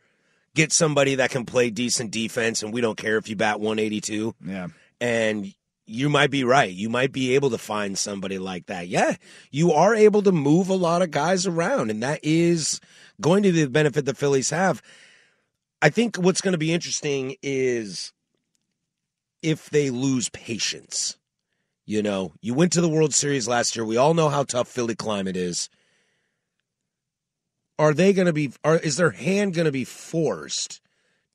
Get 0.55 0.71
somebody 0.71 1.15
that 1.15 1.30
can 1.30 1.45
play 1.45 1.69
decent 1.69 2.11
defense 2.11 2.63
and 2.63 2.73
we 2.73 2.82
don't 2.82 2.97
care 2.97 3.17
if 3.17 3.30
you 3.30 3.36
bat 3.36 3.59
182. 3.59 4.36
yeah. 4.45 4.67
And 4.99 5.53
you 5.88 6.10
might 6.10 6.30
be 6.30 6.44
right. 6.44 6.72
You 6.72 6.90
might 6.90 7.14
be 7.14 7.34
able 7.34 7.50
to 7.50 7.58
find 7.58 7.98
somebody 7.98 8.38
like 8.38 8.66
that. 8.68 8.90
Yeah, 8.90 9.16
you 9.50 9.72
are 9.72 9.96
able 9.96 10.22
to 10.24 10.32
move 10.32 10.70
a 10.70 10.76
lot 10.76 11.02
of 11.02 11.12
guys 11.12 11.48
around, 11.48 11.90
and 11.90 12.04
that 12.04 12.20
is 12.24 12.80
going 13.22 13.44
to 13.44 13.52
be 13.52 13.64
the 13.64 13.70
benefit 13.70 14.06
the 14.06 14.14
Phillies 14.14 14.50
have. 14.50 14.82
I 15.82 15.90
think 15.90 16.18
what's 16.18 16.42
going 16.42 16.52
to 16.52 16.58
be 16.58 16.74
interesting 16.74 17.36
is 17.42 18.12
if 19.42 19.70
they 19.70 19.90
lose 19.90 20.30
patience. 20.30 21.18
You 21.86 22.04
know, 22.04 22.34
you 22.42 22.54
went 22.54 22.74
to 22.74 22.82
the 22.82 22.90
World 22.90 23.14
Series 23.14 23.48
last 23.48 23.76
year. 23.76 23.86
We 23.86 23.96
all 23.96 24.14
know 24.14 24.28
how 24.28 24.44
tough 24.44 24.68
Philly 24.68 24.96
climate 24.96 25.38
is. 25.38 25.70
Are 27.80 27.94
they 27.94 28.12
going 28.12 28.26
to 28.26 28.34
be? 28.34 28.52
Are 28.64 28.76
is 28.76 28.98
their 28.98 29.12
hand 29.12 29.54
going 29.54 29.66
to 29.66 29.72
be 29.72 29.86
forced 29.86 30.82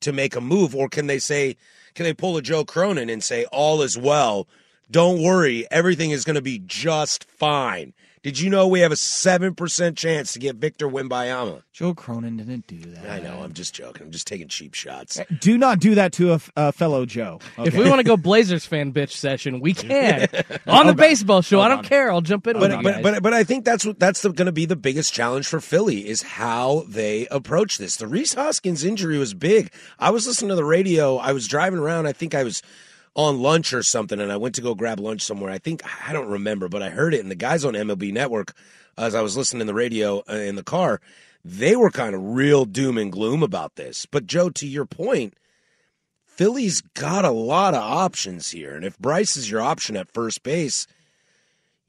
to 0.02 0.12
make 0.12 0.36
a 0.36 0.42
move, 0.42 0.74
or 0.74 0.88
can 0.90 1.06
they 1.06 1.18
say, 1.18 1.56
can 1.94 2.04
they 2.04 2.14
pull 2.14 2.36
a 2.36 2.42
Joe 2.42 2.64
Cronin 2.64 3.10
and 3.10 3.22
say 3.22 3.44
all 3.46 3.82
is 3.82 3.98
well? 3.98 4.46
Don't 4.90 5.22
worry, 5.22 5.66
everything 5.70 6.10
is 6.10 6.24
going 6.24 6.34
to 6.36 6.42
be 6.42 6.62
just 6.64 7.24
fine. 7.24 7.94
Did 8.22 8.38
you 8.38 8.50
know 8.50 8.68
we 8.68 8.80
have 8.80 8.92
a 8.92 8.96
seven 8.96 9.52
percent 9.56 9.98
chance 9.98 10.32
to 10.34 10.38
get 10.38 10.54
Victor 10.54 10.88
Wembanyama? 10.88 11.62
Joe 11.72 11.92
Cronin 11.92 12.36
didn't 12.36 12.68
do 12.68 12.78
that. 12.92 13.10
I 13.10 13.18
know. 13.18 13.40
I'm 13.42 13.52
just 13.52 13.74
joking. 13.74 14.04
I'm 14.06 14.12
just 14.12 14.28
taking 14.28 14.46
cheap 14.46 14.74
shots. 14.74 15.18
Eh, 15.18 15.24
do 15.40 15.58
not 15.58 15.80
do 15.80 15.96
that 15.96 16.12
to 16.14 16.34
a 16.34 16.40
uh, 16.54 16.70
fellow 16.70 17.04
Joe. 17.04 17.40
If 17.58 17.74
we 17.74 17.88
want 17.88 17.98
to 17.98 18.04
go 18.04 18.16
Blazers 18.18 18.64
fan 18.64 18.92
bitch 18.92 19.10
session, 19.10 19.58
we 19.58 19.74
can 19.74 20.28
on 20.68 20.86
the 20.86 20.94
baseball 20.94 21.42
show. 21.42 21.60
I 21.60 21.66
don't 21.66 21.84
care. 21.84 22.12
I'll 22.12 22.20
jump 22.20 22.46
in 22.46 22.60
with 22.60 22.70
But 22.70 22.76
you 22.76 22.82
but, 22.84 22.92
guys. 22.92 23.02
but 23.02 23.22
but 23.24 23.34
I 23.34 23.42
think 23.42 23.64
that's 23.64 23.84
what 23.84 23.98
that's 23.98 24.22
going 24.22 24.46
to 24.46 24.52
be 24.52 24.66
the 24.66 24.76
biggest 24.76 25.12
challenge 25.12 25.48
for 25.48 25.60
Philly 25.60 26.08
is 26.08 26.22
how 26.22 26.84
they 26.86 27.26
approach 27.26 27.78
this. 27.78 27.96
The 27.96 28.06
Rhys 28.06 28.34
Hoskins 28.34 28.84
injury 28.84 29.18
was 29.18 29.34
big. 29.34 29.72
I 29.98 30.10
was 30.10 30.28
listening 30.28 30.50
to 30.50 30.54
the 30.54 30.64
radio. 30.64 31.16
I 31.16 31.32
was 31.32 31.48
driving 31.48 31.80
around. 31.80 32.06
I 32.06 32.12
think 32.12 32.36
I 32.36 32.44
was 32.44 32.62
on 33.14 33.40
lunch 33.40 33.72
or 33.72 33.82
something, 33.82 34.20
and 34.20 34.32
I 34.32 34.36
went 34.36 34.54
to 34.56 34.62
go 34.62 34.74
grab 34.74 34.98
lunch 34.98 35.22
somewhere. 35.22 35.50
I 35.50 35.58
think 35.58 35.82
I 36.06 36.12
don't 36.12 36.28
remember, 36.28 36.68
but 36.68 36.82
I 36.82 36.90
heard 36.90 37.14
it. 37.14 37.20
And 37.20 37.30
the 37.30 37.36
guys 37.36 37.64
on 37.64 37.74
MLB 37.74 38.12
Network, 38.12 38.54
as 38.96 39.14
I 39.14 39.20
was 39.20 39.36
listening 39.36 39.60
to 39.60 39.64
the 39.66 39.74
radio 39.74 40.22
uh, 40.28 40.34
in 40.34 40.56
the 40.56 40.62
car, 40.62 41.00
they 41.44 41.76
were 41.76 41.90
kind 41.90 42.14
of 42.14 42.22
real 42.22 42.64
doom 42.64 42.96
and 42.96 43.12
gloom 43.12 43.42
about 43.42 43.76
this. 43.76 44.06
But 44.06 44.26
Joe, 44.26 44.50
to 44.50 44.66
your 44.66 44.86
point. 44.86 45.34
Philly's 46.24 46.80
got 46.80 47.26
a 47.26 47.30
lot 47.30 47.74
of 47.74 47.82
options 47.82 48.50
here. 48.50 48.74
And 48.74 48.86
if 48.86 48.98
Bryce 48.98 49.36
is 49.36 49.50
your 49.50 49.60
option 49.60 49.96
at 49.96 50.10
first 50.10 50.42
base, 50.42 50.86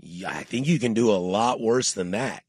yeah, 0.01 0.29
I 0.29 0.43
think 0.43 0.67
you 0.67 0.79
can 0.79 0.93
do 0.93 1.09
a 1.09 1.15
lot 1.15 1.61
worse 1.61 1.93
than 1.93 2.11
that. 2.11 2.43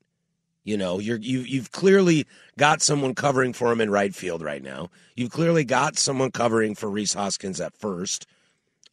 You 0.65 0.77
know, 0.77 0.99
you're 0.99 1.19
you 1.19 1.41
you've 1.41 1.71
clearly 1.71 2.27
got 2.59 2.83
someone 2.83 3.15
covering 3.15 3.53
for 3.53 3.71
him 3.71 3.81
in 3.81 3.91
right 3.91 4.15
field 4.15 4.43
right 4.43 4.63
now. 4.63 4.91
You've 5.15 5.31
clearly 5.31 5.65
got 5.65 5.99
someone 5.99 6.31
covering 6.31 6.75
for 6.75 6.91
Rhys 6.91 7.13
Hoskins 7.13 7.61
at 7.61 7.77
first. 7.77 8.27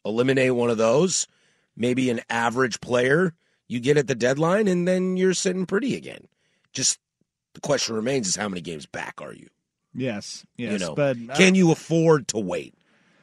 Eliminate 0.05 0.55
one 0.55 0.69
of 0.69 0.77
those, 0.77 1.27
maybe 1.75 2.09
an 2.09 2.21
average 2.29 2.81
player 2.81 3.33
you 3.67 3.79
get 3.79 3.97
at 3.97 4.07
the 4.07 4.15
deadline, 4.15 4.67
and 4.67 4.87
then 4.87 5.15
you're 5.15 5.33
sitting 5.33 5.65
pretty 5.65 5.95
again. 5.95 6.27
Just 6.73 6.99
the 7.53 7.61
question 7.61 7.95
remains 7.95 8.27
is 8.27 8.35
how 8.35 8.49
many 8.49 8.61
games 8.61 8.85
back 8.85 9.21
are 9.21 9.33
you? 9.33 9.47
Yes, 9.93 10.45
yes, 10.57 10.73
you 10.73 10.79
know, 10.79 10.95
but 10.95 11.17
uh, 11.29 11.35
can 11.35 11.55
you 11.55 11.71
afford 11.71 12.27
to 12.29 12.39
wait? 12.39 12.73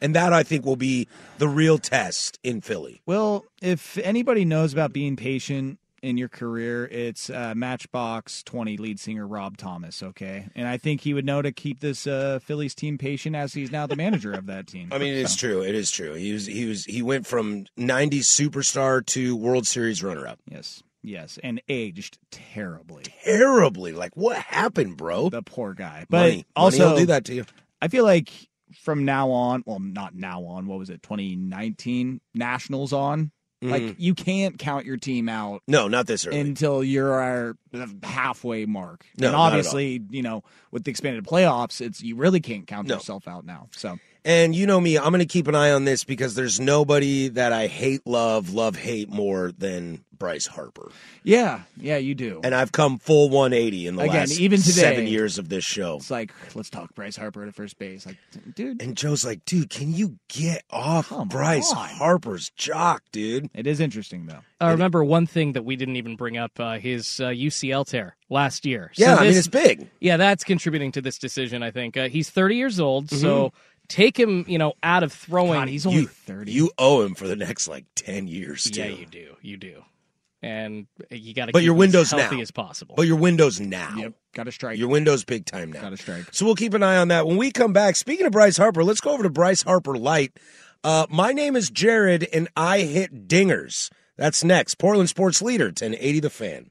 And 0.01 0.15
that 0.15 0.33
I 0.33 0.43
think 0.43 0.65
will 0.65 0.77
be 0.77 1.09
the 1.39 1.49
real 1.49 1.79
test 1.79 2.39
in 2.43 2.61
Philly. 2.61 3.03
Well, 3.05 3.45
if 3.61 3.99
anybody 3.99 4.45
knows 4.45 4.73
about 4.73 4.93
being 4.93 5.17
patient 5.17 5.79
in 6.03 6.17
your 6.17 6.29
career, 6.29 6.87
it's 6.87 7.31
uh, 7.31 7.55
Matchbox 7.57 8.43
20 8.45 8.77
lead 8.77 9.01
singer 9.01 9.27
Rob 9.27 9.57
Thomas, 9.57 10.03
okay? 10.03 10.49
And 10.55 10.67
I 10.67 10.77
think 10.77 11.01
he 11.01 11.15
would 11.15 11.25
know 11.25 11.43
to 11.43 11.53
keep 11.53 11.81
this 11.81 12.07
uh, 12.07 12.39
Phillies 12.43 12.75
team 12.75 12.99
patient 12.99 13.37
as 13.37 13.53
he's 13.53 13.71
now 13.71 13.87
the 13.87 13.97
manager 13.97 14.33
of 14.33 14.47
that 14.47 14.67
team. 14.67 14.89
I 14.93 14.99
mean, 14.99 15.15
it's 15.15 15.37
true. 15.37 15.63
It 15.63 15.75
is 15.75 15.91
true. 15.91 16.15
He 16.15 16.33
was 16.33 16.47
he 16.47 16.67
was 16.67 16.85
he 16.85 17.03
went 17.03 17.27
from 17.27 17.65
'90s 17.79 18.25
superstar 18.25 19.05
to 19.07 19.37
World 19.37 19.67
Series 19.67 20.03
runner-up. 20.03 20.39
Yes, 20.51 20.83
yes, 21.03 21.39
and 21.43 21.61
aged 21.69 22.19
terribly. 22.31 23.05
Terribly. 23.25 23.93
Like, 23.93 24.17
what 24.17 24.37
happened, 24.39 24.97
bro? 24.97 25.31
The 25.31 25.43
poor 25.43 25.75
guy. 25.75 26.07
But 26.09 26.19
Money. 26.19 26.31
Money 26.31 26.47
also 26.57 26.91
will 26.91 26.99
do 26.99 27.07
that 27.07 27.25
to 27.27 27.35
you. 27.35 27.45
I 27.81 27.89
feel 27.89 28.05
like 28.05 28.31
from 28.75 29.05
now 29.05 29.31
on, 29.31 29.63
well, 29.67 29.79
not 29.79 30.15
now 30.15 30.45
on, 30.45 30.67
what 30.67 30.79
was 30.79 30.91
it, 30.91 31.03
2019 31.03 32.21
Nationals 32.35 32.93
on? 32.93 33.31
Like 33.61 33.83
Mhm. 33.83 33.95
you 33.99 34.15
can't 34.15 34.57
count 34.59 34.87
your 34.87 34.97
team 34.97 35.29
out 35.29 35.63
No, 35.67 35.89
not 35.89 36.07
this 36.07 36.27
early. 36.27 36.39
until 36.39 36.85
you're 36.85 37.57
the 37.73 37.93
halfway 38.05 38.67
mark. 38.67 39.05
No, 39.17 39.27
and 39.29 39.33
not 39.33 39.35
at 39.35 39.35
all. 39.35 39.47
obviously, 39.47 40.01
you 40.11 40.23
know, 40.23 40.45
with 40.71 40.85
the 40.85 40.91
expanded 40.93 41.25
playoffs, 41.25 41.81
it's 41.81 42.01
you 42.01 42.15
really 42.15 42.39
can't 42.41 42.67
count 42.69 42.87
No. 42.87 42.95
yourself 42.95 43.27
out 43.27 43.45
now. 43.45 43.67
So 43.73 43.99
And 44.25 44.55
you 44.55 44.67
know 44.67 44.81
me, 44.81 44.99
I'm 44.99 45.11
going 45.11 45.21
to 45.21 45.27
keep 45.27 45.49
an 45.49 45.55
eye 45.55 45.71
on 45.71 45.85
this 45.85 46.05
because 46.05 46.35
there's 46.35 46.61
nobody 46.61 47.29
that 47.29 47.53
I 47.53 47.67
hate, 47.67 48.07
love, 48.07 48.53
love, 48.53 48.77
hate 48.77 49.09
more 49.09 49.53
than 49.57 50.05
Bryce 50.19 50.47
Harper. 50.49 50.91
yeah, 51.23 51.61
yeah, 51.77 51.97
you 51.97 52.13
do. 52.17 52.41
And 52.43 52.53
I've 52.53 52.73
come 52.73 52.99
full 52.99 53.29
180 53.31 53.87
in 53.87 53.95
the 53.95 54.03
Again, 54.03 54.15
last 54.17 54.41
even 54.41 54.61
today- 54.61 54.73
seven 54.73 55.07
years 55.07 55.39
of 55.39 55.49
this 55.49 55.65
show. 55.65 55.97
It's 55.99 56.11
like 56.11 56.33
let's 56.57 56.69
talk 56.71 56.93
Bryce 56.97 57.15
Harper 57.17 57.45
at 57.45 57.55
first 57.55 57.79
base. 57.79 58.05
Like, 58.05 58.17
dude, 58.57 58.83
And 58.83 58.97
Joe's 58.97 59.25
like, 59.25 59.45
dude, 59.45 59.71
can 59.71 59.95
you 59.95 60.19
get 60.27 60.65
off 60.71 61.13
Bryce 61.29 61.73
on. 61.73 61.89
Harper's 61.89 62.51
jock, 62.57 63.05
dude? 63.13 63.49
it 63.55 63.69
is 63.69 63.79
interesting 63.79 64.27
though. 64.27 64.41
I 64.61 64.73
remember 64.73 65.05
one 65.05 65.27
thing 65.29 65.53
that 65.53 65.65
we 65.65 65.77
didn't 65.77 65.95
even 65.95 66.17
bring 66.17 66.37
up: 66.37 66.51
uh, 66.59 66.79
his 66.79 67.21
uh, 67.21 67.29
UCL 67.29 67.87
tear 67.87 68.17
last 68.29 68.67
year. 68.67 68.91
Yeah, 68.97 69.15
I 69.15 69.29
mean, 69.29 69.35
it's 69.37 69.47
big. 69.47 69.89
Yeah, 70.01 70.17
that's 70.17 70.43
contributing 70.43 70.91
to 70.93 71.01
this 71.01 71.17
decision. 71.17 71.63
I 71.63 71.71
think 71.71 71.97
uh, 71.97 72.09
he's 72.09 72.29
30 72.29 72.57
years 72.57 72.81
old, 72.81 73.09
so 73.09 73.53
take 73.89 74.19
him, 74.19 74.45
you 74.49 74.59
know, 74.59 74.75
out 74.83 75.03
of 75.03 75.13
throwing. 75.13 75.53
God, 75.61 75.69
he's 75.69 75.87
only 75.87 76.01
you, 76.03 76.07
thirty. 76.07 76.53
You 76.53 76.71
owe 76.79 77.03
him 77.03 77.15
for 77.15 77.27
the 77.27 77.37
next 77.37 77.69
like 77.69 77.85
10 77.95 78.29
years, 78.29 78.65
too. 78.65 78.81
yeah, 78.81 78.87
you 78.87 79.07
do, 79.07 79.37
you 79.43 79.57
do, 79.57 79.83
and 80.43 80.87
you 81.11 81.35
got 81.35 81.47
to. 81.47 81.53
But 81.53 81.63
your 81.63 81.75
window's 81.75 82.13
as 82.13 82.21
healthy 82.21 82.37
now. 82.37 82.43
as 82.43 82.51
possible. 82.51 82.95
But 82.97 83.07
your 83.07 83.17
window's 83.17 83.61
now. 83.61 83.95
Yep, 83.97 84.13
got 84.35 84.45
to 84.45 84.53
strike. 84.53 84.79
Your 84.79 84.89
window's 84.89 85.25
big 85.25 85.47
time 85.47 85.73
now. 85.73 85.81
Got 85.83 85.91
to 85.91 85.97
strike. 85.97 86.27
So 86.33 86.47
we'll 86.47 86.55
keep 86.55 86.75
an 86.75 86.83
eye 86.83 86.97
on 86.97 87.09
that. 87.09 87.27
When 87.27 87.37
we 87.37 87.51
come 87.51 87.73
back, 87.73 87.97
speaking 87.97 88.27
of 88.27 88.33
Bryce 88.33 88.57
Harper, 88.57 88.85
let's 88.85 89.01
go 89.01 89.11
over 89.13 89.23
to 89.23 89.31
Bryce 89.31 89.63
Harper 89.63 89.97
Light. 89.97 90.33
Uh, 90.85 91.07
my 91.11 91.33
name 91.33 91.57
is 91.57 91.71
Jared, 91.71 92.29
and 92.33 92.49
I 92.57 92.81
hit 92.81 93.27
dingers. 93.27 93.91
That's 94.17 94.43
next. 94.45 94.77
Portland 94.77 95.09
Sports 95.09 95.43
Leader, 95.43 95.67
1080 95.67 96.21
The 96.21 96.31
Fan. 96.31 96.71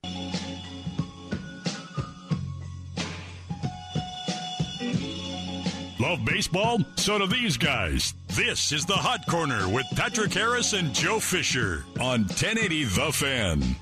Love 5.99 6.23
baseball? 6.23 6.79
So 6.95 7.17
do 7.17 7.25
these 7.25 7.57
guys. 7.57 8.13
This 8.27 8.71
is 8.71 8.85
the 8.85 8.93
Hot 8.93 9.25
Corner 9.27 9.67
with 9.67 9.85
Patrick 9.95 10.31
Harris 10.31 10.73
and 10.73 10.93
Joe 10.93 11.19
Fisher 11.19 11.85
on 11.99 12.21
1080 12.21 12.83
The 12.83 13.11
Fan. 13.11 13.75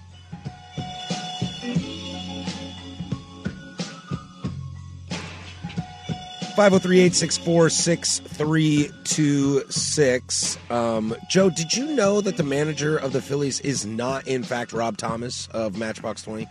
Five 6.55 6.71
zero 6.71 6.79
three 6.79 7.01
eight 7.01 7.13
six 7.13 7.37
four 7.37 7.69
six 7.69 8.19
three 8.19 8.89
two 9.03 9.69
six. 9.69 10.57
Um, 10.69 11.13
Joe, 11.29 11.49
did 11.49 11.73
you 11.73 11.85
know 11.87 12.21
that 12.21 12.37
the 12.37 12.43
manager 12.43 12.95
of 12.95 13.11
the 13.11 13.21
Phillies 13.21 13.59
is 13.59 13.85
not, 13.85 14.25
in 14.25 14.41
fact, 14.41 14.71
Rob 14.71 14.95
Thomas 14.95 15.49
of 15.51 15.77
Matchbox 15.77 16.21
20? 16.23 16.47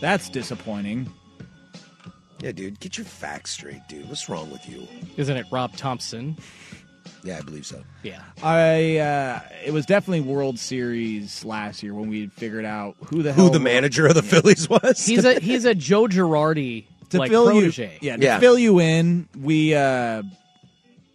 That's 0.00 0.28
disappointing. 0.28 1.12
Yeah, 2.44 2.52
dude, 2.52 2.78
get 2.80 2.98
your 2.98 3.06
facts 3.06 3.52
straight, 3.52 3.80
dude. 3.88 4.08
What's 4.08 4.28
wrong 4.28 4.50
with 4.50 4.68
you? 4.68 4.86
Isn't 5.16 5.36
it 5.36 5.46
Rob 5.50 5.74
Thompson? 5.76 6.36
Yeah, 7.22 7.38
I 7.38 7.40
believe 7.40 7.64
so. 7.64 7.82
Yeah. 8.02 8.22
I 8.42 8.98
uh 8.98 9.40
it 9.64 9.72
was 9.72 9.86
definitely 9.86 10.20
World 10.20 10.58
Series 10.58 11.42
last 11.44 11.82
year 11.82 11.94
when 11.94 12.08
we 12.10 12.26
figured 12.28 12.64
out 12.66 12.96
who 13.06 13.22
the 13.22 13.32
Who 13.32 13.42
hell 13.44 13.50
the 13.50 13.60
manager 13.60 14.06
of 14.06 14.14
the 14.14 14.22
Phillies 14.22 14.68
was? 14.70 15.04
He's 15.06 15.24
a 15.24 15.40
he's 15.40 15.64
a 15.64 15.74
Joe 15.74 16.04
Girardi 16.06 16.84
to 17.10 17.18
like 17.18 17.30
fill 17.30 17.46
protege. 17.46 17.98
you. 18.02 18.08
Yeah, 18.10 18.16
to 18.16 18.22
Yeah. 18.22 18.38
fill 18.40 18.58
you 18.58 18.78
in, 18.80 19.26
we 19.38 19.74
uh 19.74 20.22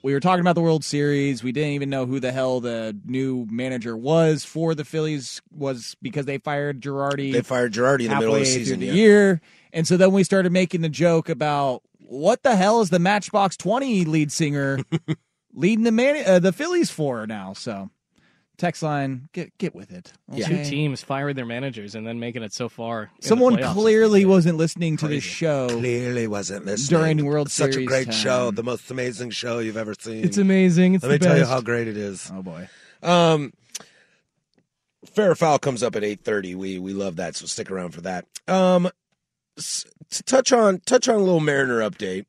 we 0.02 0.14
were 0.14 0.20
talking 0.20 0.42
about 0.42 0.56
the 0.56 0.62
World 0.62 0.84
Series. 0.84 1.44
We 1.44 1.52
didn't 1.52 1.72
even 1.74 1.90
know 1.92 2.06
who 2.06 2.20
the 2.20 2.32
hell 2.32 2.60
the 2.62 2.96
new 3.06 3.46
manager 3.52 3.96
was 3.98 4.46
for 4.46 4.74
the 4.74 4.86
Phillies 4.86 5.42
was 5.56 5.96
because 6.02 6.26
they 6.26 6.38
fired 6.40 6.82
Girardi. 6.82 7.34
They 7.34 7.42
fired 7.42 7.74
Girardi 7.74 8.06
in 8.06 8.10
the 8.10 8.16
middle 8.16 8.34
of 8.36 8.40
the 8.42 8.46
halfway 8.48 8.60
season. 8.64 8.78
through 8.78 8.88
Yeah. 8.88 8.92
the 8.94 8.98
year. 8.98 9.42
And 9.72 9.88
so 9.88 9.98
then 9.98 10.12
we 10.12 10.24
started 10.24 10.52
making 10.52 10.82
the 10.82 10.90
joke 10.90 11.30
about 11.30 11.84
what 12.00 12.44
the 12.44 12.56
hell 12.56 12.82
is 12.82 12.90
the 12.90 13.00
Matchbox 13.00 13.56
20 13.58 14.06
lead 14.06 14.32
singer 14.32 14.80
leading 15.54 15.84
the 15.84 15.92
man 15.92 16.24
uh, 16.28 16.40
the 16.40 16.52
Phillies 16.52 16.90
for 16.90 17.28
now. 17.28 17.54
So 17.54 17.90
text 18.58 18.82
line, 18.82 19.30
get 19.32 19.56
get 19.60 19.76
with 19.76 19.92
it. 19.92 20.12
Yeah. 20.32 20.48
Two 20.48 20.64
teams 20.66 21.04
firing 21.04 21.36
their 21.36 21.46
managers 21.46 21.94
and 21.96 22.06
then 22.08 22.20
making 22.20 22.42
it 22.44 22.52
so 22.52 22.68
far. 22.68 23.12
Someone 23.22 23.58
playoffs. 23.58 23.74
clearly 23.74 24.26
wasn't 24.26 24.58
listening 24.58 24.98
to 24.98 25.08
this 25.08 25.24
show. 25.24 25.70
Clearly 25.70 26.26
wasn't 26.28 26.66
listening. 26.66 27.00
During 27.00 27.26
World 27.26 27.52
series 27.52 27.76
Such 27.76 27.84
a 27.84 27.86
great 27.86 28.06
time. 28.06 28.14
show. 28.16 28.52
The 28.52 28.64
most 28.64 28.90
amazing 28.90 29.30
show 29.30 29.60
you've 29.60 29.78
ever 29.78 29.94
seen. 29.94 30.24
It's 30.26 30.38
amazing. 30.38 30.96
It's 30.96 31.04
Let 31.04 31.12
me 31.12 31.18
the 31.20 31.26
tell 31.26 31.38
you 31.38 31.46
how 31.46 31.62
great 31.62 31.88
it 31.88 31.96
is. 31.98 32.32
Oh 32.34 32.42
boy. 32.42 32.68
Um, 33.04 33.54
Fair 35.14 35.32
or 35.32 35.36
Foul 35.36 35.60
comes 35.60 35.82
up 35.82 35.96
at 35.96 36.04
eight 36.04 36.24
thirty. 36.24 36.56
We 36.56 36.78
we 36.80 36.94
love 36.94 37.16
that, 37.18 37.36
so 37.36 37.46
stick 37.46 37.72
around 37.72 37.92
for 37.92 38.02
that. 38.02 38.26
Um, 38.48 38.88
s- 38.88 38.92
to 40.12 40.24
touch 40.24 40.52
on 40.52 40.80
touch 40.82 41.08
on 41.08 41.16
a 41.16 41.20
little 41.20 41.40
Mariner 41.40 41.80
update, 41.80 42.26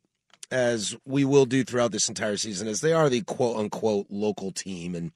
as 0.51 0.97
we 1.05 1.25
will 1.25 1.47
do 1.47 1.65
throughout 1.65 1.93
this 1.93 2.09
entire 2.09 2.37
season, 2.37 2.69
as 2.69 2.81
they 2.81 2.93
are 2.93 3.09
the 3.09 3.23
quote 3.23 3.57
unquote 3.57 4.07
local 4.11 4.53
team, 4.53 4.95
and 4.95 5.13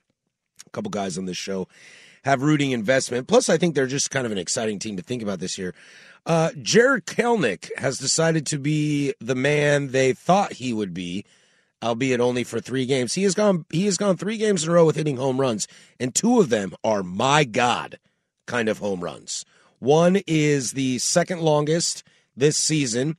a 0.66 0.70
couple 0.70 0.90
guys 0.90 1.18
on 1.18 1.26
this 1.26 1.36
show 1.36 1.68
have 2.24 2.42
rooting 2.42 2.70
investment. 2.70 3.28
Plus, 3.28 3.48
I 3.48 3.58
think 3.58 3.74
they're 3.74 3.86
just 3.86 4.10
kind 4.10 4.26
of 4.26 4.32
an 4.32 4.38
exciting 4.38 4.78
team 4.78 4.96
to 4.96 5.02
think 5.02 5.22
about 5.22 5.40
this 5.40 5.58
year. 5.58 5.74
Uh, 6.24 6.50
Jarred 6.62 7.04
Kelnick 7.04 7.68
has 7.76 7.98
decided 7.98 8.46
to 8.46 8.58
be 8.58 9.12
the 9.20 9.34
man 9.34 9.88
they 9.88 10.14
thought 10.14 10.54
he 10.54 10.72
would 10.72 10.94
be 10.94 11.24
albeit 11.84 12.20
only 12.20 12.44
for 12.44 12.60
three 12.60 12.86
games. 12.86 13.14
He 13.14 13.22
has 13.24 13.34
gone 13.34 13.66
he 13.70 13.84
has 13.84 13.96
gone 13.96 14.16
three 14.16 14.38
games 14.38 14.64
in 14.64 14.70
a 14.70 14.72
row 14.72 14.86
with 14.86 14.96
hitting 14.96 15.18
home 15.18 15.40
runs, 15.40 15.68
and 16.00 16.14
two 16.14 16.40
of 16.40 16.48
them 16.48 16.74
are 16.82 17.02
my 17.02 17.44
God 17.44 17.98
kind 18.46 18.68
of 18.68 18.78
home 18.78 19.00
runs. 19.00 19.44
One 19.78 20.20
is 20.26 20.72
the 20.72 20.98
second 20.98 21.40
longest 21.40 22.02
this 22.36 22.56
season. 22.56 23.16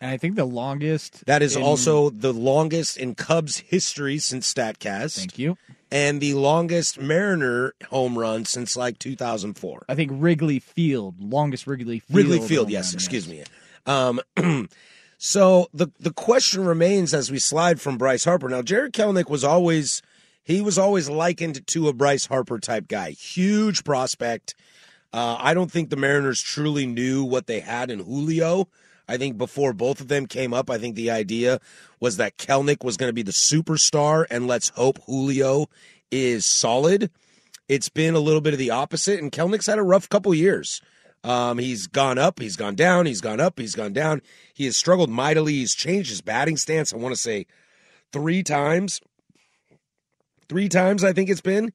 And 0.00 0.10
I 0.10 0.16
think 0.16 0.36
the 0.36 0.44
longest 0.44 1.24
That 1.26 1.42
is 1.42 1.56
in- 1.56 1.62
also 1.62 2.10
the 2.10 2.32
longest 2.32 2.96
in 2.96 3.14
Cubs 3.14 3.58
history 3.58 4.18
since 4.18 4.52
Statcast. 4.52 5.16
Thank 5.16 5.38
you. 5.38 5.56
And 5.90 6.20
the 6.20 6.34
longest 6.34 7.00
Mariner 7.00 7.72
home 7.88 8.18
run 8.18 8.44
since 8.44 8.76
like 8.76 8.98
2004. 8.98 9.86
I 9.88 9.94
think 9.94 10.10
Wrigley 10.14 10.58
Field, 10.58 11.14
longest 11.18 11.66
Wrigley 11.66 12.00
Field. 12.00 12.16
Wrigley 12.16 12.40
Field, 12.46 12.68
yes, 12.70 12.92
excuse 12.92 13.26
me. 13.26 13.42
Um, 13.86 14.20
so 15.18 15.68
the 15.72 15.88
the 15.98 16.12
question 16.12 16.64
remains 16.64 17.14
as 17.14 17.30
we 17.30 17.38
slide 17.38 17.80
from 17.80 17.96
Bryce 17.96 18.24
Harper. 18.24 18.48
Now, 18.48 18.60
Jarred 18.62 18.92
Kelnick 18.92 19.30
was 19.30 19.42
always 19.44 20.02
he 20.44 20.60
was 20.60 20.78
always 20.78 21.08
likened 21.08 21.66
to 21.68 21.88
a 21.88 21.92
Bryce 21.92 22.26
Harper 22.26 22.58
type 22.58 22.86
guy, 22.88 23.10
huge 23.12 23.82
prospect. 23.84 24.54
Uh, 25.12 25.36
I 25.38 25.54
don't 25.54 25.70
think 25.70 25.90
the 25.90 25.96
Mariners 25.96 26.40
truly 26.40 26.86
knew 26.86 27.24
what 27.24 27.46
they 27.46 27.60
had 27.60 27.90
in 27.90 28.00
Julio. 28.00 28.68
I 29.08 29.16
think 29.16 29.38
before 29.38 29.72
both 29.72 30.00
of 30.00 30.08
them 30.08 30.26
came 30.26 30.52
up, 30.52 30.68
I 30.68 30.76
think 30.76 30.94
the 30.94 31.10
idea 31.10 31.60
was 31.98 32.18
that 32.18 32.36
Kelnick 32.36 32.84
was 32.84 32.98
going 32.98 33.08
to 33.08 33.14
be 33.14 33.22
the 33.22 33.32
superstar, 33.32 34.26
and 34.30 34.46
let's 34.46 34.68
hope 34.70 34.98
Julio 35.06 35.68
is 36.10 36.44
solid. 36.44 37.10
It's 37.68 37.88
been 37.88 38.14
a 38.14 38.20
little 38.20 38.42
bit 38.42 38.52
of 38.52 38.58
the 38.58 38.70
opposite, 38.70 39.20
and 39.20 39.32
Kelnick's 39.32 39.66
had 39.66 39.78
a 39.78 39.82
rough 39.82 40.08
couple 40.08 40.34
years. 40.34 40.82
Um, 41.24 41.58
he's 41.58 41.86
gone 41.86 42.18
up, 42.18 42.38
he's 42.38 42.56
gone 42.56 42.74
down, 42.74 43.06
he's 43.06 43.20
gone 43.20 43.40
up, 43.40 43.58
he's 43.58 43.74
gone 43.74 43.92
down. 43.92 44.22
He 44.54 44.66
has 44.66 44.76
struggled 44.76 45.10
mightily. 45.10 45.54
He's 45.54 45.74
changed 45.74 46.10
his 46.10 46.20
batting 46.20 46.56
stance, 46.56 46.92
I 46.92 46.96
want 46.96 47.14
to 47.14 47.20
say 47.20 47.46
three 48.12 48.42
times. 48.42 49.00
Three 50.48 50.68
times, 50.68 51.04
I 51.04 51.12
think 51.12 51.28
it's 51.28 51.40
been. 51.40 51.72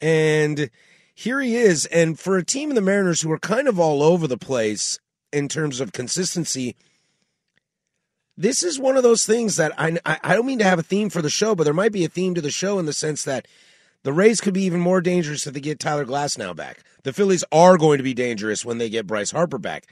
And 0.00 0.70
here 1.16 1.40
he 1.40 1.56
is. 1.56 1.86
And 1.86 2.16
for 2.16 2.36
a 2.36 2.44
team 2.44 2.70
of 2.70 2.76
the 2.76 2.80
Mariners 2.80 3.22
who 3.22 3.32
are 3.32 3.38
kind 3.40 3.66
of 3.66 3.80
all 3.80 4.04
over 4.04 4.28
the 4.28 4.38
place, 4.38 5.00
in 5.32 5.48
terms 5.48 5.80
of 5.80 5.92
consistency. 5.92 6.76
This 8.38 8.62
is 8.62 8.78
one 8.78 8.96
of 8.96 9.02
those 9.02 9.26
things 9.26 9.56
that 9.56 9.72
I, 9.78 9.98
I 10.04 10.34
don't 10.34 10.46
mean 10.46 10.58
to 10.58 10.64
have 10.64 10.78
a 10.78 10.82
theme 10.82 11.10
for 11.10 11.22
the 11.22 11.30
show, 11.30 11.54
but 11.54 11.64
there 11.64 11.74
might 11.74 11.92
be 11.92 12.04
a 12.04 12.08
theme 12.08 12.34
to 12.34 12.40
the 12.40 12.50
show 12.50 12.78
in 12.78 12.86
the 12.86 12.92
sense 12.92 13.22
that 13.24 13.46
the 14.02 14.12
Rays 14.12 14.40
could 14.40 14.54
be 14.54 14.62
even 14.62 14.80
more 14.80 15.00
dangerous 15.00 15.46
if 15.46 15.54
they 15.54 15.60
get 15.60 15.78
Tyler 15.78 16.04
Glasnow 16.04 16.54
back. 16.54 16.82
The 17.02 17.12
Phillies 17.12 17.44
are 17.52 17.76
going 17.76 17.98
to 17.98 18.04
be 18.04 18.14
dangerous 18.14 18.64
when 18.64 18.78
they 18.78 18.88
get 18.88 19.06
Bryce 19.06 19.30
Harper 19.30 19.58
back. 19.58 19.86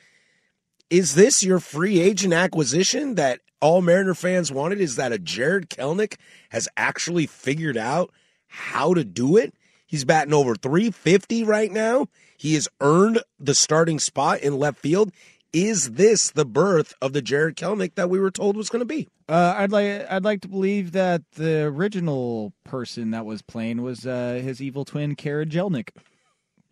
Is 0.91 1.15
this 1.15 1.43
your 1.43 1.59
free 1.59 2.01
agent 2.01 2.33
acquisition 2.33 3.15
that 3.17 3.41
all 3.61 3.83
Mariner 3.83 4.15
fans 4.15 4.53
wanted? 4.53 4.81
Is 4.81 4.97
that 4.97 5.13
a 5.13 5.19
Jarred 5.19 5.71
Kelnick 5.71 6.17
has 6.51 6.69
actually 6.77 7.27
figured 7.27 7.77
out 7.77 8.13
how 8.47 8.95
to 8.95 9.05
do 9.05 9.37
it? 9.37 9.55
He's 9.95 10.05
batting 10.05 10.35
over 10.35 10.57
350 10.57 11.45
right 11.45 11.71
now. 11.71 12.09
He 12.37 12.55
has 12.55 12.67
earned 12.81 13.21
the 13.39 13.55
starting 13.55 14.01
spot 14.01 14.41
in 14.41 14.59
left 14.59 14.81
field. 14.81 15.13
Is 15.53 15.93
this 15.93 16.33
the 16.33 16.45
birth 16.45 16.95
of 17.01 17.13
the 17.13 17.23
Jarred 17.23 17.57
Kelnick 17.57 17.95
that 17.95 18.11
we 18.11 18.19
were 18.19 18.33
told 18.33 18.57
was 18.57 18.69
going 18.69 18.81
to 18.81 18.87
be? 18.87 19.09
Uh, 19.29 19.55
I'd 19.57 19.71
like 19.71 20.11
I'd 20.11 20.25
like 20.25 20.41
to 20.41 20.49
believe 20.49 20.91
that 20.91 21.23
the 21.37 21.63
original 21.67 22.53
person 22.65 23.13
that 23.13 23.25
was 23.25 23.41
playing 23.41 23.83
was 23.83 24.05
uh, 24.05 24.41
his 24.43 24.61
evil 24.61 24.85
twin 24.85 25.15
Kara 25.15 25.47
Jelnick. 25.47 25.91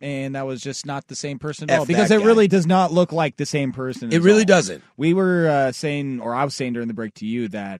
And 0.01 0.35
that 0.35 0.45
was 0.45 0.59
just 0.59 0.85
not 0.85 1.07
the 1.07 1.15
same 1.15 1.39
person 1.39 1.69
at 1.69 1.75
F 1.75 1.79
all 1.79 1.85
because 1.85 2.11
it 2.11 2.19
guy. 2.19 2.25
really 2.25 2.49
does 2.49 2.67
not 2.67 2.91
look 2.91 3.13
like 3.13 3.37
the 3.37 3.45
same 3.45 3.71
person. 3.71 4.11
It 4.11 4.21
really 4.21 4.41
all. 4.41 4.47
doesn't. 4.47 4.83
We 4.97 5.13
were 5.13 5.47
uh, 5.47 5.71
saying, 5.71 6.19
or 6.19 6.35
I 6.35 6.43
was 6.43 6.55
saying 6.55 6.73
during 6.73 6.89
the 6.89 6.93
break 6.93 7.13
to 7.13 7.25
you 7.25 7.47
that 7.47 7.79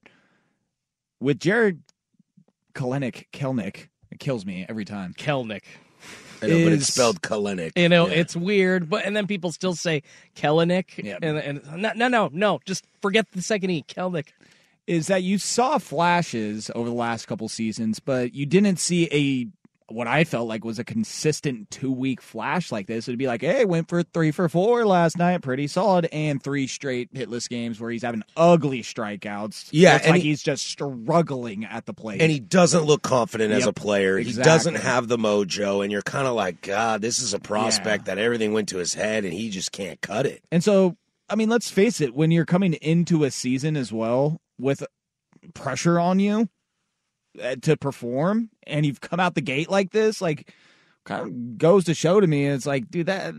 with 1.19 1.37
Jarred 1.37 1.81
Kalenic, 2.73 3.25
Kelnick, 3.33 3.89
it 4.13 4.19
kills 4.19 4.45
me 4.45 4.65
every 4.69 4.85
time. 4.85 5.13
Kelnick. 5.13 5.63
I 6.41 6.47
know, 6.47 6.63
but 6.65 6.73
it's 6.73 6.89
Is- 6.89 6.93
spelled 6.93 7.21
Kalenic. 7.21 7.71
You 7.77 7.87
know, 7.89 8.07
Yeah. 8.07 8.15
it's 8.15 8.35
weird, 8.35 8.89
but 8.89 9.05
and 9.05 9.15
then 9.15 9.27
people 9.27 9.51
still 9.51 9.75
say 9.75 10.03
Kellenick. 10.35 11.03
Yeah. 11.03 11.17
And, 11.21 11.37
and 11.37 11.81
no, 11.81 11.91
no, 11.95 12.07
no, 12.09 12.29
no, 12.33 12.59
just 12.65 12.85
forget 13.01 13.31
the 13.31 13.41
second 13.41 13.69
E. 13.69 13.85
Kelnick. 13.87 14.27
is 14.85 15.07
that 15.07 15.23
you 15.23 15.37
saw 15.37 15.77
flashes 15.77 16.69
over 16.75 16.89
the 16.89 16.95
last 16.95 17.25
couple 17.25 17.47
seasons, 17.47 18.01
but 18.01 18.33
you 18.35 18.45
didn't 18.45 18.77
see 18.79 19.07
a 19.13 19.47
what 19.93 20.07
I 20.07 20.23
felt 20.23 20.47
like 20.47 20.65
was 20.65 20.79
a 20.79 20.83
consistent 20.83 21.69
two 21.71 21.91
week 21.91 22.21
flash 22.21 22.71
like 22.71 22.87
this. 22.87 23.07
It'd 23.07 23.17
be 23.19 23.27
like, 23.27 23.41
hey, 23.41 23.65
went 23.65 23.87
for 23.89 24.03
three 24.03 24.31
for 24.31 24.49
four 24.49 24.85
last 24.85 25.17
night, 25.17 25.41
pretty 25.41 25.67
solid, 25.67 26.05
and 26.11 26.41
three 26.41 26.67
straight 26.67 27.13
hitless 27.13 27.47
games 27.47 27.79
where 27.79 27.91
he's 27.91 28.01
having 28.03 28.23
ugly 28.35 28.81
strikeouts. 28.81 29.69
Yeah, 29.71 29.99
and 30.01 30.11
like 30.11 30.21
he- 30.21 30.29
he's 30.29 30.41
just 30.43 30.65
struggling 30.65 31.65
at 31.65 31.85
the 31.85 31.93
plate. 31.93 32.21
and 32.21 32.31
he 32.31 32.39
doesn't 32.39 32.83
look 32.83 33.01
confident 33.01 33.51
as 33.53 33.65
a 33.65 33.73
player. 33.73 34.17
He 34.17 34.25
doesn't 34.45 34.75
have 34.75 35.07
the 35.07 35.17
mojo, 35.17 35.83
and 35.83 35.91
you're 35.91 36.01
kind 36.01 36.27
of 36.27 36.33
like, 36.33 36.61
God, 36.61 37.01
this 37.01 37.19
is 37.19 37.33
a 37.33 37.39
prospect 37.39 38.05
that 38.05 38.17
everything 38.17 38.53
went 38.53 38.69
to 38.69 38.77
his 38.77 38.93
head, 38.93 39.23
and 39.25 39.33
he 39.33 39.49
just 39.49 39.71
can't 39.71 40.01
cut 40.01 40.25
it. 40.25 40.43
And 40.51 40.63
so, 40.63 40.97
I 41.29 41.35
mean, 41.35 41.49
let's 41.49 41.69
face 41.71 42.01
it, 42.01 42.13
when 42.13 42.31
you're 42.31 42.45
coming 42.45 42.73
into 42.73 43.23
a 43.23 43.31
season 43.31 43.77
as 43.77 43.91
well 43.93 44.39
with 44.59 44.83
pressure 45.53 45.99
on 45.99 46.19
you 46.19 46.49
Uh, 47.41 47.55
to 47.63 47.75
perform 47.75 48.47
and 48.67 48.85
you've 48.85 49.01
come 49.01 49.19
out 49.19 49.33
the 49.33 49.41
gate 49.41 49.67
like 49.67 49.91
this, 49.91 50.21
like 50.21 50.53
kind 51.03 51.21
of 51.21 51.57
goes 51.57 51.85
to 51.85 51.93
show 51.95 52.19
to 52.19 52.27
me 52.27 52.45
it's 52.45 52.67
like, 52.67 52.91
dude, 52.91 53.07
that 53.07 53.33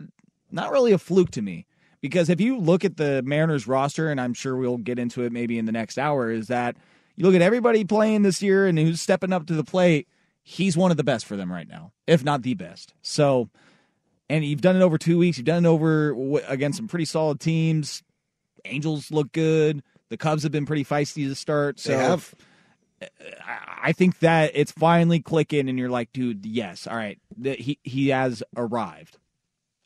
not 0.50 0.72
really 0.72 0.90
a 0.92 0.98
fluke 0.98 1.30
to 1.30 1.42
me. 1.42 1.66
Because 2.00 2.28
if 2.28 2.40
you 2.40 2.58
look 2.58 2.84
at 2.84 2.96
the 2.96 3.22
Mariners 3.22 3.66
roster, 3.66 4.10
and 4.10 4.20
I'm 4.20 4.34
sure 4.34 4.56
we'll 4.56 4.78
get 4.78 4.98
into 4.98 5.22
it 5.22 5.32
maybe 5.32 5.58
in 5.58 5.64
the 5.64 5.72
next 5.72 5.96
hour, 5.96 6.30
is 6.30 6.48
that 6.48 6.76
you 7.16 7.24
look 7.24 7.34
at 7.34 7.40
everybody 7.40 7.84
playing 7.84 8.22
this 8.22 8.42
year 8.42 8.66
and 8.66 8.78
who's 8.78 9.00
stepping 9.00 9.32
up 9.32 9.46
to 9.46 9.54
the 9.54 9.64
plate, 9.64 10.08
he's 10.42 10.76
one 10.76 10.90
of 10.90 10.96
the 10.96 11.04
best 11.04 11.24
for 11.24 11.36
them 11.36 11.50
right 11.50 11.68
now, 11.68 11.92
if 12.06 12.24
not 12.24 12.42
the 12.42 12.54
best. 12.54 12.92
So, 13.00 13.48
and 14.28 14.44
you've 14.44 14.60
done 14.60 14.76
it 14.76 14.82
over 14.82 14.98
two 14.98 15.18
weeks. 15.18 15.38
You've 15.38 15.46
done 15.46 15.64
it 15.64 15.68
over 15.68 16.14
against 16.46 16.76
some 16.76 16.88
pretty 16.88 17.06
solid 17.06 17.40
teams. 17.40 18.02
Angels 18.64 19.10
look 19.10 19.32
good. 19.32 19.82
The 20.10 20.16
Cubs 20.16 20.42
have 20.42 20.52
been 20.52 20.66
pretty 20.66 20.84
feisty 20.84 21.28
to 21.28 21.34
start. 21.34 21.80
So 21.80 21.92
They 21.92 21.98
have. 21.98 22.34
I 23.46 23.92
think 23.92 24.20
that 24.20 24.52
it's 24.54 24.72
finally 24.72 25.20
clicking, 25.20 25.68
and 25.68 25.78
you're 25.78 25.90
like, 25.90 26.12
dude, 26.12 26.46
yes, 26.46 26.86
all 26.86 26.96
right, 26.96 27.18
he 27.42 27.78
he 27.82 28.08
has 28.08 28.42
arrived. 28.56 29.18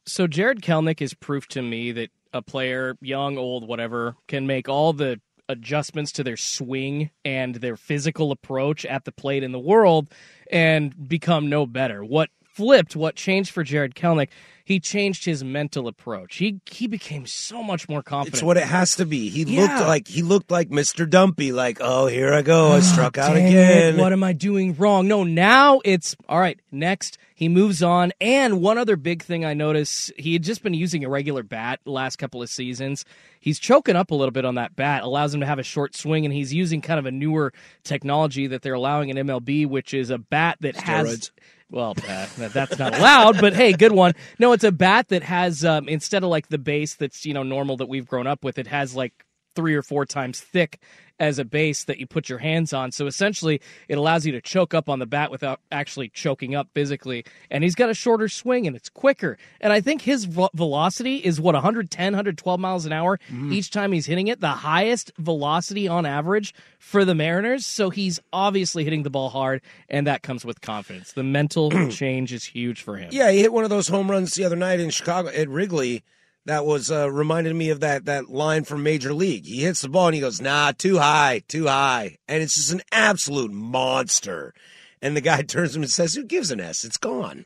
So 0.06 0.26
Jarred 0.26 0.62
Kelnick 0.62 1.02
is 1.02 1.14
proof 1.14 1.46
to 1.48 1.62
me 1.62 1.92
that 1.92 2.10
a 2.32 2.42
player, 2.42 2.96
young, 3.00 3.36
old, 3.38 3.66
whatever, 3.66 4.16
can 4.26 4.46
make 4.46 4.68
all 4.68 4.92
the 4.92 5.20
adjustments 5.48 6.12
to 6.12 6.24
their 6.24 6.36
swing 6.36 7.10
and 7.24 7.56
their 7.56 7.76
physical 7.76 8.32
approach 8.32 8.84
at 8.84 9.04
the 9.04 9.12
plate 9.12 9.42
in 9.42 9.52
the 9.52 9.58
world 9.58 10.08
and 10.50 11.08
become 11.08 11.48
no 11.48 11.66
better. 11.66 12.04
What 12.04 12.30
flipped, 12.58 12.96
what 12.96 13.14
changed 13.14 13.52
for 13.52 13.62
Jarred 13.62 13.94
Kelnick, 13.94 14.30
he 14.64 14.80
changed 14.80 15.24
his 15.24 15.44
mental 15.44 15.86
approach. 15.86 16.36
He 16.38 16.60
he 16.68 16.88
became 16.88 17.24
so 17.24 17.62
much 17.62 17.88
more 17.88 18.02
confident. 18.02 18.34
It's 18.34 18.42
what 18.42 18.56
it 18.56 18.64
has 18.64 18.96
to 18.96 19.06
be. 19.06 19.28
He 19.30 19.44
Yeah. 19.44 19.62
looked 19.62 19.86
like 19.88 20.08
he 20.08 20.22
looked 20.22 20.50
like 20.50 20.68
Mr. 20.70 21.08
Dumpy, 21.08 21.52
like, 21.52 21.78
oh, 21.80 22.06
here 22.08 22.34
I 22.34 22.42
go, 22.42 22.72
I 22.72 22.78
oh, 22.78 22.80
struck 22.80 23.16
out 23.16 23.36
again. 23.36 23.94
it, 23.94 23.98
what 24.00 24.12
am 24.12 24.24
I 24.24 24.32
doing 24.32 24.74
wrong? 24.76 25.06
No, 25.06 25.22
now 25.22 25.80
it's 25.84 26.16
all 26.28 26.40
right. 26.40 26.58
Next, 26.72 27.16
he 27.32 27.48
moves 27.48 27.80
on. 27.80 28.12
And 28.20 28.60
one 28.60 28.76
other 28.76 28.96
big 28.96 29.22
thing 29.22 29.44
I 29.44 29.54
notice, 29.54 30.10
he 30.18 30.32
had 30.32 30.42
just 30.42 30.64
been 30.64 30.74
using 30.74 31.04
a 31.04 31.08
regular 31.08 31.44
bat 31.44 31.78
last 31.86 32.16
couple 32.16 32.42
of 32.42 32.50
seasons. 32.50 33.04
He's 33.40 33.60
choking 33.60 33.94
up 33.94 34.10
a 34.10 34.14
little 34.16 34.32
bit 34.32 34.44
on 34.44 34.56
that 34.56 34.74
bat, 34.74 35.04
allows 35.04 35.32
him 35.32 35.40
to 35.40 35.46
have 35.46 35.60
a 35.60 35.62
short 35.62 35.94
swing, 35.94 36.24
and 36.26 36.34
he's 36.34 36.52
using 36.52 36.80
kind 36.82 36.98
of 36.98 37.06
a 37.06 37.12
newer 37.12 37.52
technology 37.84 38.48
that 38.48 38.62
they're 38.62 38.74
allowing 38.74 39.08
in 39.10 39.16
MLB, 39.16 39.64
which 39.66 39.94
is 39.94 40.10
a 40.10 40.18
bat 40.18 40.58
that 40.60 40.76
has. 40.76 41.30
Well, 41.70 41.94
uh, 42.08 42.26
that's 42.48 42.78
not 42.78 42.96
allowed, 42.98 43.40
but 43.40 43.52
hey, 43.54 43.74
good 43.74 43.92
one. 43.92 44.14
No, 44.38 44.52
it's 44.52 44.64
a 44.64 44.72
bat 44.72 45.08
that 45.08 45.22
has 45.22 45.64
um, 45.64 45.86
instead 45.88 46.24
of 46.24 46.30
like 46.30 46.48
the 46.48 46.56
base 46.58 46.94
that's 46.94 47.26
you 47.26 47.34
know 47.34 47.42
normal 47.42 47.76
that 47.78 47.88
we've 47.88 48.06
grown 48.06 48.26
up 48.26 48.42
with, 48.42 48.58
it 48.58 48.66
has 48.68 48.94
like 48.94 49.26
three 49.54 49.74
or 49.74 49.82
four 49.82 50.06
times 50.06 50.40
thick 50.40 50.78
as 51.20 51.38
a 51.38 51.44
base 51.44 51.84
that 51.84 51.98
you 51.98 52.06
put 52.06 52.28
your 52.28 52.38
hands 52.38 52.72
on. 52.72 52.92
So 52.92 53.06
essentially, 53.06 53.60
it 53.88 53.98
allows 53.98 54.24
you 54.24 54.32
to 54.32 54.40
choke 54.40 54.74
up 54.74 54.88
on 54.88 54.98
the 54.98 55.06
bat 55.06 55.30
without 55.30 55.60
actually 55.70 56.08
choking 56.10 56.54
up 56.54 56.68
physically. 56.74 57.24
And 57.50 57.64
he's 57.64 57.74
got 57.74 57.90
a 57.90 57.94
shorter 57.94 58.28
swing 58.28 58.66
and 58.66 58.76
it's 58.76 58.88
quicker. 58.88 59.36
And 59.60 59.72
I 59.72 59.80
think 59.80 60.02
his 60.02 60.24
vo- 60.24 60.50
velocity 60.54 61.16
is 61.16 61.40
what 61.40 61.54
110, 61.54 62.12
112 62.12 62.60
miles 62.60 62.86
an 62.86 62.92
hour 62.92 63.18
mm-hmm. 63.30 63.52
each 63.52 63.70
time 63.70 63.92
he's 63.92 64.06
hitting 64.06 64.28
it, 64.28 64.40
the 64.40 64.48
highest 64.48 65.12
velocity 65.18 65.88
on 65.88 66.06
average 66.06 66.54
for 66.78 67.04
the 67.04 67.14
Mariners. 67.14 67.66
So 67.66 67.90
he's 67.90 68.20
obviously 68.32 68.84
hitting 68.84 69.02
the 69.02 69.10
ball 69.10 69.30
hard, 69.30 69.62
and 69.88 70.06
that 70.06 70.22
comes 70.22 70.44
with 70.44 70.60
confidence. 70.60 71.12
The 71.12 71.24
mental 71.24 71.70
change 71.90 72.32
is 72.32 72.44
huge 72.44 72.82
for 72.82 72.96
him. 72.96 73.10
Yeah, 73.12 73.30
he 73.30 73.40
hit 73.40 73.52
one 73.52 73.64
of 73.64 73.70
those 73.70 73.88
home 73.88 74.10
runs 74.10 74.34
the 74.34 74.44
other 74.44 74.56
night 74.56 74.80
in 74.80 74.90
Chicago 74.90 75.28
at 75.28 75.48
Wrigley. 75.48 76.04
That 76.48 76.64
was 76.64 76.90
uh, 76.90 77.10
reminded 77.12 77.54
me 77.54 77.68
of 77.68 77.80
that 77.80 78.06
that 78.06 78.30
line 78.30 78.64
from 78.64 78.82
Major 78.82 79.12
League. 79.12 79.44
He 79.44 79.64
hits 79.64 79.82
the 79.82 79.90
ball 79.90 80.06
and 80.06 80.14
he 80.14 80.20
goes, 80.22 80.40
"Nah, 80.40 80.72
too 80.72 80.96
high, 80.96 81.42
too 81.46 81.66
high," 81.66 82.16
and 82.26 82.42
it's 82.42 82.54
just 82.54 82.72
an 82.72 82.80
absolute 82.90 83.52
monster. 83.52 84.54
And 85.02 85.14
the 85.14 85.20
guy 85.20 85.42
turns 85.46 85.76
him 85.76 85.82
and 85.82 85.90
says, 85.90 86.14
"Who 86.14 86.24
gives 86.24 86.50
an 86.50 86.58
S? 86.58 86.84
It's 86.84 86.96
gone." 86.96 87.44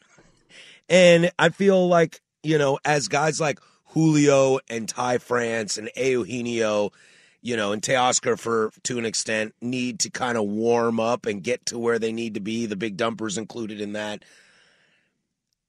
And 0.89 1.33
I 1.37 1.49
feel 1.49 1.89
like 1.89 2.21
you 2.45 2.59
know, 2.59 2.79
as 2.85 3.09
guys 3.09 3.41
like 3.41 3.59
Julio 3.87 4.61
and 4.71 4.89
Ty 4.89 5.19
France 5.19 5.79
and 5.79 5.91
Eugenio, 5.97 6.93
you 7.41 7.57
know, 7.57 7.73
and 7.73 7.83
Teoscar 7.83 8.39
for 8.39 8.71
to 8.85 8.99
an 8.99 9.05
extent 9.05 9.53
need 9.61 9.99
to 9.99 10.11
kind 10.11 10.39
of 10.39 10.45
warm 10.45 11.01
up 11.01 11.27
and 11.27 11.43
get 11.43 11.67
to 11.67 11.77
where 11.77 11.99
they 11.99 12.13
need 12.13 12.35
to 12.35 12.41
be. 12.41 12.67
The 12.67 12.77
big 12.77 12.97
dumpers 12.97 13.37
included 13.37 13.81
in 13.81 13.95
that 13.95 14.25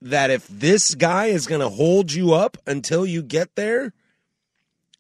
that 0.04 0.30
if 0.30 0.48
this 0.48 0.96
guy 0.96 1.28
is 1.28 1.48
going 1.48 1.62
to 1.62 1.70
hold 1.70 2.12
you 2.12 2.34
up 2.34 2.58
until 2.68 3.06
you 3.06 3.24
get 3.24 3.56
there, 3.56 3.94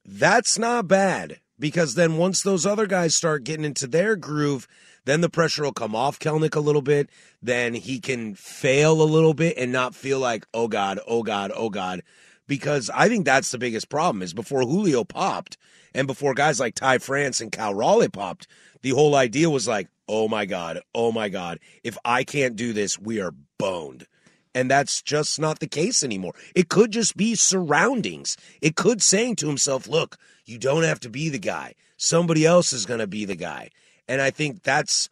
that's 0.05 0.57
not 0.57 0.87
bad. 0.87 1.39
Because 1.59 1.95
then 1.95 2.17
once 2.17 2.41
those 2.41 2.65
other 2.65 2.87
guys 2.87 3.15
start 3.15 3.43
getting 3.43 3.65
into 3.65 3.85
their 3.85 4.15
groove, 4.15 4.67
then 5.05 5.21
the 5.21 5.29
pressure 5.29 5.63
will 5.63 5.73
come 5.73 5.95
off 5.95 6.19
Kelnick 6.19 6.55
a 6.55 6.61
little 6.61 6.81
bit. 6.81 7.09
Then 7.41 7.73
he 7.73 7.99
can 7.99 8.33
fail 8.35 9.01
a 9.01 9.03
little 9.03 9.33
bit 9.33 9.57
and 9.57 9.71
not 9.71 9.93
feel 9.93 10.19
like, 10.19 10.45
oh 10.53 10.67
God, 10.67 10.99
oh 11.05 11.21
God, 11.21 11.51
oh 11.53 11.69
God. 11.69 12.01
Because 12.47 12.89
I 12.93 13.09
think 13.09 13.25
that's 13.25 13.51
the 13.51 13.57
biggest 13.57 13.89
problem 13.89 14.21
is 14.21 14.33
before 14.33 14.61
Julio 14.61 15.03
popped 15.03 15.57
and 15.93 16.07
before 16.07 16.33
guys 16.33 16.59
like 16.59 16.75
Ty 16.75 16.99
France 16.99 17.41
and 17.41 17.51
Cal 17.51 17.73
Raleigh 17.73 18.09
popped, 18.09 18.47
the 18.81 18.91
whole 18.91 19.15
idea 19.15 19.49
was 19.49 19.67
like, 19.67 19.89
oh 20.07 20.27
my 20.29 20.45
God, 20.45 20.81
oh 20.95 21.11
my 21.11 21.27
God. 21.27 21.59
If 21.83 21.97
I 22.03 22.23
can't 22.23 22.55
do 22.55 22.71
this, 22.71 22.97
we 22.97 23.21
are 23.21 23.33
boned. 23.57 24.07
And 24.55 24.69
that's 24.69 25.01
just 25.01 25.39
not 25.39 25.59
the 25.59 25.67
case 25.67 26.03
anymore. 26.03 26.33
It 26.55 26.69
could 26.69 26.91
just 26.91 27.17
be 27.17 27.35
surroundings. 27.35 28.37
It 28.61 28.75
could 28.75 29.01
saying 29.01 29.37
to 29.37 29.47
himself, 29.47 29.87
look, 29.87 30.17
you 30.45 30.57
don't 30.57 30.83
have 30.83 30.99
to 31.01 31.09
be 31.09 31.29
the 31.29 31.39
guy. 31.39 31.73
Somebody 31.97 32.45
else 32.45 32.73
is 32.73 32.85
going 32.85 32.99
to 32.99 33.07
be 33.07 33.25
the 33.25 33.35
guy. 33.35 33.69
And 34.07 34.21
I 34.21 34.29
think 34.29 34.63
that's 34.63 35.09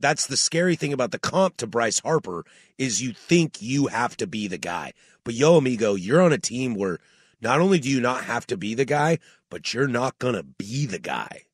that's 0.00 0.26
the 0.26 0.36
scary 0.36 0.76
thing 0.76 0.92
about 0.92 1.12
the 1.12 1.18
comp 1.18 1.56
to 1.58 1.66
Bryce 1.66 2.00
Harper 2.00 2.44
is 2.76 3.00
you 3.00 3.12
think 3.12 3.62
you 3.62 3.86
have 3.86 4.16
to 4.18 4.26
be 4.26 4.48
the 4.48 4.58
guy. 4.58 4.92
But 5.24 5.34
yo 5.34 5.56
amigo, 5.56 5.94
you're 5.94 6.20
on 6.20 6.32
a 6.32 6.38
team 6.38 6.74
where 6.74 6.98
not 7.40 7.60
only 7.60 7.78
do 7.78 7.88
you 7.88 8.00
not 8.00 8.24
have 8.24 8.46
to 8.48 8.56
be 8.56 8.74
the 8.74 8.84
guy, 8.84 9.18
but 9.50 9.72
you're 9.72 9.88
not 9.88 10.18
going 10.18 10.34
to 10.34 10.42
be 10.42 10.84
the 10.84 10.98
guy. 10.98 11.44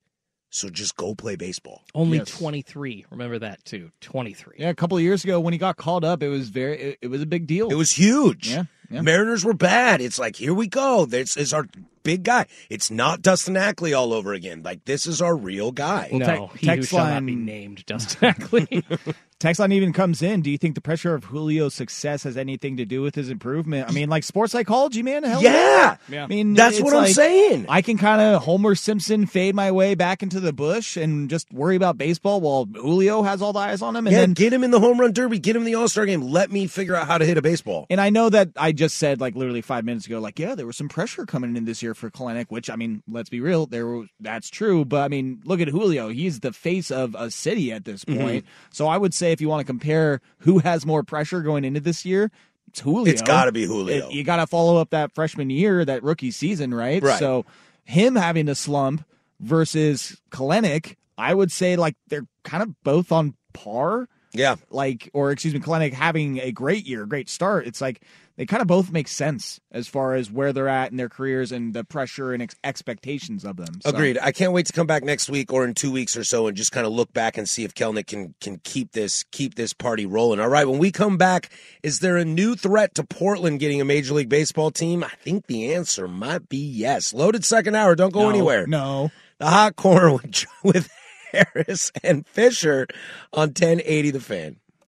So 0.52 0.68
just 0.68 0.96
go 0.96 1.14
play 1.14 1.36
baseball. 1.36 1.82
Only 1.94 2.18
Yes. 2.18 2.36
23. 2.36 3.06
Remember 3.10 3.38
that 3.38 3.64
too. 3.64 3.92
23. 4.00 4.56
Yeah, 4.58 4.68
a 4.70 4.74
couple 4.74 4.96
of 4.96 5.02
years 5.02 5.22
ago 5.22 5.38
when 5.40 5.52
he 5.52 5.58
got 5.58 5.76
called 5.76 6.04
up, 6.04 6.22
it 6.22 6.28
was 6.28 6.48
very 6.48 6.76
it, 6.80 6.98
it 7.02 7.06
was 7.08 7.22
a 7.22 7.26
big 7.26 7.46
deal. 7.46 7.68
It 7.70 7.76
was 7.76 7.92
huge. 7.92 8.48
Yeah, 8.50 8.64
yeah. 8.90 9.00
Mariners 9.02 9.44
were 9.44 9.54
bad. 9.54 10.00
It's 10.00 10.18
like 10.18 10.34
here 10.36 10.52
we 10.52 10.66
go. 10.66 11.06
This 11.06 11.36
is 11.36 11.52
our 11.52 11.66
big 12.02 12.24
guy. 12.24 12.46
It's 12.68 12.90
not 12.90 13.22
Dustin 13.22 13.56
Ackley 13.56 13.94
all 13.94 14.12
over 14.12 14.32
again. 14.32 14.62
Like 14.64 14.84
this 14.86 15.06
is 15.06 15.22
our 15.22 15.36
real 15.36 15.70
guy. 15.70 16.08
no, 16.12 16.50
te- 16.54 16.58
he 16.58 16.66
who 16.66 16.76
text 16.76 16.90
shall 16.90 16.98
not 17.04 17.10
line- 17.12 17.26
be 17.26 17.36
named 17.36 17.86
Dustin 17.86 18.24
Ackley. 18.28 18.84
Text 19.40 19.58
line 19.58 19.72
even 19.72 19.92
comes 19.94 20.20
in. 20.20 20.42
Do 20.42 20.50
you 20.50 20.58
think 20.58 20.74
the 20.74 20.82
pressure 20.82 21.14
of 21.14 21.26
Julio's 21.30 21.72
success 21.74 22.24
has 22.24 22.36
anything 22.36 22.76
to 22.76 22.84
do 22.84 23.00
with 23.00 23.14
his 23.14 23.30
improvement? 23.30 23.88
I 23.88 23.92
mean, 23.92 24.10
like 24.10 24.22
sports 24.22 24.52
psychology, 24.52 25.02
man. 25.02 25.22
Hell 25.24 25.42
Yeah. 25.42 25.96
I 26.12 26.26
mean, 26.26 26.52
That's 26.52 26.76
it's 26.76 26.84
what 26.84 26.92
I'm 26.94 27.04
like, 27.04 27.14
saying. 27.14 27.64
I 27.66 27.80
can 27.80 27.96
kind 27.96 28.20
of 28.20 28.42
Homer 28.42 28.74
Simpson 28.74 29.24
fade 29.24 29.54
my 29.54 29.72
way 29.72 29.94
back 29.94 30.22
into 30.22 30.40
the 30.40 30.52
bush 30.52 30.98
and 30.98 31.30
just 31.30 31.50
worry 31.52 31.74
about 31.74 31.96
baseball 31.96 32.42
while 32.42 32.66
Julio 32.66 33.22
has 33.22 33.40
all 33.40 33.54
the 33.54 33.60
eyes 33.60 33.80
on 33.80 33.96
him. 33.96 34.06
And 34.06 34.12
yeah, 34.12 34.20
then 34.20 34.34
get 34.34 34.52
him 34.52 34.62
in 34.62 34.72
the 34.72 34.78
home 34.80 35.00
run 35.00 35.12
derby, 35.14 35.38
get 35.38 35.56
him 35.56 35.62
in 35.62 35.66
the 35.66 35.74
All 35.74 35.88
Star 35.88 36.04
game. 36.04 36.20
Let 36.20 36.52
me 36.52 36.66
figure 36.66 36.94
out 36.94 37.06
how 37.06 37.16
to 37.16 37.24
hit 37.24 37.38
a 37.38 37.42
baseball. 37.42 37.86
And 37.88 37.98
I 37.98 38.10
know 38.10 38.28
that 38.28 38.50
I 38.58 38.72
just 38.72 38.98
said 38.98 39.22
like 39.22 39.34
literally 39.36 39.62
five 39.62 39.86
minutes 39.86 40.04
ago, 40.06 40.20
like 40.20 40.38
yeah, 40.38 40.54
there 40.54 40.66
was 40.66 40.76
some 40.76 40.90
pressure 40.90 41.24
coming 41.24 41.56
in 41.56 41.64
this 41.64 41.82
year 41.82 41.94
for 41.94 42.10
Kalenic, 42.10 42.46
which 42.50 42.68
I 42.68 42.76
mean, 42.76 43.02
let's 43.08 43.30
be 43.30 43.40
real, 43.40 43.64
there 43.64 43.86
was, 43.86 44.08
that's 44.20 44.50
true. 44.50 44.84
But 44.84 45.00
I 45.00 45.08
mean, 45.08 45.40
look 45.46 45.60
at 45.60 45.68
Julio; 45.68 46.08
he's 46.10 46.40
the 46.40 46.52
face 46.52 46.90
of 46.90 47.14
a 47.18 47.30
city 47.30 47.72
at 47.72 47.86
this 47.86 48.04
Mhm. 48.04 48.20
point. 48.20 48.44
So 48.70 48.86
I 48.86 48.98
would 48.98 49.14
say 49.14 49.29
if 49.32 49.40
you 49.40 49.48
want 49.48 49.60
to 49.60 49.64
compare 49.64 50.20
who 50.38 50.58
has 50.60 50.84
more 50.86 51.02
pressure 51.02 51.40
going 51.42 51.64
into 51.64 51.80
this 51.80 52.04
year, 52.04 52.30
it's 52.68 52.80
Julio. 52.80 53.12
It's 53.12 53.22
gotta 53.22 53.52
be 53.52 53.64
Julio. 53.66 54.08
It- 54.08 54.12
you 54.14 54.22
got 54.24 54.36
to 54.36 54.46
follow 54.46 54.76
up 54.76 54.90
that 54.90 55.12
freshman 55.12 55.50
year, 55.50 55.84
that 55.84 56.02
rookie 56.02 56.30
season, 56.30 56.72
right? 56.72 57.02
Right. 57.02 57.18
So 57.18 57.44
him 57.84 58.14
having 58.14 58.48
a 58.48 58.54
slump 58.54 59.04
versus 59.40 60.20
Kalenic, 60.30 60.96
I 61.18 61.34
would 61.34 61.50
say 61.50 61.76
like 61.76 61.96
they're 62.08 62.26
kind 62.44 62.62
of 62.62 62.80
both 62.82 63.10
on 63.12 63.34
par 63.52 64.08
Yeah. 64.32 64.56
like 64.70 65.10
or 65.12 65.32
excuse 65.32 65.52
me 65.54 65.60
Kalenic 65.60 65.92
having 65.92 66.38
a 66.38 66.52
great 66.52 66.86
year 66.86 67.04
great 67.06 67.28
start 67.28 67.66
it's 67.66 67.80
like 67.80 68.00
they 68.40 68.46
kind 68.46 68.62
of 68.62 68.66
both 68.68 68.90
make 68.90 69.06
sense 69.06 69.60
as 69.70 69.86
far 69.86 70.14
as 70.14 70.30
where 70.30 70.50
they're 70.50 70.66
at 70.66 70.90
in 70.90 70.96
their 70.96 71.10
careers 71.10 71.52
and 71.52 71.74
the 71.74 71.84
pressure 71.84 72.32
and 72.32 72.42
ex- 72.42 72.54
expectations 72.64 73.44
of 73.44 73.58
them 73.58 73.82
So- 73.84 73.90
Agreed. 73.90 74.16
I 74.16 74.32
can't 74.32 74.54
wait 74.54 74.64
to 74.64 74.72
come 74.72 74.86
back 74.86 75.04
next 75.04 75.28
week 75.28 75.52
or 75.52 75.62
in 75.66 75.74
two 75.74 75.92
weeks 75.92 76.16
or 76.16 76.24
so 76.24 76.46
and 76.46 76.56
just 76.56 76.72
kind 76.72 76.86
of 76.86 76.92
look 76.94 77.12
back 77.12 77.36
and 77.36 77.46
see 77.46 77.64
if 77.64 77.74
Kelnick 77.74 78.06
can 78.06 78.34
can 78.40 78.58
keep 78.64 78.92
this 78.92 79.24
keep 79.30 79.56
this 79.56 79.74
party 79.74 80.06
rolling. 80.06 80.40
All 80.40 80.48
right, 80.48 80.66
when 80.66 80.78
we 80.78 80.90
come 80.90 81.18
back, 81.18 81.50
is 81.82 81.98
there 81.98 82.16
a 82.16 82.24
new 82.24 82.56
threat 82.56 82.94
to 82.94 83.04
Portland 83.04 83.60
getting 83.60 83.78
a 83.82 83.84
Major 83.84 84.14
League 84.14 84.30
Baseball 84.30 84.70
team? 84.70 85.04
I 85.04 85.10
think 85.22 85.46
the 85.46 85.74
answer 85.74 86.08
might 86.08 86.48
be 86.48 86.56
yes. 86.56 87.12
Loaded 87.12 87.44
second 87.44 87.74
hour. 87.74 87.94
Don't 87.94 88.10
go 88.14 88.22
No, 88.22 88.30
anywhere. 88.30 88.66
no 88.66 89.10
The 89.38 89.48
hot 89.48 89.76
corner 89.76 90.12
with 90.14 90.46
with 90.64 90.88
Harris 91.30 91.92
and 92.02 92.26
Fisher 92.26 92.86
on 93.34 93.48
1080 93.50 94.10
The 94.12 94.20
Fan. 94.20 94.56